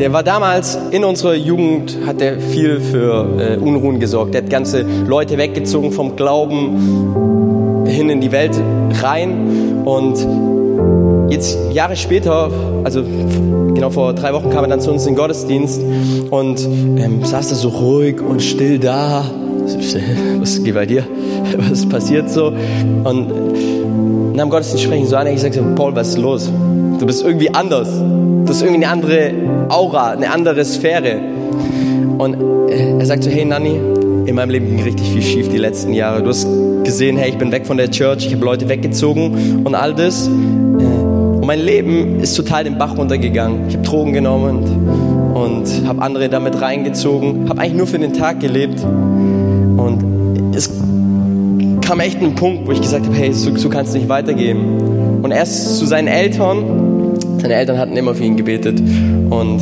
der 0.00 0.14
war 0.14 0.22
damals 0.22 0.78
in 0.92 1.04
unserer 1.04 1.34
Jugend, 1.34 1.98
hat 2.06 2.22
er 2.22 2.40
viel 2.40 2.80
für 2.80 3.26
äh, 3.38 3.56
Unruhen 3.58 4.00
gesorgt. 4.00 4.32
Der 4.32 4.42
hat 4.42 4.50
ganze 4.50 4.86
Leute 5.06 5.36
weggezogen 5.36 5.92
vom 5.92 6.16
Glauben 6.16 7.84
hin 7.86 8.08
in 8.08 8.22
die 8.22 8.32
Welt 8.32 8.58
rein 9.02 9.82
und 9.84 10.26
jetzt 11.30 11.58
Jahre 11.72 11.96
später, 11.96 12.50
also 12.82 13.02
genau 13.74 13.90
vor 13.90 14.14
drei 14.14 14.32
Wochen 14.32 14.48
kam 14.48 14.64
er 14.64 14.70
dann 14.70 14.80
zu 14.80 14.90
uns 14.90 15.04
in 15.04 15.12
den 15.12 15.18
Gottesdienst 15.18 15.82
und 16.30 16.60
ähm, 16.64 17.22
saß 17.22 17.50
da 17.50 17.54
so 17.54 17.68
ruhig 17.68 18.22
und 18.22 18.42
still 18.42 18.78
da. 18.78 19.24
Was 20.40 20.64
geht 20.64 20.74
bei 20.74 20.86
dir? 20.86 21.04
Was 21.70 21.86
passiert 21.86 22.30
so? 22.30 22.46
Und 23.04 24.34
nach 24.34 24.44
dem 24.44 24.50
Gottesdienst 24.50 24.84
sprechen 24.84 25.06
so 25.06 25.16
an, 25.16 25.26
ich 25.26 25.42
sage 25.42 25.54
so, 25.54 25.62
Paul, 25.74 25.94
was 25.94 26.08
ist 26.08 26.18
los? 26.18 26.50
Du 26.98 27.04
bist 27.06 27.22
irgendwie 27.22 27.52
anders. 27.52 27.88
Du 27.98 28.46
hast 28.48 28.62
irgendwie 28.62 28.84
eine 28.84 28.92
andere 28.92 29.32
Aura, 29.70 30.10
eine 30.10 30.30
andere 30.30 30.64
Sphäre. 30.64 31.16
Und 32.18 32.70
äh, 32.70 32.98
er 32.98 33.06
sagt 33.06 33.24
so, 33.24 33.30
hey 33.30 33.44
Nanni, 33.44 33.80
in 34.26 34.34
meinem 34.34 34.50
Leben 34.50 34.66
ging 34.66 34.82
richtig 34.82 35.08
viel 35.08 35.22
schief 35.22 35.48
die 35.48 35.58
letzten 35.58 35.92
Jahre. 35.92 36.22
Du 36.22 36.28
hast 36.28 36.46
gesehen, 36.84 37.16
hey, 37.16 37.30
ich 37.30 37.38
bin 37.38 37.52
weg 37.52 37.66
von 37.66 37.76
der 37.76 37.90
Church, 37.90 38.26
ich 38.26 38.34
habe 38.34 38.44
Leute 38.44 38.68
weggezogen 38.68 39.62
und 39.64 39.74
all 39.74 39.94
das. 39.94 40.26
Äh, 40.26 40.30
und 40.30 41.46
mein 41.46 41.60
Leben 41.60 42.20
ist 42.20 42.36
total 42.36 42.64
den 42.64 42.78
Bach 42.78 42.96
runtergegangen. 42.96 43.68
Ich 43.68 43.76
habe 43.76 43.86
Drogen 43.86 44.12
genommen 44.12 44.58
und, 45.34 45.42
und 45.42 45.86
habe 45.88 46.02
andere 46.02 46.28
damit 46.28 46.60
reingezogen. 46.60 47.48
Habe 47.48 47.60
eigentlich 47.60 47.74
nur 47.74 47.86
für 47.86 47.98
den 47.98 48.12
Tag 48.12 48.40
gelebt. 48.40 48.84
Und 48.84 50.54
es 50.54 50.70
kam 51.80 52.00
echt 52.00 52.20
ein 52.20 52.34
Punkt, 52.34 52.66
wo 52.66 52.72
ich 52.72 52.80
gesagt 52.82 53.06
habe, 53.06 53.16
hey, 53.16 53.32
so, 53.32 53.56
so 53.56 53.68
kann 53.68 53.84
es 53.84 53.94
nicht 53.94 54.08
weitergehen. 54.08 55.20
Und 55.22 55.30
erst 55.30 55.78
zu 55.78 55.86
seinen 55.86 56.08
Eltern, 56.08 56.89
seine 57.40 57.54
Eltern 57.54 57.78
hatten 57.78 57.96
immer 57.96 58.14
für 58.14 58.24
ihn 58.24 58.36
gebetet. 58.36 58.80
Und 59.30 59.60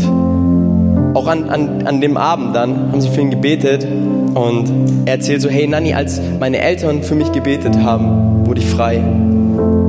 auch 1.14 1.26
an, 1.26 1.48
an, 1.48 1.86
an 1.86 2.00
dem 2.00 2.16
Abend 2.16 2.54
dann 2.54 2.92
haben 2.92 3.00
sie 3.00 3.08
für 3.08 3.20
ihn 3.20 3.30
gebetet. 3.30 3.86
Und 4.34 4.70
er 5.06 5.14
erzählt 5.14 5.40
so, 5.40 5.48
hey 5.48 5.66
Nanni, 5.66 5.94
als 5.94 6.20
meine 6.38 6.58
Eltern 6.58 7.02
für 7.02 7.14
mich 7.14 7.32
gebetet 7.32 7.76
haben, 7.82 8.46
wurde 8.46 8.60
ich 8.60 8.66
frei 8.66 9.02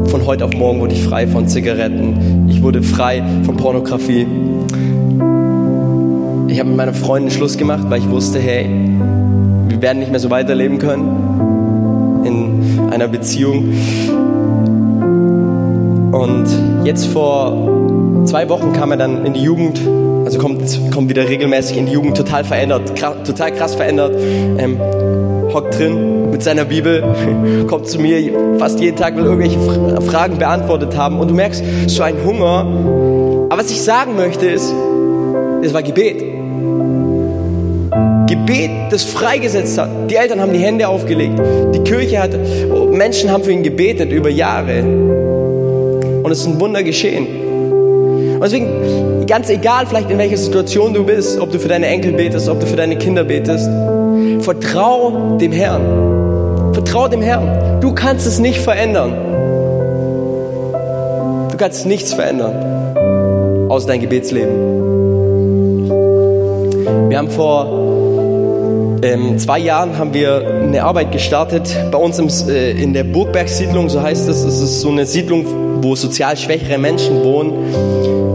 von 0.10 0.25
heute 0.25 0.45
auf 0.45 0.54
morgen 0.56 0.80
wurde 0.80 0.93
ich 0.95 1.04
frei 1.04 1.28
von 1.28 1.47
Zigaretten. 1.47 2.47
Ich 2.49 2.63
wurde 2.63 2.82
frei 2.82 3.23
von 3.43 3.56
Pornografie. 3.58 4.25
Ich 6.47 6.60
habe 6.60 6.69
mit 6.69 6.78
meiner 6.78 6.95
Freundin 6.95 7.30
Schluss 7.30 7.58
gemacht, 7.58 7.86
weil 7.89 7.99
ich 7.99 8.10
wusste, 8.10 8.39
hey, 8.39 8.67
wir 9.67 9.82
werden 9.82 9.99
nicht 9.99 10.10
mehr 10.10 10.19
so 10.19 10.32
weiterleben 10.32 10.80
können 10.80 12.23
in 12.25 12.89
einer 12.91 13.08
Beziehung. 13.08 13.71
Und 16.12 16.47
jetzt 16.86 17.06
vor 17.06 17.78
zwei 18.25 18.49
Wochen 18.49 18.73
kam 18.73 18.91
er 18.91 18.97
dann 18.97 19.25
in 19.25 19.34
die 19.34 19.41
Jugend, 19.41 19.82
also 20.25 20.39
kommt, 20.39 20.62
kommt 20.93 21.10
wieder 21.10 21.27
regelmäßig 21.27 21.77
in 21.77 21.86
die 21.86 21.93
Jugend, 21.93 22.17
total 22.17 22.43
verändert, 22.43 22.93
total 23.25 23.51
krass 23.51 23.75
verändert. 23.75 24.15
Ähm, 24.58 24.79
hockt 25.53 25.79
drin 25.79 26.29
mit 26.32 26.43
seiner 26.43 26.65
Bibel, 26.65 27.03
kommt 27.67 27.88
zu 27.88 27.99
mir 27.99 28.58
fast 28.60 28.79
jeden 28.79 28.97
Tag, 28.97 29.15
will 29.15 29.25
irgendwelche 29.25 29.60
Fragen 30.01 30.38
beantwortet 30.38 30.95
haben. 30.95 31.19
Und 31.19 31.29
du 31.29 31.34
merkst 31.34 31.63
so 31.88 32.03
einen 32.03 32.23
Hunger. 32.23 33.47
Aber 33.49 33.62
was 33.62 33.71
ich 33.71 33.82
sagen 33.82 34.15
möchte 34.15 34.47
ist, 34.47 34.73
es 35.63 35.73
war 35.73 35.84
Gebet. 35.84 36.23
Gebet, 38.27 38.69
das 38.91 39.03
freigesetzt 39.03 39.77
hat. 39.77 39.89
Die 40.10 40.15
Eltern 40.15 40.39
haben 40.39 40.53
die 40.53 40.60
Hände 40.60 40.88
aufgelegt. 40.88 41.39
Die 41.73 41.79
Kirche 41.79 42.21
hat, 42.21 42.32
Menschen 42.91 43.32
haben 43.32 43.43
für 43.43 43.51
ihn 43.51 43.63
gebetet 43.63 44.12
über 44.12 44.29
Jahre. 44.29 44.84
Und 44.84 46.32
es 46.32 46.41
ist 46.41 46.47
ein 46.47 46.60
Wunder 46.60 46.84
geschehen. 46.84 47.48
Und 48.39 48.45
deswegen, 48.45 49.28
ganz 49.28 49.49
egal 49.49 49.86
vielleicht 49.86 50.10
in 50.10 50.17
welcher 50.17 50.38
Situation 50.38 50.93
du 50.93 51.04
bist, 51.04 51.38
ob 51.41 51.52
du 51.52 51.60
für 51.60 51.67
deine 51.67 51.88
Enkel 51.88 52.13
betest, 52.13 52.47
ob 52.47 52.62
du 52.62 52.65
für 52.65 52.78
deine 52.78 52.95
Kinder 52.97 53.25
betest, 53.25 53.69
Vertrau 54.39 55.38
dem 55.38 55.52
Herrn. 55.52 56.73
Vertrau 56.73 57.10
dem 57.10 57.21
Herrn. 57.21 57.82
Du 57.82 57.93
kannst 57.93 58.25
es 58.25 58.39
nicht 58.39 58.62
verändern. 58.62 59.13
Du 61.52 61.58
kannst 61.58 61.86
nichts 61.86 62.13
verändern, 62.13 63.67
außer 63.69 63.88
dein 63.88 63.99
Gebetsleben. 63.99 64.80
Wir 67.10 67.17
haben 67.17 67.30
vor 67.30 67.65
ähm, 69.02 69.38
zwei 69.38 69.60
Jahren 69.60 69.97
haben 69.97 70.13
wir 70.13 70.62
eine 70.63 70.82
Arbeit 70.82 71.12
gestartet 71.12 71.75
bei 71.91 71.97
uns 71.97 72.17
im, 72.19 72.30
äh, 72.49 72.71
in 72.71 72.93
der 72.93 73.04
Burgberg-Siedlung, 73.04 73.89
so 73.89 74.02
heißt 74.02 74.30
es. 74.30 74.45
Es 74.45 74.62
ist 74.62 74.80
so 74.80 74.89
eine 74.89 75.06
Siedlung, 75.06 75.45
wo 75.81 75.95
sozial 75.95 76.37
schwächere 76.37 76.77
Menschen 76.77 77.23
wohnen. 77.23 77.53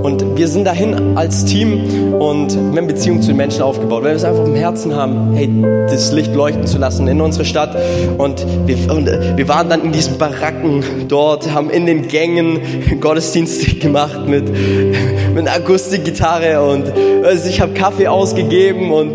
Und 0.02 0.36
wir 0.36 0.48
sind 0.48 0.64
dahin 0.64 1.16
als 1.16 1.46
Team 1.46 2.12
und 2.20 2.54
wir 2.54 2.80
haben 2.80 2.86
Beziehungen 2.86 3.22
zu 3.22 3.28
den 3.28 3.38
Menschen 3.38 3.62
aufgebaut, 3.62 4.02
weil 4.02 4.10
wir 4.10 4.16
es 4.16 4.24
einfach 4.24 4.44
im 4.44 4.54
Herzen 4.54 4.94
haben, 4.94 5.32
hey, 5.34 5.48
das 5.88 6.12
Licht 6.12 6.34
leuchten 6.34 6.66
zu 6.66 6.76
lassen 6.76 7.08
in 7.08 7.22
unsere 7.22 7.46
Stadt. 7.46 7.74
Und 8.18 8.44
wir, 8.66 8.76
und 8.92 9.06
wir 9.06 9.48
waren 9.48 9.70
dann 9.70 9.82
in 9.82 9.92
diesen 9.92 10.18
Baracken 10.18 10.84
dort, 11.08 11.52
haben 11.52 11.70
in 11.70 11.86
den 11.86 12.08
Gängen 12.08 12.60
Gottesdienste 13.00 13.76
gemacht 13.76 14.28
mit, 14.28 14.44
mit 15.34 15.48
Akustikgitarre 15.48 16.62
und 16.62 16.84
also 17.24 17.48
ich 17.48 17.60
habe 17.60 17.72
Kaffee 17.72 18.06
ausgegeben 18.06 18.92
und 18.92 19.14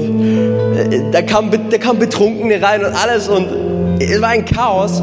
äh, 0.75 1.03
da 1.11 1.21
kamen 1.21 1.51
da 1.69 1.77
kam 1.77 1.99
Betrunkene 1.99 2.61
rein 2.61 2.83
und 2.83 2.93
alles 2.93 3.27
und 3.29 3.47
es 3.99 4.21
war 4.21 4.29
ein 4.29 4.45
Chaos. 4.45 5.01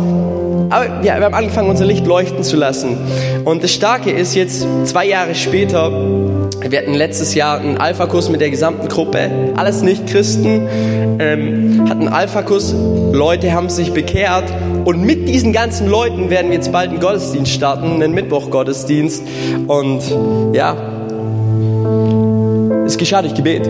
Aber 0.70 1.02
ja, 1.02 1.18
wir 1.18 1.24
haben 1.24 1.34
angefangen, 1.34 1.70
unser 1.70 1.84
Licht 1.84 2.06
leuchten 2.06 2.42
zu 2.42 2.56
lassen. 2.56 2.96
Und 3.44 3.62
das 3.62 3.72
Starke 3.72 4.10
ist 4.10 4.34
jetzt, 4.34 4.66
zwei 4.84 5.06
Jahre 5.06 5.34
später, 5.34 5.90
wir 6.68 6.78
hatten 6.78 6.94
letztes 6.94 7.34
Jahr 7.34 7.60
einen 7.60 7.78
Alpha-Kurs 7.78 8.28
mit 8.28 8.40
der 8.40 8.50
gesamten 8.50 8.88
Gruppe, 8.88 9.30
alles 9.56 9.82
Nicht-Christen, 9.82 10.66
ähm, 11.18 11.86
hatten 11.88 12.08
Alpha-Kurs, 12.08 12.74
Leute 13.12 13.52
haben 13.52 13.68
sich 13.68 13.92
bekehrt 13.92 14.52
und 14.84 15.02
mit 15.02 15.28
diesen 15.28 15.52
ganzen 15.52 15.88
Leuten 15.88 16.30
werden 16.30 16.48
wir 16.48 16.56
jetzt 16.56 16.72
bald 16.72 16.90
einen 16.90 17.00
Gottesdienst 17.00 17.52
starten, 17.52 18.02
einen 18.02 18.12
Mittwoch-Gottesdienst 18.12 19.22
und 19.68 20.02
ja, 20.52 20.76
es 22.86 22.96
geschah 22.96 23.22
durch 23.22 23.34
Gebet. 23.34 23.66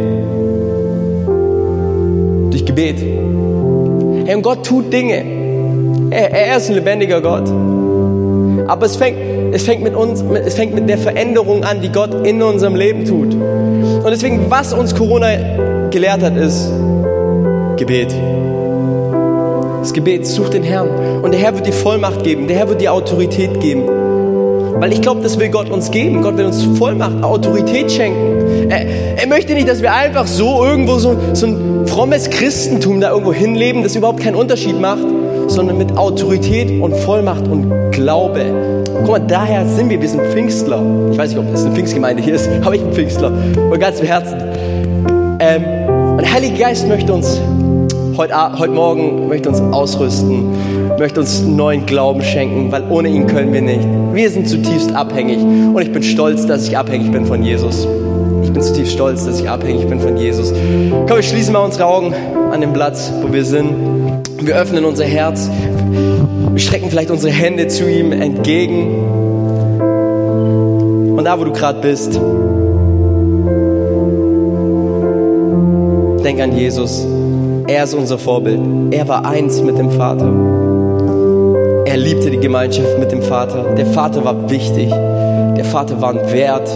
Durch 2.50 2.64
Gebet. 2.64 2.98
Hey, 4.26 4.34
und 4.34 4.42
Gott 4.42 4.64
tut 4.64 4.92
Dinge. 4.92 5.35
Er, 6.16 6.30
er 6.30 6.56
ist 6.56 6.70
ein 6.70 6.76
lebendiger 6.76 7.20
Gott. 7.20 7.46
Aber 8.68 8.86
es 8.86 8.96
fängt, 8.96 9.18
es 9.52 9.64
fängt 9.64 9.82
mit 9.82 9.94
uns, 9.94 10.24
es 10.46 10.54
fängt 10.54 10.74
mit 10.74 10.88
der 10.88 10.96
Veränderung 10.96 11.62
an, 11.62 11.82
die 11.82 11.90
Gott 11.90 12.26
in 12.26 12.42
unserem 12.42 12.74
Leben 12.74 13.04
tut. 13.04 13.34
Und 13.34 14.06
deswegen, 14.10 14.46
was 14.50 14.72
uns 14.72 14.94
Corona 14.94 15.90
gelehrt 15.90 16.22
hat, 16.22 16.34
ist 16.34 16.72
Gebet. 17.76 18.14
das 19.80 19.92
Gebet, 19.92 20.26
such 20.26 20.48
den 20.48 20.62
Herrn. 20.62 20.88
Und 21.22 21.32
der 21.32 21.40
Herr 21.40 21.54
wird 21.54 21.66
dir 21.66 21.74
Vollmacht 21.74 22.24
geben, 22.24 22.48
der 22.48 22.56
Herr 22.56 22.68
wird 22.70 22.80
dir 22.80 22.94
Autorität 22.94 23.60
geben. 23.60 23.82
Weil 23.86 24.94
ich 24.94 25.02
glaube, 25.02 25.20
das 25.20 25.38
will 25.38 25.50
Gott 25.50 25.68
uns 25.68 25.90
geben. 25.90 26.22
Gott 26.22 26.38
will 26.38 26.46
uns 26.46 26.64
Vollmacht, 26.78 27.22
Autorität 27.22 27.92
schenken. 27.92 28.70
Er, 28.70 28.86
er, 29.18 29.26
möchte 29.26 29.52
nicht, 29.52 29.68
dass 29.68 29.82
wir 29.82 29.92
einfach 29.92 30.26
so 30.26 30.64
irgendwo 30.64 30.98
so, 30.98 31.14
so 31.34 31.46
ein 31.46 31.86
frommes 31.86 32.30
Christentum 32.30 33.02
da 33.02 33.10
irgendwo 33.10 33.34
hinleben, 33.34 33.82
das 33.82 33.96
überhaupt 33.96 34.20
keinen 34.20 34.34
Unterschied 34.34 34.80
macht, 34.80 35.04
sondern 35.48 35.78
mit 35.78 35.96
Autorität 35.96 36.80
und 36.80 36.94
Vollmacht 36.96 37.46
und 37.48 37.92
Glaube. 37.92 38.84
Guck 39.00 39.08
mal, 39.08 39.20
daher 39.20 39.66
sind 39.66 39.90
wir, 39.90 40.00
wir 40.00 40.08
sind 40.08 40.22
Pfingstler. 40.22 40.82
Ich 41.10 41.18
weiß 41.18 41.30
nicht, 41.30 41.38
ob 41.38 41.50
das 41.50 41.64
eine 41.64 41.74
Pfingstgemeinde 41.74 42.22
hier 42.22 42.34
ist, 42.34 42.48
aber 42.62 42.74
ich 42.74 42.82
bin 42.82 42.92
Pfingstler. 42.92 43.32
Und 43.70 43.78
ganz 43.78 44.00
im 44.00 44.06
Herzen. 44.06 44.38
Ähm, 45.38 45.64
und 46.12 46.22
der 46.22 46.32
Heilige 46.32 46.58
Geist 46.58 46.88
möchte 46.88 47.12
uns 47.12 47.40
heute, 48.16 48.34
heute 48.58 48.72
Morgen 48.72 49.28
möchte 49.28 49.48
uns 49.48 49.60
ausrüsten, 49.60 50.98
möchte 50.98 51.20
uns 51.20 51.42
neuen 51.42 51.84
Glauben 51.84 52.22
schenken, 52.22 52.72
weil 52.72 52.84
ohne 52.88 53.08
ihn 53.08 53.26
können 53.26 53.52
wir 53.52 53.60
nicht. 53.62 53.86
Wir 54.12 54.30
sind 54.30 54.48
zutiefst 54.48 54.94
abhängig 54.94 55.38
und 55.38 55.80
ich 55.82 55.92
bin 55.92 56.02
stolz, 56.02 56.46
dass 56.46 56.66
ich 56.66 56.76
abhängig 56.76 57.12
bin 57.12 57.26
von 57.26 57.42
Jesus. 57.42 57.86
Ich 58.42 58.52
bin 58.52 58.62
zutiefst 58.62 58.92
stolz, 58.92 59.26
dass 59.26 59.40
ich 59.40 59.48
abhängig 59.48 59.86
bin 59.86 60.00
von 60.00 60.16
Jesus. 60.16 60.52
Komm, 60.90 61.16
wir 61.16 61.22
schließen 61.22 61.52
mal 61.52 61.60
unsere 61.60 61.84
Augen 61.84 62.14
an 62.50 62.60
dem 62.60 62.72
Platz, 62.72 63.12
wo 63.20 63.32
wir 63.32 63.44
sind. 63.44 64.05
Wir 64.46 64.54
öffnen 64.54 64.84
unser 64.84 65.04
Herz. 65.04 65.50
Wir 66.52 66.60
strecken 66.60 66.88
vielleicht 66.88 67.10
unsere 67.10 67.32
Hände 67.32 67.66
zu 67.66 67.90
ihm 67.90 68.12
entgegen. 68.12 69.02
Und 71.18 71.24
da, 71.24 71.36
wo 71.40 71.42
du 71.42 71.50
gerade 71.50 71.80
bist, 71.80 72.14
denk 76.22 76.40
an 76.40 76.56
Jesus. 76.56 77.04
Er 77.66 77.82
ist 77.82 77.94
unser 77.94 78.18
Vorbild. 78.18 78.60
Er 78.92 79.08
war 79.08 79.26
eins 79.26 79.60
mit 79.62 79.78
dem 79.78 79.90
Vater. 79.90 80.32
Er 81.84 81.96
liebte 81.96 82.30
die 82.30 82.38
Gemeinschaft 82.38 83.00
mit 83.00 83.10
dem 83.10 83.22
Vater. 83.22 83.74
Der 83.76 83.86
Vater 83.86 84.24
war 84.24 84.48
wichtig. 84.48 84.90
Der 84.90 85.64
Vater 85.64 86.00
war 86.00 86.10
ein 86.10 86.32
Wert. 86.32 86.68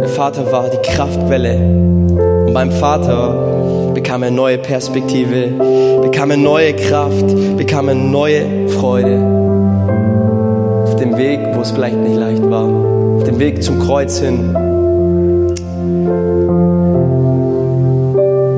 Der 0.00 0.08
Vater 0.08 0.50
war 0.50 0.68
die 0.70 0.78
Kraftquelle. 0.78 1.54
Und 2.46 2.52
beim 2.52 2.72
Vater 2.72 3.45
bekam 4.06 4.22
er 4.22 4.30
neue 4.30 4.58
Perspektive, 4.58 5.48
bekam 6.00 6.30
er 6.30 6.36
neue 6.36 6.74
Kraft, 6.74 7.56
bekam 7.56 7.88
er 7.88 7.96
neue 7.96 8.68
Freude. 8.68 9.18
Auf 10.84 10.94
dem 10.94 11.16
Weg, 11.16 11.40
wo 11.54 11.60
es 11.60 11.72
vielleicht 11.72 11.96
nicht 11.96 12.14
leicht 12.14 12.48
war. 12.48 12.68
Auf 13.16 13.24
dem 13.24 13.40
Weg 13.40 13.64
zum 13.64 13.80
Kreuz 13.80 14.20
hin, 14.20 14.54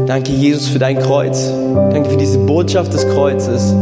Danke, 0.07 0.33
Jesus, 0.33 0.69
für 0.69 0.79
dein 0.79 0.99
Kreuz. 0.99 1.51
Danke 1.93 2.11
für 2.11 2.19
diese 2.19 2.39
Botschaft 2.41 2.93
des 2.93 3.09
Kreuzes, 3.09 3.73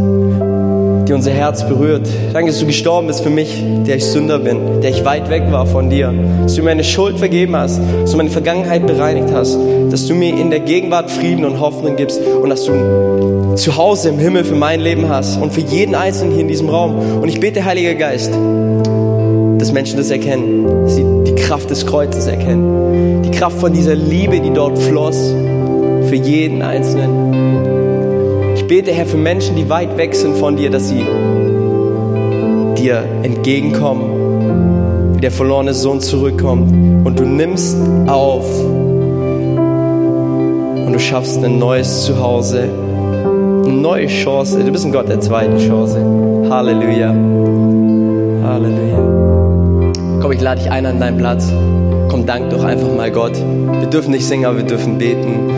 die 1.08 1.12
unser 1.12 1.30
Herz 1.30 1.66
berührt. 1.66 2.06
Danke, 2.32 2.50
dass 2.50 2.60
du 2.60 2.66
gestorben 2.66 3.06
bist 3.06 3.22
für 3.22 3.30
mich, 3.30 3.62
der 3.86 3.96
ich 3.96 4.04
Sünder 4.04 4.38
bin, 4.38 4.80
der 4.80 4.90
ich 4.90 5.04
weit 5.04 5.30
weg 5.30 5.44
war 5.50 5.66
von 5.66 5.90
dir. 5.90 6.12
Dass 6.42 6.54
du 6.54 6.62
mir 6.62 6.70
meine 6.70 6.84
Schuld 6.84 7.18
vergeben 7.18 7.54
hast, 7.56 7.80
dass 8.02 8.10
du 8.10 8.16
meine 8.16 8.30
Vergangenheit 8.30 8.86
bereinigt 8.86 9.28
hast, 9.32 9.56
dass 9.90 10.06
du 10.06 10.14
mir 10.14 10.36
in 10.36 10.50
der 10.50 10.60
Gegenwart 10.60 11.10
Frieden 11.10 11.44
und 11.44 11.60
Hoffnung 11.60 11.96
gibst 11.96 12.20
und 12.20 12.50
dass 12.50 12.64
du 12.64 13.54
zu 13.54 13.76
Hause 13.76 14.10
im 14.10 14.18
Himmel 14.18 14.44
für 14.44 14.54
mein 14.54 14.80
Leben 14.80 15.08
hast 15.08 15.40
und 15.40 15.52
für 15.52 15.60
jeden 15.60 15.94
Einzelnen 15.94 16.32
hier 16.32 16.42
in 16.42 16.48
diesem 16.48 16.68
Raum. 16.68 17.20
Und 17.20 17.28
ich 17.28 17.40
bete, 17.40 17.64
Heiliger 17.64 17.94
Geist, 17.94 18.32
dass 19.58 19.72
Menschen 19.72 19.96
das 19.96 20.10
erkennen, 20.10 20.66
dass 20.84 20.96
sie 20.96 21.04
die 21.26 21.34
Kraft 21.34 21.70
des 21.70 21.86
Kreuzes 21.86 22.26
erkennen, 22.26 23.22
die 23.22 23.30
Kraft 23.30 23.58
von 23.58 23.72
dieser 23.72 23.94
Liebe, 23.94 24.40
die 24.40 24.50
dort 24.50 24.78
floss 24.78 25.34
für 26.08 26.14
jeden 26.14 26.62
Einzelnen. 26.62 27.35
Ich 28.66 28.68
bete, 28.68 28.90
Herr, 28.90 29.06
für 29.06 29.16
Menschen, 29.16 29.54
die 29.54 29.68
weit 29.68 29.96
weg 29.96 30.12
sind 30.12 30.36
von 30.38 30.56
dir, 30.56 30.70
dass 30.70 30.88
sie 30.88 31.06
dir 32.76 33.04
entgegenkommen, 33.22 35.14
wie 35.14 35.20
der 35.20 35.30
verlorene 35.30 35.72
Sohn 35.72 36.00
zurückkommt 36.00 36.72
und 37.06 37.16
du 37.16 37.24
nimmst 37.24 37.76
auf 38.08 38.44
und 40.84 40.92
du 40.92 40.98
schaffst 40.98 41.44
ein 41.44 41.60
neues 41.60 42.06
Zuhause, 42.06 42.62
eine 42.62 43.72
neue 43.72 44.08
Chance. 44.08 44.64
Du 44.64 44.72
bist 44.72 44.84
ein 44.84 44.90
Gott 44.90 45.08
der 45.08 45.20
zweiten 45.20 45.58
Chance. 45.58 46.00
Halleluja. 46.50 47.14
Halleluja. 48.42 48.98
Komm, 50.20 50.32
ich 50.32 50.40
lade 50.40 50.62
dich 50.62 50.72
ein 50.72 50.86
an 50.86 50.98
deinen 50.98 51.18
Platz. 51.18 51.52
Komm, 52.16 52.24
dank 52.24 52.48
doch 52.48 52.64
einfach 52.64 52.90
mal 52.96 53.10
Gott. 53.10 53.34
Wir 53.34 53.88
dürfen 53.88 54.12
nicht 54.12 54.24
singen, 54.24 54.46
aber 54.46 54.56
wir 54.56 54.64
dürfen 54.64 54.96
beten. 54.96 55.50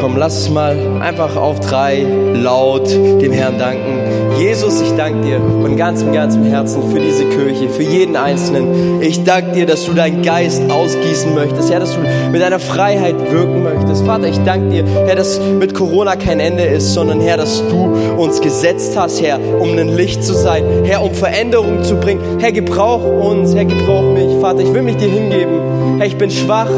Komm, 0.00 0.16
lass 0.16 0.38
es 0.38 0.50
mal 0.50 1.00
einfach 1.00 1.34
auf 1.34 1.58
drei 1.58 2.06
laut 2.32 2.88
dem 2.88 3.32
Herrn 3.32 3.58
danken. 3.58 4.38
Jesus, 4.38 4.80
ich 4.80 4.92
danke 4.92 5.26
dir 5.26 5.40
von 5.40 5.76
ganzem, 5.76 6.12
ganzem 6.12 6.44
Herzen 6.44 6.92
für 6.92 7.00
diese 7.00 7.24
Kirche, 7.24 7.68
für 7.70 7.82
jeden 7.82 8.14
Einzelnen. 8.14 9.02
Ich 9.02 9.24
danke 9.24 9.50
dir, 9.50 9.66
dass 9.66 9.84
du 9.84 9.94
deinen 9.94 10.22
Geist 10.22 10.70
ausgießen 10.70 11.34
möchtest, 11.34 11.72
Herr, 11.72 11.80
dass 11.80 11.94
du 11.94 11.98
mit 12.30 12.40
deiner 12.40 12.60
Freiheit 12.60 13.16
wirken 13.32 13.64
möchtest. 13.64 14.06
Vater, 14.06 14.28
ich 14.28 14.38
danke 14.44 14.68
dir, 14.68 14.84
Herr, 15.06 15.16
dass 15.16 15.40
mit 15.40 15.74
Corona 15.74 16.14
kein 16.14 16.38
Ende 16.38 16.62
ist, 16.62 16.94
sondern 16.94 17.20
Herr, 17.20 17.38
dass 17.38 17.66
du 17.68 17.96
uns 18.16 18.40
gesetzt 18.40 18.96
hast, 18.96 19.20
Herr, 19.20 19.40
um 19.40 19.76
ein 19.76 19.88
Licht 19.88 20.22
zu 20.22 20.34
sein, 20.34 20.62
Herr, 20.84 21.02
um 21.02 21.12
Veränderung 21.14 21.82
zu 21.82 21.96
bringen. 21.96 22.20
Herr, 22.38 22.52
gebrauch 22.52 23.02
uns, 23.02 23.56
Herr, 23.56 23.64
gebrauch 23.64 24.14
mich. 24.14 24.40
Vater, 24.40 24.60
ich 24.60 24.72
will 24.72 24.82
mich 24.82 24.98
dir 24.98 25.08
hingeben. 25.08 25.75
Herr, 25.98 26.06
ich 26.06 26.16
bin 26.16 26.30
schwach. 26.30 26.70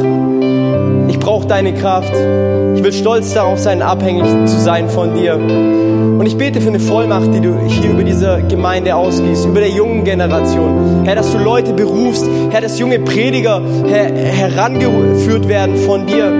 Ich 1.08 1.18
brauche 1.18 1.46
deine 1.46 1.74
Kraft. 1.74 2.12
Ich 2.74 2.84
will 2.84 2.92
stolz 2.92 3.34
darauf 3.34 3.58
sein, 3.58 3.82
abhängig 3.82 4.24
zu 4.46 4.58
sein 4.58 4.88
von 4.88 5.14
dir. 5.14 5.34
Und 5.34 6.26
ich 6.26 6.36
bete 6.36 6.60
für 6.60 6.68
eine 6.68 6.80
Vollmacht, 6.80 7.34
die 7.34 7.40
du 7.40 7.58
hier 7.66 7.90
über 7.90 8.04
diese 8.04 8.42
Gemeinde 8.48 8.94
ausgießt, 8.94 9.46
über 9.46 9.60
der 9.60 9.70
jungen 9.70 10.04
Generation. 10.04 11.02
Herr, 11.04 11.16
dass 11.16 11.32
du 11.32 11.38
Leute 11.38 11.72
berufst, 11.72 12.24
Herr, 12.50 12.60
dass 12.60 12.78
junge 12.78 13.00
Prediger 13.00 13.60
Herr, 13.88 14.12
herangeführt 14.14 15.48
werden 15.48 15.76
von 15.76 16.06
dir. 16.06 16.32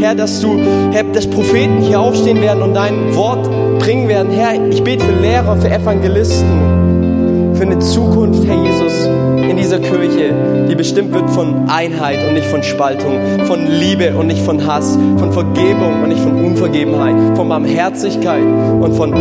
Herr, 0.00 0.14
dass 0.14 0.40
du, 0.40 0.58
Herr, 0.92 1.04
dass 1.04 1.28
Propheten 1.28 1.80
hier 1.80 2.00
aufstehen 2.00 2.40
werden 2.40 2.62
und 2.62 2.74
dein 2.74 3.14
Wort 3.14 3.48
bringen 3.78 4.08
werden. 4.08 4.32
Herr, 4.32 4.54
ich 4.68 4.82
bete 4.82 5.04
für 5.04 5.20
Lehrer, 5.20 5.56
für 5.56 5.70
Evangelisten, 5.70 7.54
für 7.54 7.62
eine 7.62 7.78
Zukunft, 7.78 8.46
Herr 8.46 8.62
Jesus 8.64 9.33
in 9.48 9.56
dieser 9.56 9.78
Kirche, 9.78 10.34
die 10.68 10.74
bestimmt 10.74 11.12
wird 11.12 11.30
von 11.30 11.68
Einheit 11.68 12.26
und 12.26 12.34
nicht 12.34 12.46
von 12.46 12.62
Spaltung, 12.62 13.18
von 13.46 13.66
Liebe 13.66 14.16
und 14.16 14.26
nicht 14.26 14.42
von 14.42 14.66
Hass, 14.66 14.98
von 15.18 15.32
Vergebung 15.32 16.02
und 16.02 16.08
nicht 16.08 16.20
von 16.20 16.44
Unvergebenheit, 16.44 17.36
von 17.36 17.48
Barmherzigkeit 17.48 18.42
und 18.42 18.94
von 18.94 19.12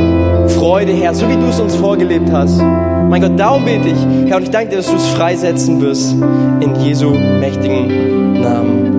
Freude, 0.49 0.93
Herr, 0.93 1.13
so 1.13 1.27
wie 1.29 1.35
du 1.35 1.47
es 1.47 1.59
uns 1.59 1.75
vorgelebt 1.75 2.31
hast. 2.31 2.59
Mein 2.59 3.21
Gott, 3.21 3.37
darum 3.37 3.65
bete 3.65 3.89
ich, 3.89 4.29
Herr, 4.29 4.37
und 4.37 4.43
ich 4.43 4.49
danke 4.49 4.71
dir, 4.71 4.77
dass 4.77 4.87
du 4.87 4.95
es 4.95 5.07
freisetzen 5.07 5.81
wirst. 5.81 6.13
In 6.59 6.75
Jesu 6.75 7.11
mächtigen 7.11 8.41
Namen. 8.41 8.92